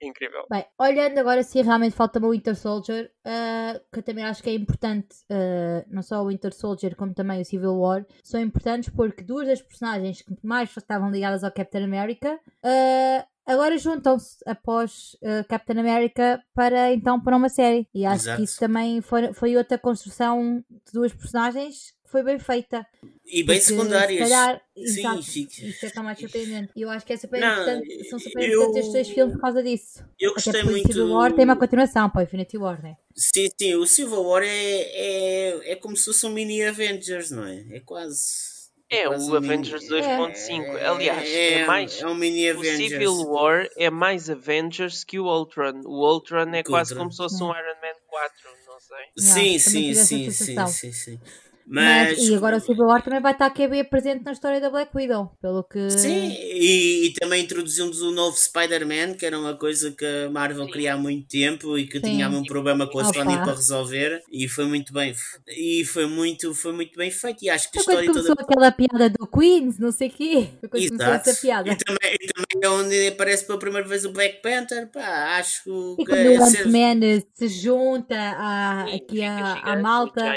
E, 0.00 0.04
é, 0.04 0.08
incrível. 0.08 0.44
Bem, 0.50 0.64
olhando 0.78 1.18
agora 1.18 1.42
se 1.42 1.60
realmente 1.60 1.94
falta 1.94 2.18
o 2.24 2.30
Winter 2.30 2.56
Soldier, 2.56 3.10
uh, 3.26 3.80
que 3.92 3.98
eu 3.98 4.02
também 4.02 4.24
acho 4.24 4.42
que 4.42 4.50
é 4.50 4.54
importante, 4.54 5.16
uh, 5.30 5.84
não 5.88 6.02
só 6.02 6.22
o 6.22 6.28
Winter 6.28 6.54
Soldier 6.54 6.96
como 6.96 7.14
também 7.14 7.40
o 7.40 7.44
Civil 7.44 7.78
War, 7.78 8.06
são 8.22 8.40
importantes 8.40 8.88
porque 8.90 9.22
duas 9.22 9.46
das 9.46 9.62
personagens 9.62 10.22
que 10.22 10.34
mais 10.42 10.74
estavam 10.76 11.10
ligadas 11.10 11.44
ao 11.44 11.52
Captain 11.52 11.84
America. 11.84 12.38
Uh, 12.64 13.26
agora 13.46 13.78
juntam-se 13.78 14.38
após 14.46 15.16
uh, 15.22 15.46
Captain 15.48 15.78
America 15.78 16.42
para 16.54 16.92
então 16.92 17.20
para 17.20 17.36
uma 17.36 17.48
série. 17.48 17.88
E 17.94 18.04
acho 18.04 18.24
Exato. 18.24 18.36
que 18.36 18.44
isso 18.44 18.58
também 18.58 19.00
foi, 19.00 19.32
foi 19.32 19.56
outra 19.56 19.78
construção 19.78 20.64
de 20.68 20.92
duas 20.92 21.12
personagens 21.12 21.97
foi 22.10 22.22
bem 22.22 22.38
feita. 22.38 22.86
E 23.24 23.42
bem 23.42 23.58
Porque, 23.58 23.60
secundárias. 23.60 24.28
Calhar, 24.28 24.62
sim, 24.74 24.82
exato, 24.82 25.22
sim. 25.22 25.48
Isso 25.50 25.86
é 25.86 25.90
tão 25.90 26.02
mais 26.02 26.18
surpreendente. 26.18 26.72
E 26.74 26.82
eu 26.82 26.90
acho 26.90 27.04
que 27.04 27.12
é 27.12 27.16
super 27.16 27.40
não, 27.40 27.52
importante, 27.52 28.08
são 28.08 28.18
super 28.18 28.42
eu, 28.42 28.48
importantes 28.48 28.76
estes 28.76 28.92
dois 28.92 29.08
filmes 29.08 29.34
por 29.34 29.40
causa 29.40 29.62
disso. 29.62 30.04
Eu 30.18 30.32
gostei 30.32 30.60
Até 30.60 30.62
muito. 30.64 30.84
O 30.84 30.88
Civil 30.88 31.10
War 31.10 31.32
tem 31.32 31.44
uma 31.44 31.56
continuação 31.56 32.08
para 32.08 32.20
o 32.20 32.24
Infinity 32.24 32.56
War, 32.56 32.82
né? 32.82 32.96
Sim, 33.14 33.48
sim. 33.60 33.74
O 33.74 33.86
Civil 33.86 34.22
War 34.22 34.42
é, 34.42 34.48
é, 34.48 35.72
é 35.72 35.76
como 35.76 35.96
se 35.96 36.06
fosse 36.06 36.26
um 36.26 36.30
mini 36.30 36.62
Avengers, 36.64 37.30
não 37.30 37.44
é? 37.44 37.64
É 37.70 37.80
quase. 37.80 38.58
É 38.90 39.06
o 39.06 39.36
Avengers 39.36 39.86
2.5. 39.86 40.76
É, 40.78 40.86
Aliás, 40.86 41.28
é, 41.28 41.52
é, 41.60 41.66
mais. 41.66 42.00
É 42.00 42.06
um 42.06 42.14
mini 42.14 42.48
Avengers. 42.48 42.74
O 42.74 42.88
Civil 42.88 43.14
War 43.28 43.68
é 43.76 43.90
mais 43.90 44.30
Avengers 44.30 45.04
que 45.04 45.18
o 45.18 45.26
Ultron. 45.26 45.82
O 45.84 46.10
Ultron 46.10 46.54
é 46.54 46.62
quase 46.62 46.94
como 46.94 47.10
se 47.10 47.18
fosse 47.18 47.42
um 47.42 47.50
Iron 47.50 47.76
Man 47.82 47.98
4, 48.06 48.34
não 48.66 48.80
sei. 48.80 48.98
Sim, 49.18 49.58
sim, 49.58 49.94
sim, 49.94 50.30
sim, 50.30 50.66
sim, 50.66 50.92
sim. 50.92 51.20
Mas, 51.70 52.18
Mas, 52.18 52.28
e 52.28 52.34
agora 52.34 52.56
o 52.56 52.60
Civil 52.60 52.86
War 52.86 53.02
também 53.02 53.20
vai 53.20 53.32
estar 53.32 53.44
aqui 53.44 53.68
bem 53.68 53.84
presente 53.84 54.24
na 54.24 54.32
história 54.32 54.58
da 54.58 54.70
Black 54.70 54.90
Widow, 54.96 55.32
pelo 55.40 55.62
que... 55.62 55.90
Sim, 55.90 56.30
e, 56.30 57.06
e 57.06 57.12
também 57.12 57.44
introduzimos 57.44 58.00
o 58.00 58.10
novo 58.10 58.34
Spider-Man, 58.38 59.14
que 59.14 59.26
era 59.26 59.38
uma 59.38 59.54
coisa 59.54 59.92
que 59.92 60.04
a 60.04 60.30
Marvel 60.30 60.64
Sim. 60.64 60.70
queria 60.70 60.94
há 60.94 60.96
muito 60.96 61.28
tempo 61.28 61.76
e 61.76 61.86
que 61.86 62.00
Sim. 62.00 62.16
tinha 62.16 62.28
um 62.30 62.42
problema 62.42 62.90
com 62.90 62.98
a 63.00 63.02
Opa. 63.02 63.12
Sony 63.12 63.36
para 63.36 63.54
resolver, 63.54 64.22
e 64.32 64.48
foi 64.48 64.64
muito 64.64 64.94
bem, 64.94 65.14
e 65.46 65.84
foi 65.84 66.06
muito, 66.06 66.54
foi 66.54 66.72
muito 66.72 66.96
bem 66.96 67.10
feito, 67.10 67.44
e 67.44 67.50
acho 67.50 67.70
que 67.70 67.76
a 67.76 67.80
história 67.80 68.00
quando 68.00 68.14
começou 68.14 68.34
toda... 68.34 68.50
aquela 68.50 68.72
piada 68.72 69.10
do 69.10 69.26
Queens, 69.26 69.78
não 69.78 69.92
sei 69.92 70.08
o 70.08 70.12
quê, 70.12 70.48
foi 70.60 70.68
quando 70.70 70.82
Exato. 70.82 71.04
começou 71.04 71.14
essa 71.14 71.40
piada. 71.40 71.70
E 71.70 71.76
também, 71.76 72.14
e 72.14 72.26
também 72.28 72.58
é 72.62 72.68
onde 72.68 73.08
aparece 73.08 73.46
pela 73.46 73.58
primeira 73.58 73.86
vez 73.86 74.06
o 74.06 74.10
Black 74.10 74.40
Panther, 74.40 74.90
pá, 74.90 75.36
acho 75.38 75.96
e 75.98 76.04
que... 76.04 76.10
quando 76.10 76.26
o 76.28 76.44
Ant-Man 76.44 77.00
ser... 77.00 77.26
se 77.34 77.48
junta 77.48 78.16
a, 78.16 78.84
aqui 78.94 79.22
a, 79.22 79.54
a 79.60 79.76
malta, 79.76 80.34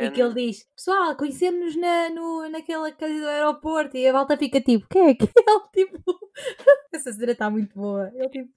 e 0.00 0.10
que 0.10 0.22
ele 0.22 0.34
diz 0.34 0.69
pessoal, 0.80 1.14
conhecemos-nos 1.14 1.76
na, 1.76 2.08
no, 2.08 2.48
naquela 2.48 2.90
casa 2.90 3.12
do 3.12 3.28
aeroporto 3.28 3.98
e 3.98 4.08
a 4.08 4.12
volta 4.12 4.34
fica 4.38 4.62
tipo, 4.62 4.86
quem 4.88 5.10
é 5.10 5.14
que 5.14 5.24
ele? 5.36 5.60
Tipo, 5.74 6.30
essa 6.90 7.12
cena 7.12 7.32
está 7.32 7.50
muito 7.50 7.74
boa. 7.74 8.10
Ele, 8.14 8.28
tipo, 8.30 8.50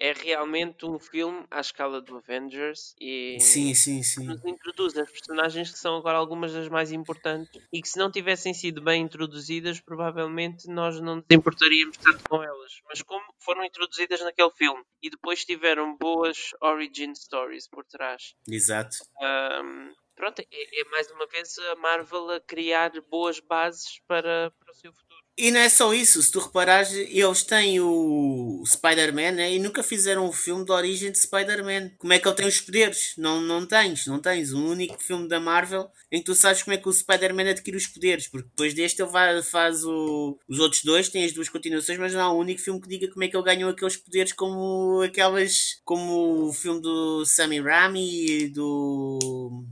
é 0.00 0.12
realmente 0.12 0.86
um 0.86 0.98
filme 0.98 1.44
à 1.50 1.60
escala 1.60 2.00
do 2.00 2.16
Avengers 2.16 2.94
e 2.98 3.36
sim, 3.40 3.74
sim, 3.74 4.02
sim. 4.02 4.24
nos 4.24 4.42
introduz 4.46 4.96
as 4.96 5.10
personagens 5.10 5.70
que 5.70 5.78
são 5.78 5.96
agora 5.96 6.16
algumas 6.16 6.54
das 6.54 6.68
mais 6.70 6.92
importantes 6.92 7.60
e 7.70 7.82
que 7.82 7.88
se 7.88 7.98
não 7.98 8.10
tivessem 8.10 8.54
sido 8.54 8.80
bem 8.80 9.02
introduzidas, 9.02 9.78
provavelmente 9.78 10.68
nós 10.68 10.98
não 10.98 11.16
nos 11.16 11.24
importaríamos 11.30 11.98
tanto 11.98 12.26
com 12.26 12.42
elas. 12.42 12.80
Mas 12.88 13.02
como 13.02 13.24
foram 13.38 13.62
introduzidas 13.62 14.22
naquele 14.22 14.50
filme 14.52 14.82
e 15.02 15.10
depois 15.10 15.44
tiveram 15.44 15.94
boas 15.98 16.52
origin 16.62 17.14
stories 17.14 17.68
por 17.68 17.84
trás. 17.84 18.34
Exato. 18.48 18.96
Um, 19.20 19.92
pronto, 20.16 20.40
é, 20.40 20.80
é, 20.80 20.84
mais 20.90 21.10
uma 21.10 21.26
vez 21.26 21.56
a 21.58 21.76
Marvel 21.76 22.30
a 22.30 22.40
criar 22.40 22.90
boas 23.08 23.38
bases 23.38 24.00
para, 24.08 24.50
para 24.58 24.72
o 24.72 24.74
seu 24.74 24.92
futuro. 24.92 25.26
E 25.38 25.50
não 25.50 25.60
é 25.60 25.68
só 25.68 25.92
isso, 25.92 26.22
se 26.22 26.32
tu 26.32 26.40
reparares, 26.40 26.92
eles 26.92 27.42
têm 27.42 27.78
o 27.78 28.64
Spider-Man 28.66 29.32
né, 29.32 29.52
e 29.52 29.58
nunca 29.58 29.82
fizeram 29.82 30.26
um 30.26 30.32
filme 30.32 30.64
de 30.64 30.72
origem 30.72 31.12
de 31.12 31.18
Spider-Man. 31.18 31.90
Como 31.98 32.10
é 32.14 32.18
que 32.18 32.26
ele 32.26 32.34
tem 32.34 32.48
os 32.48 32.58
poderes? 32.58 33.12
Não, 33.18 33.42
não 33.42 33.66
tens, 33.66 34.06
não 34.06 34.18
tens. 34.18 34.54
Um 34.54 34.66
único 34.66 34.98
filme 34.98 35.28
da 35.28 35.38
Marvel 35.38 35.90
em 36.10 36.20
que 36.20 36.24
tu 36.24 36.34
sabes 36.34 36.62
como 36.62 36.72
é 36.72 36.78
que 36.78 36.88
o 36.88 36.92
Spider-Man 36.92 37.50
adquire 37.50 37.76
os 37.76 37.86
poderes, 37.86 38.28
porque 38.28 38.48
depois 38.48 38.72
deste 38.72 39.02
ele 39.02 39.10
vai, 39.10 39.42
faz 39.42 39.84
o, 39.84 40.38
os 40.48 40.58
outros 40.58 40.82
dois, 40.82 41.10
tem 41.10 41.26
as 41.26 41.32
duas 41.32 41.50
continuações, 41.50 41.98
mas 41.98 42.14
não 42.14 42.22
há 42.22 42.32
um 42.32 42.38
único 42.38 42.62
filme 42.62 42.80
que 42.80 42.88
diga 42.88 43.12
como 43.12 43.22
é 43.22 43.28
que 43.28 43.36
ele 43.36 43.44
ganhou 43.44 43.68
aqueles 43.68 43.98
poderes 43.98 44.32
como 44.32 45.02
aquelas, 45.02 45.82
como 45.84 46.48
o 46.48 46.52
filme 46.54 46.80
do 46.80 47.26
Sammy 47.26 47.60
Rami 47.60 48.26
e 48.26 48.48
do 48.48 49.66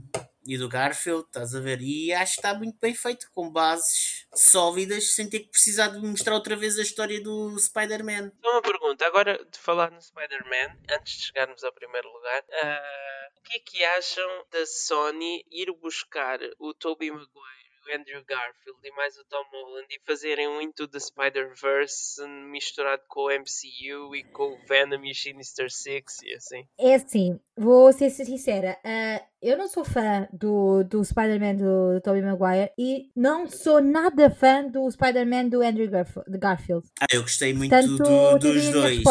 e 0.45 0.57
do 0.57 0.69
Garfield, 0.69 1.25
estás 1.25 1.55
a 1.55 1.59
ver? 1.59 1.81
E 1.81 2.13
acho 2.13 2.33
que 2.33 2.39
está 2.39 2.53
muito 2.53 2.77
bem 2.79 2.93
feito, 2.93 3.27
com 3.33 3.49
bases 3.49 4.27
sólidas, 4.33 5.15
sem 5.15 5.29
ter 5.29 5.39
que 5.39 5.49
precisar 5.49 5.87
de 5.87 5.99
mostrar 5.99 6.35
outra 6.35 6.55
vez 6.55 6.77
a 6.77 6.83
história 6.83 7.21
do 7.21 7.57
Spider-Man. 7.57 8.31
Só 8.41 8.51
uma 8.51 8.61
pergunta, 8.61 9.05
agora 9.05 9.43
de 9.43 9.59
falar 9.59 9.91
no 9.91 10.01
Spider-Man, 10.01 10.77
antes 10.91 11.17
de 11.17 11.23
chegarmos 11.23 11.63
ao 11.63 11.73
primeiro 11.73 12.07
lugar, 12.11 12.41
uh, 12.41 13.39
o 13.39 13.41
que 13.41 13.57
é 13.57 13.59
que 13.59 13.83
acham 13.83 14.45
da 14.51 14.65
Sony 14.65 15.45
ir 15.51 15.71
buscar 15.81 16.39
o 16.59 16.73
Tobey 16.73 17.11
Maguire? 17.11 17.65
Andrew 17.93 18.23
Garfield 18.25 18.79
e 18.83 18.91
mais 18.91 19.17
o 19.17 19.25
Tom 19.25 19.43
Holland 19.51 19.87
e 19.91 19.99
fazerem 20.05 20.47
um 20.47 20.61
Into 20.61 20.87
the 20.87 20.99
Spider-Verse 20.99 22.25
misturado 22.27 23.03
com 23.07 23.21
o 23.21 23.29
MCU 23.29 24.15
e 24.15 24.23
com 24.31 24.53
o 24.53 24.65
Venom 24.65 25.03
e 25.03 25.11
o 25.11 25.15
Sinister 25.15 25.69
Six 25.69 26.21
e 26.23 26.33
assim. 26.33 26.67
É 26.79 26.95
assim, 26.95 27.39
vou 27.57 27.91
ser 27.93 28.09
sincera, 28.09 28.77
uh, 28.83 29.35
eu 29.45 29.55
não 29.57 29.67
sou 29.67 29.85
fã 29.85 30.27
do, 30.33 30.83
do 30.83 31.03
Spider-Man 31.03 31.55
do, 31.55 31.93
do 31.93 32.01
Tobey 32.01 32.23
Maguire 32.23 32.71
e 32.79 33.11
não 33.15 33.47
sou 33.47 33.79
nada 33.79 34.27
fã 34.31 34.63
do 34.67 34.89
Spider-Man 34.89 35.49
do 35.49 35.61
Andrew 35.61 35.87
Garfield. 36.27 36.87
Ah, 36.99 37.05
eu 37.11 37.21
gostei 37.21 37.53
muito 37.53 37.69
Portanto, 37.69 37.97
do, 37.97 38.39
dos 38.39 38.69
dois. 38.69 39.03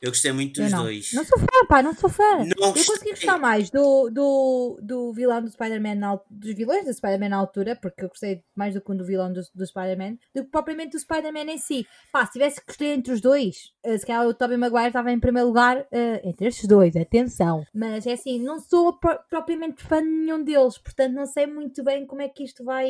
Eu 0.00 0.10
gostei 0.10 0.32
muito 0.32 0.62
dos 0.62 0.72
não. 0.72 0.84
dois. 0.84 1.12
Não 1.12 1.24
sou 1.26 1.38
fã, 1.38 1.66
pá, 1.68 1.82
não 1.82 1.94
sou 1.94 2.08
fã. 2.08 2.38
Não 2.38 2.68
eu 2.68 2.72
consegui 2.72 3.10
gostar 3.10 3.38
mais 3.38 3.68
do, 3.68 4.08
do, 4.08 4.80
do 4.82 5.12
vilão 5.12 5.42
do 5.42 5.50
Spider-Man, 5.50 6.20
dos 6.30 6.54
vilões 6.54 6.86
do 6.86 6.94
Spider-Man 6.94 7.28
na 7.28 7.36
altura, 7.36 7.76
porque 7.76 8.04
eu 8.04 8.08
gostei 8.08 8.42
mais 8.56 8.72
do 8.72 8.80
que 8.80 8.94
do 8.94 9.04
vilão 9.04 9.30
do, 9.30 9.42
do 9.54 9.66
Spider-Man, 9.66 10.16
do 10.34 10.44
que 10.44 10.50
propriamente 10.50 10.92
do 10.92 11.00
Spider-Man 11.00 11.52
em 11.52 11.58
si. 11.58 11.86
Pá, 12.10 12.24
se 12.24 12.32
tivesse 12.32 12.64
que 12.64 12.70
escolher 12.70 12.94
entre 12.94 13.12
os 13.12 13.20
dois, 13.20 13.72
uh, 13.84 13.98
se 13.98 14.06
calhar 14.06 14.26
o 14.26 14.32
Tobey 14.32 14.56
Maguire 14.56 14.86
estava 14.86 15.12
em 15.12 15.20
primeiro 15.20 15.48
lugar 15.48 15.80
uh, 15.80 16.20
entre 16.28 16.48
estes 16.48 16.66
dois, 16.66 16.96
atenção. 16.96 17.62
Mas 17.74 17.91
é 17.94 18.12
assim, 18.12 18.40
não 18.40 18.58
sou 18.58 18.98
propriamente 19.28 19.82
fã 19.82 20.02
de 20.02 20.08
nenhum 20.08 20.42
deles, 20.42 20.78
portanto 20.78 21.12
não 21.12 21.26
sei 21.26 21.46
muito 21.46 21.82
bem 21.82 22.06
como 22.06 22.22
é 22.22 22.28
que 22.28 22.44
isto 22.44 22.64
vai 22.64 22.88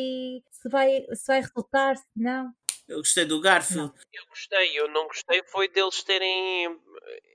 se 0.51 0.69
vai, 0.69 1.07
se 1.13 1.27
vai 1.27 1.41
resultar, 1.41 1.97
se 1.97 2.05
não. 2.17 2.53
Eu 2.89 2.99
gostei 2.99 3.25
do 3.25 3.41
Garfield. 3.41 3.93
Não. 3.93 3.95
Eu 4.13 4.27
gostei, 4.29 4.79
eu 4.79 4.89
não 4.89 5.07
gostei 5.07 5.43
foi 5.45 5.69
deles 5.69 6.03
terem 6.03 6.79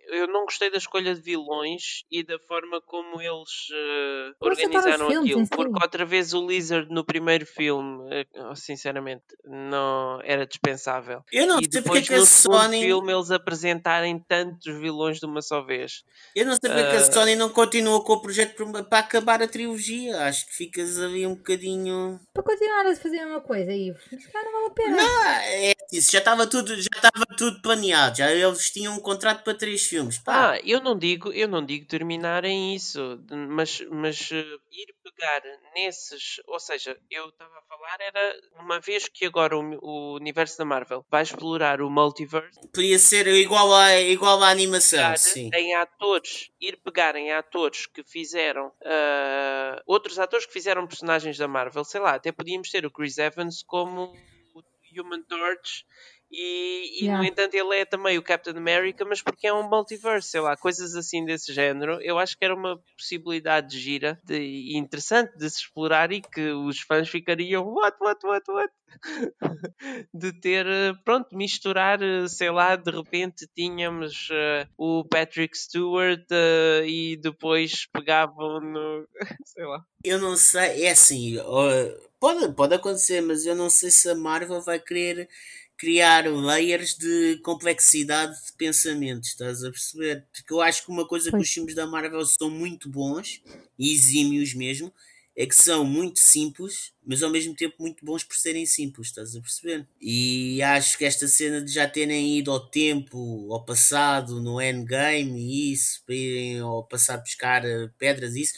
eu 0.08 0.28
não 0.28 0.46
gostei 0.46 0.72
da 0.72 0.78
escolha 0.78 1.14
de 1.14 1.22
vilões 1.22 2.04
e 2.12 2.24
da 2.24 2.40
forma 2.40 2.82
como 2.82 3.22
eles 3.22 3.70
uh, 3.70 4.36
organizaram 4.40 5.08
aquilo. 5.08 5.48
Porque 5.48 5.84
outra 5.84 6.06
vez 6.06 6.34
o 6.34 6.48
Lizard 6.48 6.92
no 6.92 7.04
primeiro 7.04 7.46
filme, 7.46 8.04
uh, 8.36 8.56
sinceramente, 8.56 9.24
não 9.44 10.22
era 10.24 10.46
dispensável. 10.46 11.24
Eu 11.32 11.46
não 11.46 11.60
e 11.60 11.68
sei 11.70 11.82
porque 11.82 12.00
é 12.00 12.02
que 12.02 12.14
a 12.14 12.26
Sony. 12.26 12.82
filme 12.82 13.14
eles 13.14 13.32
apresentarem 13.32 14.18
tantos 14.20 14.74
vilões 14.80 15.20
de 15.20 15.26
uma 15.26 15.42
só 15.42 15.62
vez. 15.62 16.04
Eu 16.36 16.46
não 16.46 16.54
sei 16.54 16.70
porque 16.70 16.96
uh... 16.96 17.00
a 17.00 17.02
eh, 17.02 17.12
Sony 17.12 17.36
não 17.36 17.50
continuou 17.50 18.02
com 18.04 18.14
o 18.14 18.22
projeto 18.22 18.56
para 18.90 19.00
acabar 19.00 19.42
a 19.42 19.48
trilogia. 19.48 20.18
Acho 20.22 20.48
que 20.48 20.56
ficas 20.56 21.00
ali 21.00 21.26
um 21.28 21.36
bocadinho. 21.36 22.20
Para 22.34 22.44
continuar 22.44 22.86
a 22.86 22.96
fazer 22.96 23.20
a 23.20 23.26
mesma 23.26 23.42
coisa, 23.42 23.74
Ivo. 23.74 24.00
Não 24.12 24.52
vale 24.52 24.68
a 24.68 24.70
pena. 24.72 24.98
Não, 24.98 25.24
é 25.26 25.74
isso. 25.92 26.12
Já 26.12 26.20
estava 26.20 26.48
tudo, 26.48 26.76
já 26.76 26.90
estava 26.96 27.26
tudo 27.38 27.62
planeado. 27.62 28.18
Já 28.18 28.32
eles 28.32 28.72
tinham 28.72 28.96
um 28.96 29.00
contrato 29.00 29.44
para 29.44 29.54
três 29.54 29.84
filmes 29.84 29.97
filmes. 29.98 30.18
Pá. 30.20 30.52
Ah, 30.52 30.60
eu 30.64 30.80
não 30.82 30.98
digo, 30.98 31.32
eu 31.34 31.48
não 31.48 31.66
digo 31.66 31.88
terminarem 31.88 32.76
isso, 32.76 33.20
mas, 33.50 33.82
mas 33.90 34.32
uh, 34.32 34.62
ir 34.72 34.94
pegar 35.04 35.42
nesses, 35.76 36.40
ou 36.48 36.60
seja, 36.60 36.98
eu 37.10 37.30
estava 37.30 37.58
a 37.58 37.62
falar 37.64 37.98
era 38.00 38.36
uma 38.60 38.80
vez 38.80 39.08
que 39.08 39.26
agora 39.26 39.58
o, 39.58 39.80
o, 39.82 40.16
universo 40.16 40.58
da 40.58 40.66
Marvel 40.66 41.06
vai 41.10 41.24
explorar 41.24 41.82
o 41.82 41.90
multiverse. 41.90 42.60
Podia 42.74 43.00
ser 43.00 43.28
igual 43.28 43.74
à 43.74 44.00
igual 44.00 44.42
à 44.44 44.50
animação, 44.50 45.16
sim. 45.18 45.50
Em 45.54 45.74
atores, 45.76 46.50
ir 46.62 46.78
pegar 46.84 47.16
em 47.16 47.32
atores 47.34 47.88
que 47.88 48.04
fizeram 48.04 48.68
uh, 48.68 49.82
outros 49.86 50.20
atores 50.20 50.46
que 50.46 50.54
fizeram 50.54 50.88
personagens 50.88 51.38
da 51.38 51.48
Marvel, 51.48 51.84
sei 51.84 52.02
lá, 52.02 52.16
até 52.16 52.32
podíamos 52.32 52.70
ter 52.70 52.86
o 52.86 52.92
Chris 52.92 53.18
Evans 53.18 53.64
como 53.64 54.14
o 54.54 54.62
Human 55.00 55.24
Torch 55.24 55.86
e, 56.30 57.02
e 57.02 57.06
yeah. 57.06 57.22
no 57.22 57.28
entanto 57.28 57.54
ele 57.56 57.76
é 57.76 57.86
também 57.86 58.18
o 58.18 58.24
Captain 58.24 58.58
America, 58.58 59.06
mas 59.06 59.22
porque 59.22 59.48
é 59.48 59.54
um 59.54 59.68
multiverse, 59.70 60.30
sei 60.30 60.42
lá, 60.42 60.58
coisas 60.58 60.94
assim 60.96 61.24
desse 61.24 61.54
género. 61.54 62.02
Eu 62.02 62.20
acho 62.20 62.38
que 62.38 62.44
era 62.44 62.54
uma 62.54 62.78
possibilidade 62.98 63.70
de 63.70 63.80
gira 63.80 64.20
de, 64.26 64.78
interessante 64.78 65.38
de 65.38 65.50
se 65.50 65.62
explorar 65.62 66.12
e 66.12 66.22
que 66.22 66.52
os 66.52 66.82
fãs 66.82 67.08
ficariam 67.08 67.66
what, 67.66 67.98
what, 68.02 68.26
what, 68.26 68.52
what? 68.52 68.74
de 70.14 70.34
ter, 70.40 70.66
pronto, 71.06 71.36
misturar, 71.36 72.00
sei 72.28 72.52
lá, 72.52 72.76
de 72.76 72.92
repente 72.92 73.48
tínhamos 73.56 74.30
uh, 74.30 74.68
o 74.78 75.06
Patrick 75.06 75.58
Stewart 75.58 76.26
uh, 76.32 76.86
e 76.86 77.18
depois 77.18 77.86
pegavam 77.86 78.60
no. 78.60 79.08
sei 79.46 79.66
lá. 79.66 79.82
Eu 80.04 80.20
não 80.20 80.36
sei, 80.36 80.84
é 80.84 80.92
assim, 80.92 81.38
uh, 81.38 82.10
pode, 82.20 82.54
pode 82.54 82.76
acontecer, 82.76 83.22
mas 83.22 83.46
eu 83.46 83.56
não 83.56 83.70
sei 83.70 83.92
se 83.92 84.10
a 84.10 84.16
Marvel 84.16 84.62
vai 84.62 84.80
querer 84.80 85.30
criar 85.78 86.28
layers 86.28 86.96
de 86.98 87.40
complexidade 87.44 88.34
de 88.46 88.54
pensamentos, 88.54 89.30
estás 89.30 89.64
a 89.64 89.72
perceber? 89.72 90.26
Porque 90.34 90.52
eu 90.54 90.62
acho 90.62 90.84
que 90.84 90.92
uma 90.92 91.08
coisa 91.08 91.32
que 91.32 91.38
os 91.38 91.50
filmes 91.50 91.76
da 91.76 91.86
Marvel 91.86 92.26
são 92.26 92.50
muito 92.50 92.90
bons, 92.90 93.42
e 93.78 93.94
exímios 93.94 94.54
mesmo, 94.54 94.92
é 95.40 95.46
que 95.46 95.56
são 95.56 95.86
muito 95.86 96.20
simples, 96.20 96.92
mas 97.06 97.22
ao 97.22 97.30
mesmo 97.30 97.56
tempo 97.56 97.76
muito 97.80 98.04
bons 98.04 98.24
por 98.24 98.36
serem 98.36 98.66
simples, 98.66 99.10
estás 99.10 99.36
a 99.36 99.40
perceber? 99.40 99.88
E 100.02 100.60
acho 100.64 100.98
que 100.98 101.06
esta 101.06 101.28
cena 101.28 101.62
de 101.62 101.72
já 101.72 101.88
terem 101.88 102.40
ido 102.40 102.50
ao 102.52 102.60
tempo, 102.60 103.48
ao 103.54 103.64
passado, 103.64 104.42
no 104.42 104.60
endgame 104.60 105.40
e 105.40 105.74
isso, 105.74 106.02
para 106.08 106.16
irem 106.16 106.60
ao 106.60 106.84
passado 106.84 107.22
buscar 107.22 107.64
eh, 107.64 107.88
pedras 108.00 108.36
e 108.36 108.42
isso, 108.42 108.56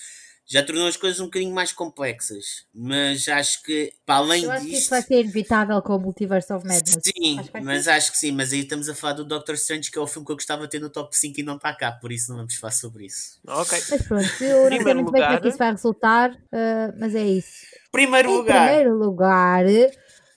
já 0.52 0.64
tornou 0.64 0.88
as 0.88 0.98
coisas 0.98 1.20
um 1.20 1.26
bocadinho 1.26 1.54
mais 1.54 1.72
complexas. 1.72 2.66
Mas 2.74 3.28
acho 3.28 3.62
que, 3.62 3.94
para 4.04 4.16
além 4.16 4.46
Eu 4.46 4.52
acho 4.52 4.64
disto. 4.64 4.74
Que 4.74 4.80
isso 4.80 4.90
vai 4.90 5.02
ser 5.04 5.22
inevitável 5.22 5.80
com 5.84 5.96
o 5.96 6.00
Multiverse 6.00 6.52
of 6.52 6.66
Madness. 6.66 6.98
Sim, 7.04 7.40
acho 7.40 7.52
mas 7.64 7.84
ser. 7.84 7.90
acho 7.92 8.12
que 8.12 8.18
sim. 8.18 8.32
Mas 8.32 8.52
aí 8.52 8.62
estamos 8.62 8.90
a 8.90 8.96
falar 8.96 9.14
do 9.14 9.24
Doctor 9.24 9.54
Strange, 9.54 9.92
que 9.92 10.00
é 10.00 10.02
o 10.02 10.08
filme 10.08 10.26
que 10.26 10.32
eu 10.32 10.36
gostava 10.36 10.64
de 10.64 10.70
ter 10.70 10.80
no 10.80 10.90
top 10.90 11.16
5 11.16 11.40
e 11.40 11.44
não 11.44 11.58
está 11.58 11.72
cá, 11.76 11.92
por 11.92 12.12
isso 12.12 12.32
não 12.32 12.38
vamos 12.38 12.56
falar 12.56 12.72
sobre 12.72 13.06
isso. 13.06 13.40
Ok. 13.48 13.80
Mas 13.92 14.02
pronto, 14.02 14.44
eu 14.44 14.70
não 14.72 14.82
sei 14.82 14.94
muito 14.96 15.12
bem 15.12 15.22
como 15.22 15.36
é 15.36 15.40
que 15.40 15.48
isso 15.50 15.58
vai 15.60 15.72
resultar, 15.72 16.32
uh, 16.32 16.96
mas 17.00 17.14
é 17.14 17.24
isso. 17.24 17.68
Primeiro 17.92 18.32
em 18.32 18.38
lugar. 18.38 18.68
Primeiro 18.68 18.98
lugar. 18.98 19.66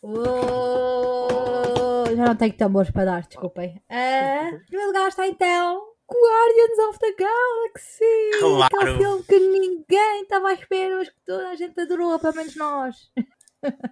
Oh, 0.03 2.05
já 2.15 2.27
não 2.27 2.37
tenho 2.37 2.53
tambores 2.53 2.91
para 2.91 3.07
dar, 3.07 3.27
desculpem. 3.27 3.83
Uh, 3.91 4.57
em 4.57 4.67
primeiro 4.67 4.89
lugar 4.89 5.09
está 5.09 5.27
então 5.27 5.92
Guardians 6.13 6.79
of 6.89 6.99
the 6.99 7.15
Galaxy! 7.19 8.31
Claro! 8.41 8.65
Aquele 8.65 8.97
filme 8.99 9.23
que 9.25 9.39
ninguém 9.39 10.23
estava 10.23 10.49
à 10.49 10.53
espera, 10.55 10.97
mas 10.97 11.09
que 11.09 11.17
toda 11.27 11.49
a 11.49 11.55
gente 11.57 11.81
adorou, 11.81 12.19
pelo 12.19 12.35
menos 12.35 12.57
nós. 12.57 12.97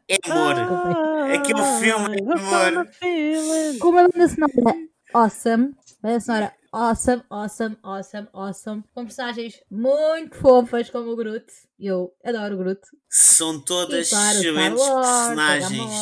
É 0.08 0.16
amor! 0.30 0.54
Ah, 0.58 1.32
Aquele 1.34 1.62
filme 1.80 2.16
é 2.16 2.32
amor! 2.32 3.78
Com 3.78 3.88
uma 3.90 4.08
banda 4.08 4.28
sonora 4.28 4.76
awesome, 5.14 5.74
banda 6.02 6.20
sonora 6.20 6.54
awesome, 6.72 7.22
awesome, 7.30 7.76
awesome, 7.82 8.28
awesome. 8.32 8.84
Com 8.94 9.04
personagens 9.04 9.60
muito 9.70 10.36
fofas 10.36 10.90
como 10.90 11.10
o 11.10 11.16
Groot. 11.16 11.46
Eu 11.78 12.12
adoro 12.24 12.54
o 12.56 12.58
Groot. 12.58 12.80
São 13.08 13.60
todas 13.60 14.08
e, 14.08 14.10
claro, 14.10 14.38
excelentes 14.38 14.82
personagens. 14.84 15.92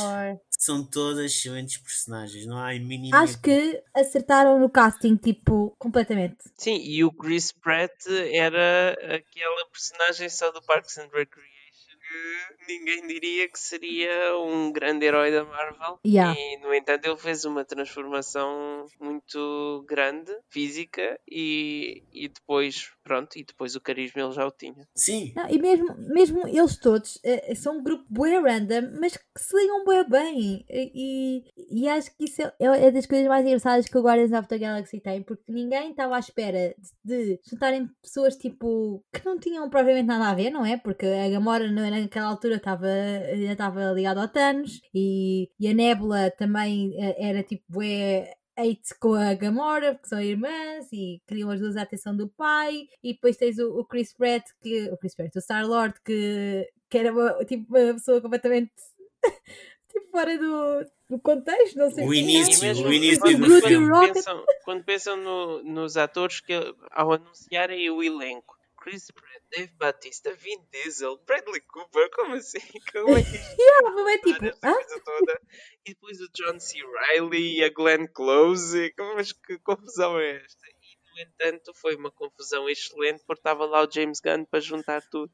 São 0.59 0.85
todas 0.85 1.25
excelentes 1.27 1.79
personagens, 1.79 2.45
não 2.45 2.59
há 2.59 2.73
mínimo. 2.73 3.15
Acho 3.15 3.41
que 3.41 3.81
acertaram 3.95 4.59
no 4.59 4.69
casting, 4.69 5.15
tipo, 5.15 5.75
completamente. 5.79 6.39
Sim, 6.57 6.77
e 6.83 7.05
o 7.05 7.13
Chris 7.13 7.53
Pratt 7.53 7.95
era 8.33 8.91
aquela 9.05 9.67
personagem 9.73 10.29
só 10.29 10.51
do 10.51 10.61
Parks 10.63 10.99
and 10.99 11.09
Recreation 11.15 11.59
que 12.09 12.73
ninguém 12.73 13.07
diria 13.07 13.49
que 13.49 13.59
seria 13.59 14.37
um 14.39 14.73
grande 14.73 15.07
herói 15.07 15.31
da 15.31 15.45
Marvel. 15.45 15.99
Yeah. 16.05 16.39
E, 16.39 16.59
no 16.59 16.75
entanto, 16.75 17.07
ele 17.07 17.17
fez 17.17 17.45
uma 17.45 17.65
transformação 17.65 18.87
muito 19.01 19.85
grande, 19.87 20.35
física, 20.49 21.21
e, 21.29 22.03
e 22.13 22.29
depois, 22.29 22.91
pronto, 23.09 23.39
e 23.39 23.43
depois 23.43 23.75
o 23.75 23.81
carisma 23.81 24.21
ele 24.21 24.33
já 24.33 24.47
o 24.47 24.51
tinha. 24.51 24.87
Sim. 24.95 25.33
Não, 25.35 25.49
e 25.49 25.59
mesmo, 25.59 25.97
mesmo 25.97 26.47
eles 26.47 26.77
todos 26.77 27.19
eh, 27.25 27.55
são 27.55 27.79
um 27.79 27.83
grupo 27.83 28.05
bué 28.11 28.39
random, 28.39 28.99
mas 29.01 29.17
que 29.17 29.25
se 29.39 29.57
ligam 29.57 29.83
bué 29.85 30.05
bem. 30.05 30.65
E, 30.69 31.43
e 31.71 31.89
acho 31.89 32.15
que 32.15 32.25
isso 32.25 32.43
é, 32.43 32.53
é 32.59 32.91
das 32.91 33.07
coisas 33.07 33.27
mais 33.27 33.47
engraçadas 33.47 33.89
que 33.89 33.97
o 33.97 34.03
Guardians 34.03 34.33
of 34.33 34.47
the 34.47 34.59
Galaxy 34.59 35.01
tem, 35.01 35.23
porque 35.23 35.51
ninguém 35.51 35.91
estava 35.91 36.17
à 36.17 36.19
espera 36.19 36.75
de, 37.03 37.35
de 37.35 37.41
juntarem 37.49 37.89
pessoas 38.03 38.37
tipo 38.37 39.03
que 39.11 39.25
não 39.25 39.39
tinham 39.39 39.69
propriamente 39.71 40.07
nada 40.07 40.29
a 40.31 40.35
ver, 40.35 40.51
não 40.51 40.67
é? 40.67 40.77
Porque 40.77 41.07
a 41.07 41.31
Gamora 41.31 41.71
naquela 41.71 42.29
altura 42.29 42.57
estava 42.57 42.87
ainda 42.87 43.53
estava 43.53 43.93
ligada 43.93 44.21
ao 44.21 44.29
Thanos 44.29 44.83
e, 44.95 45.51
e 45.59 45.69
a 45.69 45.73
Nebula 45.73 46.31
também 46.31 46.95
eh, 46.99 47.17
era 47.19 47.43
tipo 47.43 47.65
bué 47.69 48.35
hate 48.59 48.99
com 48.99 49.15
a 49.15 49.33
Gamora, 49.35 49.95
porque 49.95 50.09
são 50.09 50.21
irmãs 50.21 50.89
e 50.93 51.23
queriam 51.27 51.51
as 51.51 51.61
duas 51.61 51.77
a 51.77 51.83
atenção 51.83 52.17
do 52.17 52.29
pai. 52.29 52.89
E 53.03 53.13
depois 53.13 53.37
tens 53.37 53.59
o, 53.59 53.79
o 53.79 53.85
Chris 53.85 54.13
Pratt, 54.13 54.45
que, 54.61 54.91
o 54.91 54.97
Chris 54.97 55.15
Pratt, 55.15 55.35
o 55.37 55.41
Star-Lord, 55.41 55.95
que, 56.05 56.69
que 56.91 56.99
era 56.99 57.13
uma, 57.13 57.45
tipo, 57.45 57.65
uma 57.69 57.95
pessoa 57.95 58.21
completamente 58.21 58.73
tipo, 59.89 60.11
fora 60.11 60.37
do, 60.37 60.87
do 61.09 61.21
contexto, 61.21 61.79
não 61.79 61.91
sei 61.91 62.07
o 62.07 62.13
início, 62.13 62.61
mesmo, 62.61 62.89
o 62.89 62.93
início 62.93 63.21
quando, 63.21 63.39
do 63.39 63.61
quando, 63.61 64.13
pensam, 64.13 64.45
quando 64.65 64.85
pensam 64.85 65.17
no, 65.17 65.63
nos 65.63 65.97
atores 65.97 66.41
que 66.41 66.53
ao 66.91 67.13
anunciarem 67.13 67.89
o 67.91 68.03
elenco, 68.03 68.58
Chris 68.89 69.11
Pratt, 69.11 69.43
Dave 69.55 69.73
Batista, 69.77 70.35
Vin 70.35 70.67
Diesel, 70.73 71.19
Bradley 71.27 71.61
Cooper, 71.61 72.09
como 72.11 72.37
assim? 72.37 72.59
Como 72.91 73.19
é 73.19 73.23
que 73.23 73.37
yeah, 73.61 74.11
é 74.11 74.19
tipo, 74.19 74.59
ah? 74.63 75.01
toda? 75.05 75.41
E 75.85 75.93
depois 75.93 76.19
o 76.23 76.29
John 76.33 76.59
C. 76.59 76.79
Reilly 76.81 77.59
e 77.59 77.65
a 77.65 77.69
Glenn 77.69 78.07
Close, 78.07 78.95
mas 79.15 79.33
que 79.33 79.59
confusão 79.59 80.19
é 80.19 80.37
esta? 80.37 80.67
E 80.69 81.13
no 81.13 81.21
entanto 81.21 81.75
foi 81.75 81.97
uma 81.97 82.11
confusão 82.11 82.67
excelente 82.67 83.23
porque 83.27 83.41
estava 83.41 83.67
lá 83.67 83.85
o 83.85 83.91
James 83.91 84.21
Gunn 84.21 84.47
para 84.47 84.61
juntar 84.61 85.03
tudo. 85.11 85.33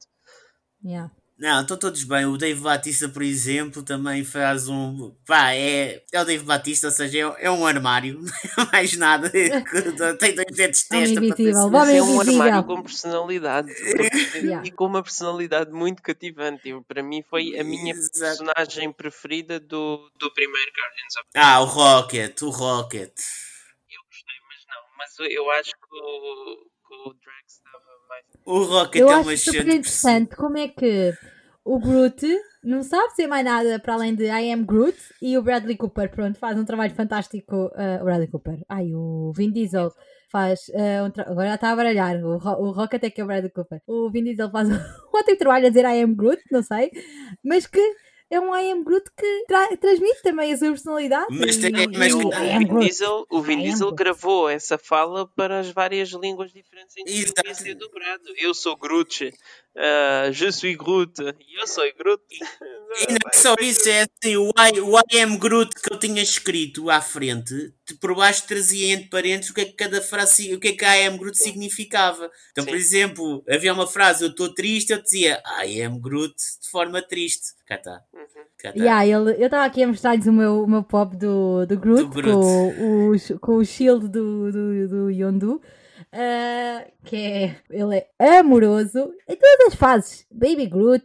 Yeah. 0.84 1.14
Não, 1.37 1.62
estão 1.62 1.76
todos 1.76 2.05
bem. 2.05 2.26
O 2.26 2.37
Dave 2.37 2.61
Batista, 2.61 3.09
por 3.09 3.22
exemplo, 3.22 3.82
também 3.82 4.24
faz 4.24 4.68
um. 4.68 5.11
Pá, 5.26 5.53
é, 5.53 6.05
é 6.12 6.20
o 6.20 6.24
Dave 6.24 6.45
Batista, 6.45 6.87
ou 6.87 6.93
seja, 6.93 7.18
é, 7.18 7.47
é 7.47 7.51
um 7.51 7.66
armário, 7.66 8.20
mais 8.72 8.97
nada. 8.97 9.28
Tem 10.20 10.35
dois 10.35 10.55
dedos 10.55 10.80
de 10.82 10.89
testa 10.89 11.20
para 11.20 11.35
ter 11.35 11.51
É 11.51 12.03
um 12.03 12.20
armário 12.20 12.64
com 12.64 12.82
personalidade 12.82 13.68
e 14.64 14.70
com 14.70 14.87
uma 14.87 15.03
personalidade 15.03 15.72
muito 15.72 16.03
cativante. 16.03 16.72
Para 16.87 17.03
mim, 17.03 17.24
foi 17.28 17.59
a 17.59 17.64
minha 17.64 17.93
Exato. 17.93 18.45
personagem 18.45 18.93
preferida 18.93 19.59
do, 19.59 20.09
do 20.16 20.32
primeiro 20.32 20.70
Guardians 20.70 21.16
of 21.16 21.28
Ah, 21.35 21.61
o 21.61 21.64
Rocket, 21.64 22.43
o 22.43 22.51
Rocket. 22.51 23.12
Eu 23.91 24.03
gostei, 24.07 24.37
mas 24.49 24.64
não. 24.68 24.82
Mas 24.97 25.32
eu 25.32 25.51
acho 25.51 25.72
que 25.72 25.97
o, 25.97 26.70
que 26.87 26.95
o 26.95 27.12
estava 27.12 27.43
o 28.44 28.62
Rocket 28.62 29.00
eu 29.00 29.11
é 29.11 29.14
acho 29.14 29.28
uma 29.28 29.36
super 29.36 29.68
interessante 29.68 30.36
como 30.36 30.59
é 30.59 30.68
que 30.68 31.12
o 31.64 31.78
Groot 31.78 32.26
não 32.62 32.82
sabe 32.82 33.14
ser 33.14 33.26
mais 33.26 33.44
nada 33.44 33.78
para 33.78 33.94
além 33.94 34.14
de 34.14 34.24
I 34.24 34.52
am 34.52 34.64
Groot 34.64 34.96
e 35.20 35.36
o 35.36 35.42
Bradley 35.42 35.76
Cooper, 35.76 36.11
pronto, 36.11 36.38
faz 36.38 36.59
um 36.59 36.64
trabalho 36.64 36.94
fantástico. 36.94 37.66
Uh, 37.74 38.00
o 38.00 38.05
Bradley 38.05 38.28
Cooper, 38.28 38.64
ai, 38.68 38.92
o 38.94 39.32
Vin 39.34 39.50
Diesel 39.50 39.92
faz 40.30 40.68
uh, 40.68 41.07
um 41.07 41.11
tra... 41.11 41.30
agora 41.30 41.48
já 41.48 41.55
está 41.55 41.70
a 41.70 41.76
baralhar. 41.76 42.16
O, 42.24 42.38
Ro 42.38 42.50
o 42.62 42.70
Rocket 42.72 43.05
é 43.05 43.11
que 43.11 43.20
é 43.20 43.24
o 43.24 43.26
Bradley 43.26 43.50
Cooper. 43.50 43.80
O 43.86 44.11
Vin 44.11 44.24
Diesel 44.24 44.50
faz 44.50 44.68
um 44.68 44.78
ótimo 45.12 45.38
trabalho 45.38 45.66
a 45.66 45.68
dizer 45.68 45.84
I 45.84 46.02
am 46.02 46.14
Groot, 46.14 46.42
não 46.50 46.62
sei, 46.62 46.90
mas 47.42 47.66
que 47.66 47.80
é 48.35 48.41
um 48.41 48.55
I 48.55 48.72
am 48.72 48.82
Groot 48.82 49.11
que 49.16 49.45
tra 49.47 49.76
transmite 49.76 50.22
também 50.22 50.53
a 50.53 50.57
sua 50.57 50.68
personalidade. 50.68 51.26
Mas, 51.30 51.57
e, 51.57 51.70
mas 51.97 52.14
o, 52.14 52.30
Vin 52.30 52.80
Diesel, 52.80 53.26
o 53.30 53.41
Vin 53.41 53.62
Diesel 53.62 53.93
gravou 53.93 54.49
essa 54.49 54.76
fala 54.76 55.26
para 55.26 55.61
as 55.61 55.70
várias 55.70 56.11
línguas 56.11 56.53
diferentes 56.53 56.97
em 56.97 57.05
que 57.05 57.32
devia 57.32 57.55
ser 57.55 57.74
dobrado. 57.74 58.24
Eu 58.37 58.53
sou 58.53 58.76
Groot, 58.76 59.32
uh, 59.77 60.33
je 60.33 60.51
suis 60.53 60.77
Groot, 60.77 61.20
e 61.20 61.61
eu 61.61 61.66
sou 61.66 61.85
Groot. 61.99 62.22
E 62.31 63.07
não 63.09 63.18
é 63.33 63.37
só 63.37 63.55
isso, 63.61 63.89
é 63.89 64.03
assim, 64.03 64.37
o 64.37 64.51
I, 64.51 64.81
o 64.81 64.99
I 64.99 65.20
am 65.20 65.37
Groot 65.37 65.75
que 65.75 65.93
eu 65.93 65.99
tinha 65.99 66.22
escrito 66.22 66.89
à 66.91 67.01
frente, 67.01 67.75
por 68.01 68.14
baixo 68.14 68.47
trazia 68.47 68.95
entre 68.95 69.09
parênteses 69.09 69.51
o 69.51 69.55
que 69.55 69.61
é 69.62 69.64
que 69.64 69.72
cada 69.72 70.01
frase, 70.01 70.55
o 70.55 70.61
que 70.61 70.68
é 70.68 70.72
que 70.72 70.85
I 70.85 71.07
am 71.07 71.18
Groot 71.18 71.37
significava. 71.37 72.31
Então, 72.53 72.64
Sim. 72.64 72.70
por 72.70 72.77
exemplo, 72.77 73.45
havia 73.49 73.72
uma 73.72 73.87
frase, 73.87 74.25
eu 74.25 74.31
estou 74.31 74.53
triste, 74.55 74.93
eu 74.93 75.03
dizia 75.03 75.43
I 75.64 75.83
am 75.83 75.99
Groot 75.99 76.35
de 76.62 76.70
forma 76.70 77.03
triste. 77.03 77.55
Cá 77.66 77.77
está. 77.77 78.03
Uhum. 78.12 78.45
Cá 78.59 78.72
tá. 78.72 78.79
Yeah, 78.79 79.07
ele, 79.07 79.43
eu 79.43 79.47
estava 79.47 79.64
aqui 79.64 79.83
a 79.83 79.89
mostrar-lhes 79.89 80.27
o 80.27 80.33
meu, 80.33 80.62
o 80.62 80.66
meu 80.68 80.83
pop 80.83 81.16
do, 81.16 81.66
do, 81.66 81.79
Groot, 81.79 82.03
do 82.03 82.09
Groot. 82.09 82.33
Com, 82.33 83.11
o, 83.11 83.39
com 83.41 83.57
o 83.57 83.64
shield 83.64 84.09
do, 84.09 84.53
do, 84.53 84.89
do 84.89 85.11
Yondu. 85.11 85.61
Uh, 86.14 86.92
que 87.04 87.16
é, 87.16 87.56
ele 87.68 88.06
é 88.20 88.38
amoroso 88.38 89.12
em 89.28 89.34
todas 89.34 89.66
as 89.66 89.74
fases. 89.74 90.24
Baby 90.30 90.66
Groot, 90.66 91.04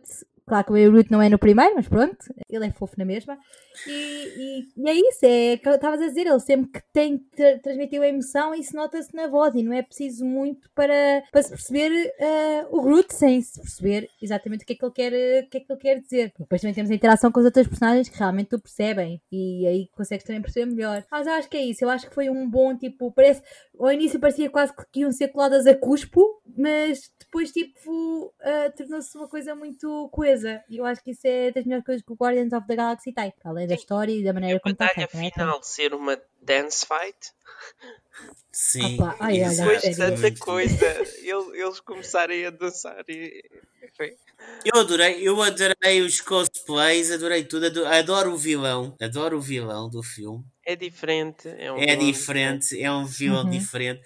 Claro 0.50 0.66
que 0.66 0.72
o 0.72 0.92
Groot 0.92 1.12
não 1.12 1.22
é 1.22 1.30
no 1.30 1.38
primeiro, 1.38 1.76
mas 1.76 1.88
pronto, 1.88 2.18
ele 2.50 2.66
é 2.66 2.72
fofo 2.72 2.96
na 2.98 3.06
mesma. 3.06 3.38
E, 3.86 3.92
e, 3.96 4.68
e 4.78 4.90
é 4.90 4.94
isso, 4.96 5.20
é 5.24 5.58
que 5.58 5.70
estavas 5.70 6.02
a 6.02 6.08
dizer, 6.08 6.26
ele 6.26 6.40
sempre 6.40 6.72
que 6.72 6.82
tem 6.92 7.20
tra 7.20 7.60
transmitiu 7.60 8.02
a 8.02 8.08
emoção, 8.08 8.56
isso 8.56 8.76
nota-se 8.76 9.16
na 9.16 9.28
voz 9.28 9.54
e 9.54 9.62
não 9.62 9.72
é 9.72 9.84
preciso 9.84 10.26
muito 10.26 10.68
para, 10.74 11.22
para 11.32 11.44
se 11.44 11.50
perceber 11.50 11.92
uh, 11.92 12.76
o 12.76 12.82
Groot 12.82 13.14
sem 13.14 13.40
se 13.40 13.62
perceber 13.62 14.10
exatamente 14.20 14.64
o 14.64 14.66
que 14.66 14.74
é 14.74 14.76
que 14.76 14.84
ele 14.84 14.92
quer, 14.92 15.14
o 15.46 15.50
que 15.50 15.58
é 15.58 15.60
que 15.60 15.72
ele 15.72 15.80
quer 15.80 16.02
dizer. 16.02 16.34
Depois 16.40 16.62
também 16.62 16.74
temos 16.74 16.90
a 16.90 16.96
interação 16.96 17.32
com 17.32 17.40
os 17.42 17.46
outros 17.46 17.68
personagens 17.68 18.10
que 18.10 18.18
realmente 18.18 18.56
o 18.56 18.60
percebem 18.60 19.22
e 19.32 19.68
aí 19.68 19.88
consegues 19.96 20.26
também 20.26 20.42
perceber 20.42 20.66
melhor. 20.66 21.06
Mas 21.12 21.28
eu 21.28 21.34
acho 21.34 21.48
que 21.48 21.58
é 21.58 21.64
isso, 21.64 21.86
eu 21.86 21.92
acho 21.92 22.10
que 22.10 22.16
foi 22.16 22.28
um 22.28 22.50
bom 22.50 22.76
tipo, 22.76 23.12
parece, 23.12 23.44
ao 23.80 23.92
início 23.92 24.20
parecia 24.20 24.50
quase 24.50 24.74
que 24.92 25.02
iam 25.02 25.12
ser 25.12 25.28
coladas 25.28 25.68
a 25.68 25.76
cuspo, 25.76 26.42
mas 26.58 27.00
depois 27.20 27.52
tipo 27.52 28.26
uh, 28.26 28.76
tornou-se 28.76 29.16
uma 29.16 29.28
coisa 29.28 29.54
muito 29.54 30.10
coesa. 30.12 30.39
E 30.44 30.78
eu 30.78 30.86
acho 30.86 31.04
que 31.04 31.12
isso 31.12 31.26
é 31.26 31.52
das 31.52 31.66
melhores 31.66 31.86
coisas 31.86 32.04
que 32.04 32.12
o 32.12 32.16
Guardians 32.16 32.54
of 32.54 32.68
the 32.68 32.76
Galaxy 32.76 33.12
tem, 33.12 33.34
além 33.44 33.68
da 33.68 33.76
história 33.76 34.12
e 34.12 34.24
da 34.24 34.34
maneira 34.34 34.58
e 34.58 34.60
como 34.60 34.74
está 34.74 34.88
feita. 34.90 35.06
A 35.06 35.32
final 35.32 35.64
ser 35.64 35.94
uma 35.94 36.20
dance 36.42 36.86
fight. 36.86 37.34
Sim. 38.52 38.96
Opa, 38.96 39.16
ai, 39.20 39.42
olha, 39.42 39.50
Depois 39.50 39.82
de 39.82 39.96
tanta 39.96 40.40
coisa, 40.40 40.86
eles 41.22 41.80
começarem 41.80 42.46
a 42.46 42.50
dançar 42.50 43.04
e. 43.08 43.44
Enfim. 43.84 44.16
Eu 44.66 44.82
adorei, 44.82 45.28
eu 45.28 45.42
adorei 45.42 46.02
os 46.02 46.22
cosplays, 46.22 47.12
adorei 47.12 47.44
tudo, 47.44 47.86
adoro 47.86 48.34
o 48.34 48.38
vilão, 48.38 48.96
adoro 49.02 49.38
o 49.38 49.42
vilão 49.42 49.90
do 49.90 50.04
filme. 50.04 50.44
É 50.66 50.76
diferente, 50.76 51.48
é 51.48 51.72
um 51.72 51.78
É 51.78 51.96
diferente, 51.96 52.82
é 52.82 52.92
um 52.92 53.06
vilão 53.06 53.44
uhum. 53.44 53.50
diferente. 53.50 54.02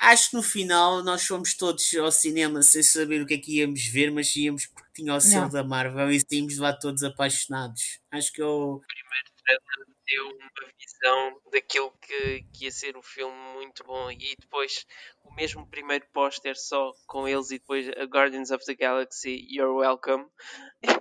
Acho 0.00 0.30
que 0.30 0.36
no 0.36 0.42
final 0.42 1.02
nós 1.02 1.26
fomos 1.26 1.54
todos 1.54 1.92
ao 1.94 2.12
cinema 2.12 2.62
sem 2.62 2.82
saber 2.82 3.22
o 3.22 3.26
que 3.26 3.34
é 3.34 3.38
que 3.38 3.58
íamos 3.58 3.84
ver, 3.86 4.10
mas 4.10 4.34
íamos 4.36 4.66
porque 4.66 4.83
tinha 4.94 5.14
o 5.14 5.20
selo 5.20 5.50
da 5.50 5.64
Marvel 5.64 6.10
e 6.10 6.20
saímos 6.20 6.58
lá 6.58 6.72
todos 6.72 7.02
apaixonados. 7.02 8.00
Acho 8.10 8.32
que 8.32 8.40
eu. 8.40 8.48
O 8.48 8.80
primeiro 8.80 9.30
trailer 9.44 9.94
deu 10.06 10.28
uma 10.28 10.70
visão 10.78 11.40
daquilo 11.52 11.90
que, 12.00 12.42
que 12.52 12.64
ia 12.64 12.70
ser 12.70 12.96
o 12.96 13.02
filme 13.02 13.36
muito 13.54 13.84
bom 13.84 14.10
e 14.10 14.36
depois 14.38 14.86
o 15.24 15.34
mesmo 15.34 15.66
primeiro 15.66 16.04
póster 16.12 16.56
só 16.56 16.92
com 17.06 17.26
eles 17.26 17.50
e 17.50 17.58
depois 17.58 17.88
a 17.88 18.04
Guardians 18.04 18.50
of 18.50 18.64
the 18.64 18.74
Galaxy 18.74 19.46
You're 19.50 19.74
Welcome. 19.74 20.26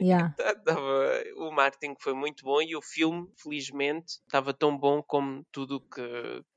Yeah. 0.02 0.34
o 1.38 1.52
marketing 1.52 1.96
foi 2.00 2.14
muito 2.14 2.44
bom 2.44 2.62
e 2.62 2.76
o 2.76 2.82
filme 2.82 3.28
felizmente 3.38 4.14
estava 4.26 4.54
tão 4.54 4.78
bom 4.78 5.04
como 5.04 5.46
tudo 5.52 5.82
que, 5.82 6.02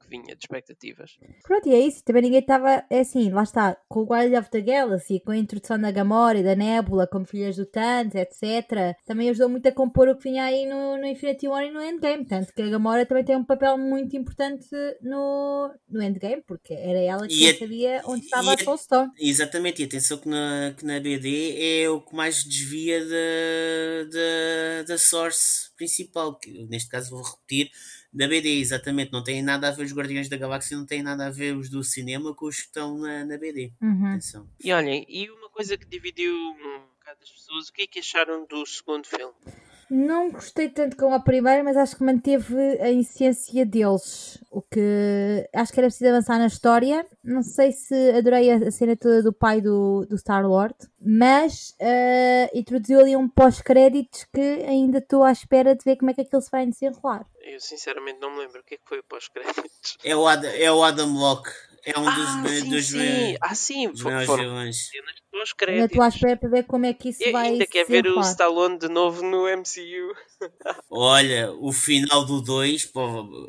que 0.00 0.08
vinha 0.08 0.36
de 0.36 0.44
expectativas. 0.44 1.18
Pronto 1.42 1.68
e 1.68 1.74
é 1.74 1.80
isso. 1.80 2.04
Também 2.04 2.22
ninguém 2.22 2.40
estava 2.40 2.84
é 2.88 3.00
assim 3.00 3.30
lá 3.30 3.42
está 3.42 3.76
com 3.88 4.00
o 4.00 4.06
Guardians 4.06 4.40
of 4.40 4.50
the 4.50 4.60
Galaxy 4.60 5.20
com 5.20 5.32
a 5.32 5.36
introdução 5.36 5.78
da 5.78 5.90
Gamora 5.90 6.38
e 6.38 6.44
da 6.44 6.54
Nebula 6.54 7.06
como 7.06 7.26
filhas 7.26 7.56
do 7.56 7.66
Thanos 7.66 8.14
etc 8.14 8.96
também 9.04 9.30
ajudou 9.30 9.48
muito 9.48 9.68
a 9.68 9.72
compor 9.72 10.08
o 10.08 10.16
que 10.16 10.24
vinha 10.24 10.44
aí 10.44 10.66
no, 10.66 10.96
no 10.96 11.06
Infinity 11.06 11.48
War 11.48 11.64
e 11.64 11.70
no 11.70 11.80
Endgame. 11.80 12.24
Tanto 12.24 12.52
que 12.52 12.62
a 12.62 12.68
Gamora 12.68 13.06
também 13.06 13.24
tem 13.24 13.36
um 13.36 13.44
papel 13.44 13.76
muito 13.76 14.16
importante 14.16 14.68
no, 15.02 15.72
no 15.88 16.02
Endgame 16.02 16.42
porque 16.46 16.74
era 16.74 16.98
ela 16.98 17.26
que 17.26 17.55
sabia 17.58 18.02
onde 18.04 18.24
estava 18.24 18.54
a 18.54 18.58
Soul 18.58 18.78
Stone. 18.78 19.12
Exatamente, 19.18 19.82
e 19.82 19.84
atenção 19.84 20.18
que 20.18 20.28
na, 20.28 20.74
que 20.76 20.84
na 20.84 21.00
BD 21.00 21.82
é 21.82 21.90
o 21.90 22.00
que 22.00 22.14
mais 22.14 22.44
desvia 22.44 23.04
da, 23.04 24.10
da, 24.10 24.82
da 24.88 24.98
source 24.98 25.70
principal, 25.76 26.38
que 26.38 26.64
neste 26.66 26.88
caso 26.88 27.10
vou 27.10 27.22
repetir, 27.22 27.70
da 28.12 28.26
BD, 28.26 28.60
exatamente, 28.60 29.12
não 29.12 29.22
tem 29.22 29.42
nada 29.42 29.68
a 29.68 29.70
ver 29.70 29.84
os 29.84 29.92
Guardiões 29.92 30.28
da 30.28 30.38
Galáxia, 30.38 30.76
não 30.76 30.86
tem 30.86 31.02
nada 31.02 31.26
a 31.26 31.30
ver 31.30 31.54
os 31.54 31.68
do 31.68 31.84
cinema 31.84 32.34
com 32.34 32.46
os 32.46 32.56
que 32.56 32.66
estão 32.66 32.96
na, 32.96 33.24
na 33.26 33.36
BD. 33.36 33.72
Uhum. 33.82 34.06
Atenção. 34.06 34.48
E 34.58 34.72
olhem, 34.72 35.04
e 35.08 35.30
uma 35.30 35.50
coisa 35.50 35.76
que 35.76 35.86
dividiu 35.86 36.34
um 36.34 36.80
bocado 36.98 37.18
as 37.22 37.30
pessoas, 37.30 37.68
o 37.68 37.72
que 37.72 37.82
é 37.82 37.86
que 37.86 37.98
acharam 37.98 38.46
do 38.46 38.64
segundo 38.64 39.06
filme? 39.06 39.34
Não 39.88 40.30
gostei 40.30 40.68
tanto 40.68 40.96
como 40.96 41.14
a 41.14 41.20
primeira, 41.20 41.62
mas 41.62 41.76
acho 41.76 41.96
que 41.96 42.02
manteve 42.02 42.56
a 42.80 42.90
essência 42.90 43.64
deles. 43.64 44.38
O 44.50 44.60
que 44.60 45.48
acho 45.54 45.72
que 45.72 45.78
era 45.78 45.86
preciso 45.86 46.10
avançar 46.10 46.38
na 46.38 46.46
história. 46.46 47.06
Não 47.22 47.42
sei 47.42 47.70
se 47.70 48.10
adorei 48.10 48.50
a 48.50 48.70
cena 48.70 48.96
toda 48.96 49.22
do 49.22 49.32
pai 49.32 49.60
do, 49.60 50.04
do 50.08 50.16
Star-Lord, 50.16 50.74
mas 51.00 51.76
uh, 51.80 52.58
introduziu 52.58 53.00
ali 53.00 53.16
um 53.16 53.28
pós-créditos 53.28 54.24
que 54.32 54.64
ainda 54.66 54.98
estou 54.98 55.22
à 55.22 55.30
espera 55.30 55.74
de 55.74 55.84
ver 55.84 55.96
como 55.96 56.10
é 56.10 56.14
que 56.14 56.22
aquilo 56.22 56.42
se 56.42 56.50
vai 56.50 56.66
desenrolar. 56.66 57.24
Eu 57.42 57.60
sinceramente 57.60 58.18
não 58.20 58.32
me 58.32 58.40
lembro 58.40 58.60
o 58.60 58.64
que 58.64 58.74
é 58.74 58.78
que 58.78 58.84
foi 58.88 58.98
o 58.98 59.04
pós-créditos. 59.04 59.98
É 60.02 60.16
o, 60.16 60.26
Adam, 60.26 60.50
é 60.50 60.72
o 60.72 60.82
Adam 60.82 61.12
Locke. 61.14 61.50
É 61.86 61.96
um 62.00 62.08
ah, 62.08 62.14
dos, 62.14 62.50
sim, 62.50 62.68
dos, 62.68 62.86
sim. 62.86 63.36
ah, 63.40 63.54
sim. 63.54 63.88
dos 63.90 64.02
meus 64.02 64.26
vilões. 64.26 64.90
Ainda 65.68 65.84
estou 65.84 66.02
à 66.02 66.08
espera 66.08 66.36
para 66.36 66.48
ver 66.48 66.64
como 66.64 66.84
é 66.84 66.92
que 66.92 67.10
isso 67.10 67.22
e 67.22 67.30
vai 67.30 67.48
ainda 67.48 67.66
quer 67.66 67.86
ver 67.86 68.06
o 68.08 68.20
Stallone 68.20 68.76
de 68.76 68.88
novo 68.88 69.22
no 69.22 69.44
MCU. 69.46 70.12
Olha, 70.90 71.52
o 71.52 71.72
final 71.72 72.24
do 72.24 72.40
2, 72.40 72.90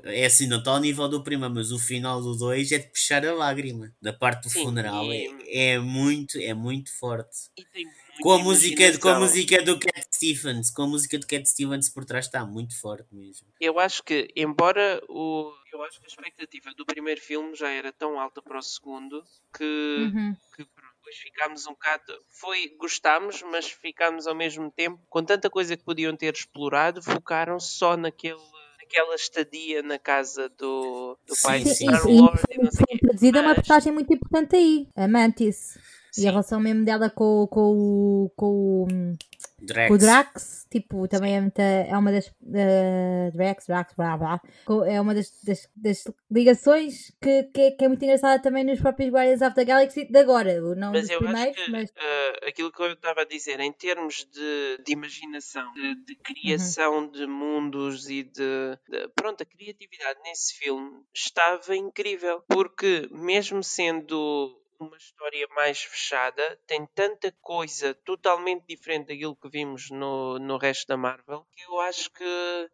é 0.03 0.25
assim, 0.25 0.45
não 0.45 0.59
está 0.59 0.71
ao 0.71 0.79
nível 0.79 1.07
do 1.09 1.23
primeiro, 1.23 1.55
mas 1.55 1.71
o 1.71 1.79
final 1.79 2.21
do 2.21 2.37
2 2.37 2.73
é 2.73 2.77
de 2.77 2.89
puxar 2.89 3.25
a 3.25 3.33
lágrima. 3.33 3.91
Da 3.99 4.13
parte 4.13 4.43
do 4.43 4.49
sim, 4.49 4.63
funeral. 4.63 5.05
E... 5.05 5.33
É, 5.47 5.69
é 5.71 5.79
muito, 5.79 6.37
é 6.37 6.53
muito 6.53 6.95
forte. 6.95 7.37
Com 8.21 8.31
a, 8.31 8.39
música, 8.39 8.97
com 8.99 9.09
a 9.09 9.19
música 9.19 9.61
do 9.61 9.79
Cat 9.79 10.07
Stevens, 10.13 10.71
com 10.71 10.83
a 10.83 10.87
música 10.87 11.17
do 11.17 11.27
Cat 11.27 11.47
Stevens 11.47 11.89
por 11.89 12.05
trás 12.05 12.25
está 12.25 12.45
muito 12.45 12.79
forte 12.79 13.07
mesmo. 13.13 13.47
Eu 13.59 13.79
acho 13.79 14.03
que, 14.03 14.27
embora 14.35 15.01
o 15.07 15.53
eu 15.71 15.83
acho 15.83 15.99
que 15.99 16.05
a 16.05 16.09
expectativa 16.09 16.73
do 16.75 16.85
primeiro 16.85 17.21
filme 17.21 17.55
já 17.55 17.69
era 17.69 17.91
tão 17.91 18.19
alta 18.19 18.41
para 18.41 18.57
o 18.57 18.61
segundo 18.61 19.23
que, 19.55 19.63
uhum. 19.63 20.35
que 20.55 20.63
depois 20.63 21.17
ficámos 21.17 21.67
um 21.67 21.71
bocado. 21.71 22.13
Foi, 22.29 22.75
gostámos, 22.79 23.43
mas 23.43 23.69
ficámos 23.69 24.27
ao 24.27 24.35
mesmo 24.35 24.71
tempo, 24.71 24.99
com 25.09 25.23
tanta 25.23 25.49
coisa 25.49 25.77
que 25.77 25.83
podiam 25.83 26.15
ter 26.15 26.33
explorado, 26.33 27.01
focaram 27.01 27.59
só 27.59 27.95
naquele 27.95 28.39
aquela 28.81 29.15
estadia 29.15 29.83
na 29.83 29.99
casa 29.99 30.47
do, 30.57 31.17
do 31.27 31.35
pai 31.43 31.61
de 31.61 31.75
Star 31.75 32.07
Lord 32.07 32.41
e 32.49 32.57
não 32.57 32.71
sei 32.71 32.97
Traduzida 32.99 33.39
é 33.39 33.41
uma 33.41 33.55
personagem 33.55 33.91
muito 33.91 34.13
importante 34.13 34.55
aí, 34.55 34.87
a 34.95 35.07
Mantis. 35.09 35.77
Sim. 36.11 36.23
E 36.23 36.27
a 36.27 36.31
relação 36.31 36.59
mesmo 36.59 36.85
dela 36.85 37.09
com, 37.09 37.47
com, 37.47 38.31
com, 38.35 38.87
Drax. 39.59 39.91
O 39.91 39.97
Drax, 39.97 40.67
tipo, 40.69 41.07
também 41.07 41.35
é, 41.35 41.41
muita, 41.41 41.63
é 41.63 41.97
uma 41.97 42.11
das. 42.11 42.27
Uh, 42.27 43.31
Drax, 43.33 43.65
Drax, 43.65 43.93
blá 43.95 44.15
blá. 44.15 44.41
É 44.87 45.01
uma 45.01 45.15
das, 45.15 45.31
das, 45.43 45.67
das 45.75 46.03
ligações 46.29 47.11
que, 47.19 47.43
que 47.43 47.61
é, 47.61 47.71
que, 47.71 47.85
é, 47.85 47.87
muito 47.87 48.03
engraçada 48.03 48.41
também 48.41 48.63
nos 48.63 48.79
próprios 48.79 49.11
Guardians 49.11 49.41
of 49.41 49.55
the 49.55 49.65
Galaxy 49.65 50.05
de 50.05 50.19
agora. 50.19 50.61
Não 50.75 50.91
mas 50.91 51.09
eu 51.09 51.19
primeiros, 51.19 51.57
acho 51.57 51.65
que 51.65 51.71
mas... 51.71 51.89
uh, 51.89 52.47
aquilo 52.47 52.71
que 52.71 52.81
eu 52.83 52.93
estava 52.93 53.21
a 53.21 53.25
dizer, 53.25 53.59
em 53.59 53.71
termos 53.71 54.27
de, 54.31 54.83
de 54.85 54.93
imaginação, 54.93 55.73
de, 55.73 55.95
de 56.05 56.15
criação 56.17 56.99
uhum. 56.99 57.09
de 57.09 57.25
mundos 57.25 58.09
e 58.09 58.23
de, 58.23 58.77
de. 58.87 59.07
Pronto, 59.15 59.41
a 59.41 59.45
criatividade 59.45 60.19
nesse 60.23 60.53
filme 60.53 61.01
estava 61.11 61.75
incrível. 61.75 62.43
Porque, 62.47 63.09
mesmo 63.11 63.63
sendo 63.63 64.55
uma 64.79 64.97
história 64.97 65.47
mais 65.55 65.81
fechada, 65.83 66.59
tem 66.67 66.87
tanta 66.93 67.33
coisa 67.41 67.93
totalmente 68.05 68.65
diferente 68.67 69.07
daquilo 69.07 69.35
que 69.35 69.49
vimos 69.49 69.89
no, 69.89 70.37
no 70.39 70.57
resto 70.57 70.87
da 70.87 70.97
Marvel, 70.97 71.45
que 71.51 71.63
eu 71.63 71.79
acho 71.81 72.11
que 72.11 72.23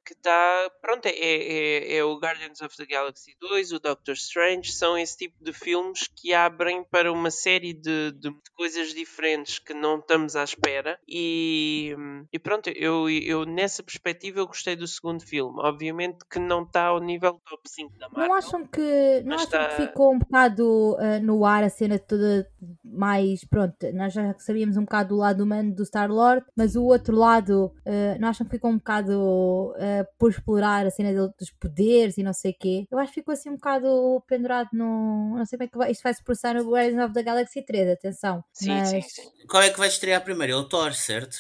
está. 0.10 0.72
Pronto, 0.82 1.06
é, 1.06 1.12
é, 1.12 1.98
é, 1.98 2.04
o 2.04 2.18
Guardians 2.18 2.62
of 2.62 2.76
the 2.76 2.86
Galaxy 2.86 3.36
2, 3.40 3.72
o 3.72 3.80
Doctor 3.80 4.14
Strange, 4.14 4.72
são 4.72 4.98
esse 4.98 5.18
tipo 5.18 5.44
de 5.44 5.54
filmes 5.54 6.08
que 6.08 6.34
abrem 6.34 6.84
para 6.84 7.12
uma 7.12 7.32
série 7.32 7.74
de, 7.74 8.12
de 8.12 8.32
coisas 8.56 8.94
diferentes 8.94 9.60
que 9.60 9.74
não 9.74 10.00
estamos 10.00 10.36
à 10.36 10.44
espera. 10.44 11.00
E, 11.08 11.96
e 12.32 12.40
pronto, 12.40 12.70
eu, 12.70 13.10
eu 13.10 13.46
nessa 13.46 13.82
perspectiva 13.84 14.40
eu 14.40 14.48
gostei 14.48 14.76
do 14.76 14.88
segundo 14.88 15.26
filme. 15.26 15.60
Obviamente 15.60 16.20
que 16.30 16.40
não 16.40 16.64
está 16.64 16.86
ao 16.86 17.00
nível 17.00 17.42
top 17.46 17.70
5 17.70 17.98
da 17.98 18.10
Marvel. 18.10 18.28
Não 18.28 18.36
acham 18.36 18.68
que, 18.68 19.22
não 19.26 19.36
acham 19.36 19.46
está... 19.46 19.68
que 19.68 19.88
ficou 19.88 20.14
um 20.14 20.20
bocado 20.20 20.96
uh, 20.96 21.20
no 21.22 21.46
ar 21.46 21.64
a 21.64 21.70
cena 21.70 21.93
cena 21.94 22.00
toda 22.00 22.48
mais. 22.84 23.44
Pronto, 23.46 23.76
nós 23.94 24.14
já 24.14 24.34
sabíamos 24.40 24.78
um 24.78 24.82
bocado 24.82 25.10
do 25.10 25.18
lado 25.18 25.44
humano 25.44 25.74
do 25.74 25.84
Star-Lord, 25.84 26.46
mas 26.56 26.76
o 26.76 26.84
outro 26.84 27.16
lado, 27.16 27.74
uh, 27.86 28.20
não 28.20 28.30
acham 28.30 28.46
que 28.46 28.56
ficou 28.56 28.72
um 28.72 28.78
bocado 28.78 29.74
uh, 29.76 30.08
por 30.18 30.32
explorar 30.32 30.86
a 30.86 30.92
cena 30.92 31.14
dos 31.14 31.52
poderes 31.52 32.18
e 32.18 32.24
não 32.24 32.34
sei 32.34 32.52
o 32.52 32.56
quê? 32.60 32.88
Eu 32.92 33.00
acho 33.00 33.14
que 33.14 33.22
ficou 33.22 33.34
assim 33.34 33.50
um 33.50 33.56
bocado 33.56 34.24
pendurado 34.28 34.70
no. 34.74 35.36
Não 35.38 35.46
sei 35.46 35.58
como 35.58 35.68
é 35.68 35.72
que 35.72 35.78
vai, 35.78 35.92
isto 35.92 36.04
vai 36.04 36.14
se 36.14 36.24
processar 36.24 36.54
no 36.56 36.70
Guardians 36.70 37.06
of 37.06 37.14
the 37.14 37.24
Galaxy 37.24 37.62
3, 37.62 37.92
atenção. 37.92 38.44
Sim, 38.54 38.70
mas... 38.70 38.90
sim, 38.90 39.02
sim. 39.02 39.24
Qual 39.48 39.62
é 39.62 39.70
que 39.70 39.80
vai 39.80 39.88
estrear 39.88 40.24
primeiro? 40.24 40.54
É 40.54 40.56
o 40.56 40.64
Thor, 40.64 40.94
certo? 40.94 41.38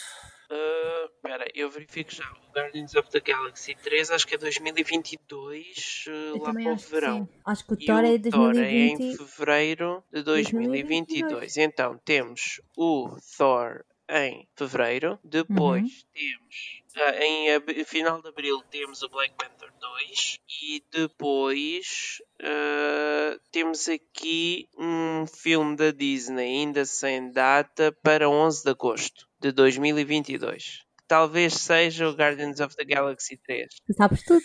Espera, 1.05 1.45
uh, 1.45 1.51
eu 1.53 1.69
verifico 1.69 2.13
já. 2.13 2.29
O 2.31 2.51
Guardians 2.53 2.95
of 2.95 3.09
the 3.09 3.19
Galaxy 3.19 3.75
3 3.75 4.11
acho 4.11 4.27
que 4.27 4.35
é 4.35 4.37
2022, 4.37 6.05
uh, 6.07 6.43
lá 6.43 6.53
para 6.53 6.73
o 6.73 6.77
verão. 6.77 7.29
Acho 7.45 7.65
que 7.65 7.73
o 7.73 7.77
Thor 7.77 8.03
é 8.03 8.17
2020. 8.17 8.31
Thor 8.31 8.57
é 8.57 8.71
em 8.71 9.17
fevereiro 9.17 10.03
de 10.11 10.23
2022. 10.23 11.21
2022. 11.21 11.57
Então 11.57 11.97
temos 12.03 12.61
o 12.77 13.15
Thor 13.37 13.83
em 14.09 14.47
fevereiro, 14.55 15.19
depois 15.23 15.83
uhum. 15.83 16.09
temos 16.13 16.83
uh, 16.97 17.73
em 17.79 17.85
final 17.85 18.21
de 18.21 18.29
abril 18.29 18.61
temos 18.69 19.01
o 19.01 19.09
Black 19.09 19.33
Panther 19.35 19.71
2 19.79 20.39
e 20.61 20.83
depois 20.91 22.21
uh, 22.41 23.39
temos 23.51 23.87
aqui 23.89 24.69
um 24.77 25.25
filme 25.25 25.75
da 25.75 25.91
Disney 25.91 26.59
ainda 26.61 26.85
sem 26.85 27.31
data 27.31 27.91
para 28.03 28.29
11 28.29 28.63
de 28.63 28.69
agosto 28.69 29.27
de 29.43 29.51
2022 29.51 30.83
talvez 31.05 31.53
seja 31.53 32.09
o 32.09 32.13
Guardians 32.13 32.59
of 32.59 32.75
the 32.75 32.85
Galaxy 32.85 33.37
3. 33.37 33.67
Tu 33.85 33.93
sabes 33.93 34.23
tudo. 34.23 34.41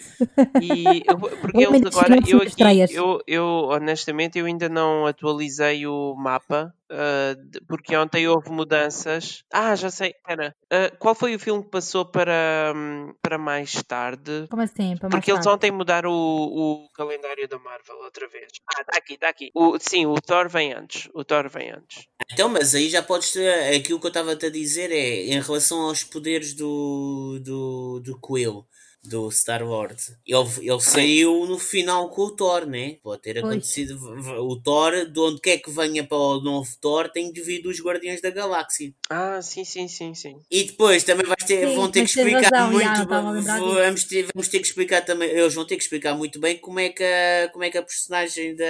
E 0.60 1.02
eu, 1.06 1.16
porque 1.40 1.62
eles 1.62 1.96
agora, 1.96 2.16
eu 2.26 2.42
aqui, 2.42 2.94
eu, 2.94 3.22
eu 3.26 3.44
honestamente, 3.70 4.38
eu 4.38 4.44
ainda 4.44 4.68
não 4.68 5.06
atualizei 5.06 5.86
o 5.86 6.14
mapa 6.14 6.74
Uh, 6.90 7.64
porque 7.66 7.94
ontem 7.96 8.26
houve 8.26 8.50
mudanças. 8.50 9.44
Ah, 9.52 9.76
já 9.76 9.90
sei, 9.90 10.10
espera. 10.10 10.54
Uh, 10.72 10.96
qual 10.98 11.14
foi 11.14 11.34
o 11.34 11.38
filme 11.38 11.62
que 11.62 11.70
passou 11.70 12.06
para, 12.06 12.72
um, 12.74 13.12
para 13.20 13.36
mais 13.36 13.82
tarde? 13.82 14.46
Como 14.48 14.62
assim? 14.62 14.96
Para 14.96 15.10
porque 15.10 15.30
eles 15.30 15.44
tarde? 15.44 15.56
ontem 15.56 15.70
mudaram 15.70 16.10
o, 16.10 16.84
o, 16.84 16.88
calendário 16.94 17.46
da 17.46 17.58
Marvel 17.58 17.96
outra 17.98 18.26
vez. 18.28 18.48
Ah, 18.74 18.80
está 18.80 18.96
aqui, 18.96 19.14
está 19.14 19.28
aqui. 19.28 19.50
O, 19.54 19.78
sim, 19.78 20.06
o 20.06 20.14
Thor 20.14 20.48
vem 20.48 20.72
antes. 20.72 21.08
O 21.14 21.22
Thor 21.24 21.48
vem 21.50 21.70
antes. 21.70 22.06
Então, 22.32 22.48
mas 22.48 22.74
aí 22.74 22.88
já 22.88 23.02
podes 23.02 23.32
ter. 23.32 23.76
Aquilo 23.76 24.00
que 24.00 24.06
eu 24.06 24.08
estava 24.08 24.32
a 24.32 24.50
dizer 24.50 24.90
é 24.90 25.26
em 25.26 25.40
relação 25.40 25.82
aos 25.82 26.02
poderes 26.02 26.54
do, 26.54 27.38
do, 27.42 28.00
do 28.00 28.18
Quill 28.20 28.66
do 29.04 29.30
Star 29.30 29.62
Wars. 29.62 30.12
Ele, 30.26 30.70
ele 30.70 30.80
saiu 30.80 31.46
no 31.46 31.58
final 31.58 32.10
com 32.10 32.22
o 32.22 32.30
Thor, 32.30 32.66
né? 32.66 32.96
Pode 33.02 33.22
ter 33.22 33.38
acontecido. 33.38 33.98
O 34.40 34.60
Thor, 34.60 35.06
de 35.06 35.20
onde 35.20 35.40
quer 35.40 35.58
que 35.58 35.70
venha 35.70 36.04
para 36.04 36.18
o 36.18 36.40
novo 36.40 36.68
Thor, 36.80 37.08
tem 37.08 37.32
devido 37.32 37.66
os 37.66 37.80
Guardiões 37.80 38.20
da 38.20 38.30
Galáxia. 38.30 38.92
Ah, 39.08 39.40
sim, 39.40 39.64
sim, 39.64 39.88
sim, 39.88 40.14
sim. 40.14 40.40
E 40.50 40.64
depois 40.64 41.04
também 41.04 41.26
vais 41.26 41.44
ter, 41.44 41.68
sim, 41.68 41.74
vão 41.74 41.90
ter 41.90 42.00
que 42.00 42.10
explicar 42.10 42.50
razão, 42.50 42.72
muito. 42.72 42.84
Já, 42.84 43.04
vamos, 43.04 44.04
ter, 44.04 44.26
vamos 44.34 44.48
ter 44.48 44.58
que 44.60 44.66
explicar 44.66 45.04
também. 45.04 45.30
Eles 45.30 45.54
vão 45.54 45.64
ter 45.64 45.76
que 45.76 45.82
explicar 45.82 46.14
muito 46.14 46.40
bem 46.40 46.58
como 46.58 46.80
é 46.80 46.88
que 46.88 47.04
a, 47.04 47.48
como 47.52 47.64
é 47.64 47.70
que 47.70 47.78
a 47.78 47.82
personagem 47.82 48.54
da. 48.56 48.64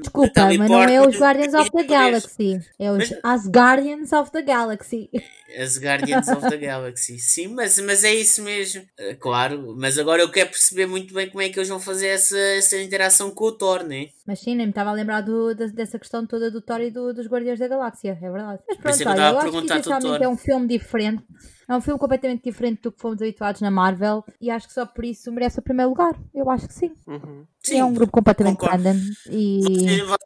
Desculpa, 0.00 0.32
da 0.34 0.54
mas 0.54 0.70
não 0.70 0.82
é 0.82 1.06
os 1.06 1.16
Guardians 1.16 1.54
of 1.54 1.70
the 1.70 1.84
Galaxy. 1.84 2.60
É 2.78 2.90
os 2.90 3.10
mas... 3.10 3.20
As 3.22 3.48
Guardians 3.48 4.12
of 4.12 4.30
the 4.32 4.42
Galaxy. 4.42 5.10
As 5.56 5.78
Guardians 5.78 6.28
of 6.28 6.48
the 6.48 6.56
Galaxy. 6.58 7.18
Sim, 7.18 7.48
mas, 7.48 7.78
mas 7.78 8.04
é 8.04 8.14
isso 8.14 8.42
mesmo. 8.42 8.84
Eh, 8.98 9.14
claro, 9.14 9.75
mas 9.76 9.98
agora 9.98 10.22
eu 10.22 10.30
quero 10.30 10.48
perceber 10.48 10.86
muito 10.86 11.12
bem 11.12 11.28
como 11.28 11.42
é 11.42 11.48
que 11.50 11.58
eles 11.58 11.68
vão 11.68 11.78
fazer 11.78 12.08
essa, 12.08 12.38
essa 12.38 12.80
interação 12.80 13.30
com 13.30 13.44
o 13.44 13.52
Thor, 13.52 13.84
né? 13.84 14.08
Mas 14.26 14.40
sim, 14.40 14.54
nem 14.54 14.66
me 14.66 14.70
estava 14.70 14.90
a 14.90 14.92
lembrar 14.94 15.20
do, 15.20 15.54
dessa 15.54 15.98
questão 15.98 16.26
toda 16.26 16.50
do 16.50 16.62
Thor 16.62 16.80
e 16.80 16.90
do, 16.90 17.12
dos 17.12 17.26
Guardiões 17.26 17.58
da 17.58 17.68
Galáxia, 17.68 18.18
é 18.20 18.30
verdade. 18.30 18.62
Mas 18.82 19.02
pronto, 19.02 19.10
olha, 19.10 19.28
eu 19.28 19.38
acho 19.38 19.50
que 19.50 19.66
essencialmente 19.66 20.24
é 20.24 20.28
um 20.28 20.36
filme 20.36 20.66
diferente. 20.66 21.22
É 21.68 21.74
um 21.74 21.80
filme 21.80 21.98
completamente 21.98 22.44
diferente 22.44 22.80
do 22.82 22.92
que 22.92 23.00
fomos 23.00 23.20
habituados 23.20 23.60
na 23.60 23.70
Marvel 23.70 24.24
e 24.40 24.50
acho 24.50 24.68
que 24.68 24.72
só 24.72 24.86
por 24.86 25.04
isso 25.04 25.30
merece 25.32 25.58
o 25.58 25.62
primeiro 25.62 25.90
lugar. 25.90 26.16
Eu 26.32 26.48
acho 26.48 26.68
que 26.68 26.74
sim. 26.74 26.92
Uhum. 27.06 27.44
sim 27.62 27.78
é 27.78 27.84
um 27.84 27.92
grupo 27.92 28.12
completamente 28.12 28.64
random 28.64 28.96
e. 29.28 29.60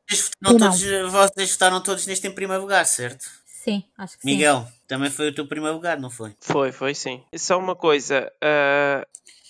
Vocês, 0.06 0.30
votaram 0.40 0.58
todos, 0.58 0.80
vocês 1.10 1.52
votaram 1.52 1.82
todos 1.82 2.06
neste 2.06 2.26
em 2.26 2.30
primeiro 2.30 2.62
lugar, 2.62 2.84
certo? 2.86 3.24
Sim, 3.46 3.84
acho 3.98 4.18
que 4.18 4.24
Miguel, 4.24 4.62
sim. 4.62 4.72
também 4.86 5.10
foi 5.10 5.28
o 5.28 5.34
teu 5.34 5.46
primeiro 5.46 5.74
lugar, 5.74 5.98
não 5.98 6.08
foi? 6.08 6.34
Foi, 6.40 6.72
foi 6.72 6.94
sim. 6.94 7.22
Só 7.36 7.58
uma 7.58 7.76
coisa. 7.76 8.30
Uh, 8.42 9.04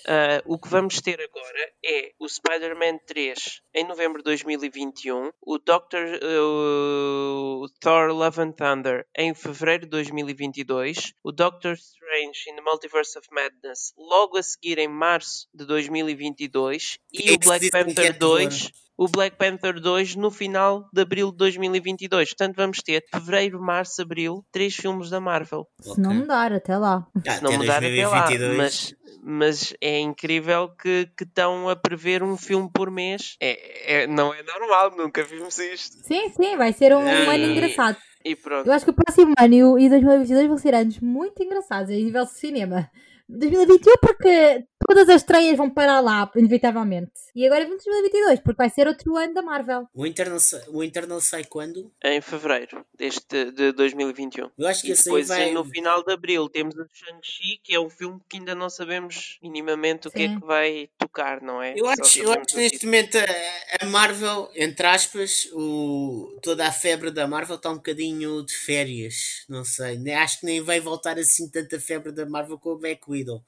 uh, 0.07 0.42
o 0.44 0.59
que 0.59 0.68
vamos 0.68 1.01
ter 1.01 1.20
agora 1.20 1.72
é 1.84 2.12
o 2.18 2.28
Spider-Man 2.28 2.98
3 3.07 3.62
em 3.74 3.86
novembro 3.86 4.18
de 4.18 4.24
2021, 4.24 5.30
o 5.40 5.59
Doctor 5.59 6.05
uh, 6.05 7.62
o 7.62 7.68
Thor 7.80 8.09
Love 8.09 8.40
and 8.40 8.53
Thunder 8.53 9.07
em 9.16 9.34
fevereiro 9.34 9.84
de 9.84 9.90
2022, 9.90 11.14
o 11.22 11.32
Doctor 11.32 11.74
Strange 11.74 12.51
in 12.51 12.57
the 12.57 12.62
Multiverse 12.62 13.18
of 13.18 13.28
Madness 13.30 13.92
logo 13.96 14.36
a 14.36 14.42
seguir 14.42 14.78
em 14.78 14.88
março 14.88 15.48
de 15.55 15.64
2022 15.66 16.98
e 17.12 17.32
o 17.32 17.38
Black 17.38 17.70
Panther 17.70 18.18
2 18.18 18.89
o 19.01 19.09
Black 19.09 19.38
Panther 19.38 19.80
2 19.80 20.14
no 20.16 20.30
final 20.30 20.86
de 20.92 21.01
abril 21.01 21.30
de 21.30 21.38
2022. 21.38 22.34
Portanto, 22.34 22.55
vamos 22.55 22.82
ter 22.82 23.03
fevereiro, 23.11 23.59
março, 23.59 24.03
abril, 24.03 24.44
três 24.53 24.76
filmes 24.76 25.09
da 25.09 25.18
Marvel. 25.18 25.66
Se 25.80 25.98
não 25.98 26.12
mudar 26.12 26.53
até 26.53 26.76
lá. 26.76 27.07
Ah, 27.26 27.30
Se 27.30 27.42
não 27.42 27.53
mudar 27.53 27.80
2022. 27.80 28.12
até 28.12 28.46
lá. 28.46 28.55
Mas, 28.59 28.94
mas 29.22 29.74
é 29.80 29.98
incrível 30.01 30.68
que, 30.76 31.09
que 31.16 31.24
estão 31.24 31.66
a 31.70 31.74
prever 31.74 32.22
um 32.22 32.36
filme 32.36 32.68
por 32.70 32.90
mês. 32.90 33.36
É, 33.40 34.03
é, 34.03 34.07
não 34.07 34.34
é 34.34 34.42
normal, 34.42 34.94
nunca 34.94 35.24
vimos 35.24 35.59
isto. 35.59 35.96
Sim, 36.07 36.28
sim, 36.28 36.59
vai 36.59 36.74
ser 36.74 36.94
um, 36.94 37.01
um 37.01 37.30
ano 37.30 37.44
engraçado. 37.44 37.96
E 38.22 38.36
pronto. 38.36 38.66
Eu 38.66 38.72
acho 38.74 38.84
que 38.84 38.90
o 38.90 38.94
próximo 38.94 39.32
ano 39.38 39.78
e 39.78 39.88
2022 39.88 40.46
vão 40.46 40.59
ser 40.59 40.74
anos 40.74 41.01
muito 41.01 41.42
engraçados 41.42 41.88
a 41.88 41.94
nível 41.94 42.26
de 42.26 42.32
cinema. 42.32 42.90
2021 43.30 43.94
porque 44.03 44.66
todas 44.91 45.09
as 45.09 45.22
estreias 45.22 45.57
vão 45.57 45.70
para 45.70 46.01
lá, 46.01 46.28
inevitavelmente. 46.34 47.12
E 47.32 47.47
agora 47.47 47.62
é 47.62 47.66
2022, 47.68 48.41
porque 48.41 48.57
vai 48.57 48.68
ser 48.68 48.88
outro 48.88 49.16
ano 49.16 49.32
da 49.32 49.41
Marvel. 49.41 49.88
O 49.95 50.05
Internal, 50.05 50.38
o 50.68 50.82
Internal 50.82 51.20
sai 51.20 51.45
quando? 51.45 51.93
Em 52.03 52.20
fevereiro 52.20 52.84
deste, 52.99 53.53
de 53.53 53.70
2021. 53.70 54.51
Eu 54.59 54.66
acho 54.66 54.82
que 54.82 54.91
e 54.91 54.95
depois 54.95 55.28
vai... 55.28 55.53
no 55.53 55.64
final 55.64 56.03
de 56.05 56.12
abril 56.12 56.49
temos 56.49 56.74
o 56.74 56.84
Shang-Chi, 56.93 57.61
que 57.62 57.72
é 57.72 57.78
um 57.78 57.88
filme 57.88 58.20
que 58.28 58.38
ainda 58.38 58.53
não 58.57 58.68
sabemos 58.68 59.38
minimamente 59.41 60.09
o 60.09 60.11
Sim. 60.11 60.16
que 60.16 60.22
é 60.24 60.28
que 60.34 60.45
vai 60.45 60.91
tocar, 60.99 61.41
não 61.41 61.62
é? 61.62 61.74
Eu 61.76 61.86
acho, 61.86 62.18
eu 62.18 62.32
acho 62.32 62.47
que 62.47 62.57
neste 62.57 62.84
momento 62.84 63.16
a, 63.16 63.84
a, 63.84 63.86
Marvel, 63.86 64.51
entre 64.57 64.86
aspas, 64.88 65.49
o, 65.53 66.36
toda 66.43 66.66
a 66.66 66.72
febre 66.72 67.12
da 67.12 67.28
Marvel 67.28 67.57
está 67.57 67.70
um 67.70 67.76
bocadinho 67.76 68.45
de 68.45 68.57
férias. 68.57 69.45
Não 69.49 69.64
sei. 69.64 70.01
Acho 70.12 70.41
que 70.41 70.47
nem 70.47 70.61
vai 70.61 70.80
voltar 70.80 71.16
assim 71.16 71.49
tanta 71.49 71.78
febre 71.78 72.11
da 72.11 72.26
Marvel 72.26 72.59
com 72.59 72.70
o 72.70 72.78
Black 72.78 73.03
Widow. 73.09 73.41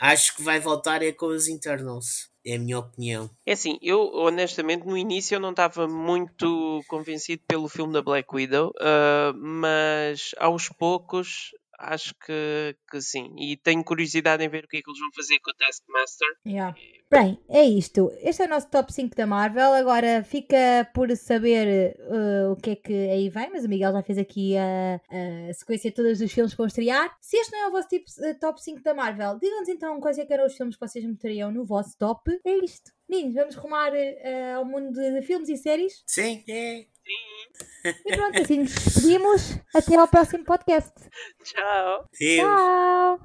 Acho 0.00 0.36
que 0.36 0.42
vai 0.42 0.60
voltar 0.60 1.02
é 1.02 1.12
com 1.12 1.26
os 1.26 1.48
Internals. 1.48 2.30
É 2.46 2.54
a 2.54 2.58
minha 2.58 2.78
opinião. 2.78 3.28
É 3.44 3.52
assim, 3.52 3.78
eu 3.82 4.10
honestamente 4.14 4.86
no 4.86 4.96
início 4.96 5.34
eu 5.34 5.40
não 5.40 5.50
estava 5.50 5.86
muito 5.86 6.80
convencido 6.88 7.42
pelo 7.46 7.68
filme 7.68 7.92
da 7.92 8.00
Black 8.00 8.28
Widow, 8.32 8.70
uh, 8.70 9.36
mas 9.36 10.30
aos 10.38 10.68
poucos 10.68 11.50
acho 11.78 12.14
que, 12.14 12.76
que 12.90 13.00
sim. 13.00 13.34
E 13.38 13.56
tenho 13.56 13.84
curiosidade 13.84 14.42
em 14.44 14.48
ver 14.48 14.64
o 14.64 14.68
que 14.68 14.78
é 14.78 14.82
que 14.82 14.90
eles 14.90 15.00
vão 15.00 15.10
fazer 15.14 15.38
com 15.38 15.50
o 15.50 15.54
Taskmaster. 15.54 16.28
Yeah. 16.46 16.76
Bem, 17.10 17.38
é 17.48 17.62
isto. 17.64 18.12
Este 18.20 18.42
é 18.42 18.46
o 18.46 18.48
nosso 18.48 18.68
top 18.68 18.92
5 18.92 19.16
da 19.16 19.26
Marvel. 19.26 19.72
Agora 19.72 20.22
fica 20.24 20.90
por 20.92 21.14
saber 21.16 21.96
uh, 22.00 22.52
o 22.52 22.56
que 22.56 22.70
é 22.70 22.76
que 22.76 22.92
aí 22.92 23.30
vem, 23.30 23.50
mas 23.50 23.64
o 23.64 23.68
Miguel 23.68 23.92
já 23.92 24.02
fez 24.02 24.18
aqui 24.18 24.56
a, 24.56 25.00
a 25.48 25.54
sequência 25.54 25.90
de 25.90 25.96
todos 25.96 26.20
os 26.20 26.32
filmes 26.32 26.52
que 26.52 26.58
vão 26.58 26.66
estrear. 26.66 27.16
Se 27.20 27.36
este 27.36 27.52
não 27.52 27.64
é 27.64 27.68
o 27.68 27.72
vosso 27.72 27.88
tipo, 27.88 28.04
uh, 28.18 28.38
top 28.38 28.62
5 28.62 28.82
da 28.82 28.92
Marvel, 28.92 29.38
digam-nos 29.40 29.68
então 29.68 30.00
quais 30.00 30.18
é 30.18 30.26
que 30.26 30.32
eram 30.32 30.46
os 30.46 30.54
filmes 30.54 30.76
que 30.76 30.86
vocês 30.86 31.04
meteriam 31.04 31.50
no 31.50 31.64
vosso 31.64 31.96
top. 31.96 32.30
É 32.44 32.64
isto. 32.64 32.90
Meninos, 33.08 33.34
vamos 33.34 33.54
rumar 33.54 33.92
uh, 33.92 34.56
ao 34.56 34.64
mundo 34.66 34.92
de, 34.92 35.20
de 35.20 35.22
filmes 35.22 35.48
e 35.48 35.56
séries? 35.56 36.02
Sim, 36.06 36.44
é. 36.46 36.84
E 37.84 38.16
pronto, 38.16 38.40
assim 38.40 38.60
nos 38.60 38.72
despedimos. 38.74 39.58
Até 39.74 39.96
ao 39.96 40.08
próximo 40.08 40.44
podcast. 40.44 40.92
Tchau. 41.44 42.08
Tchau. 42.12 43.20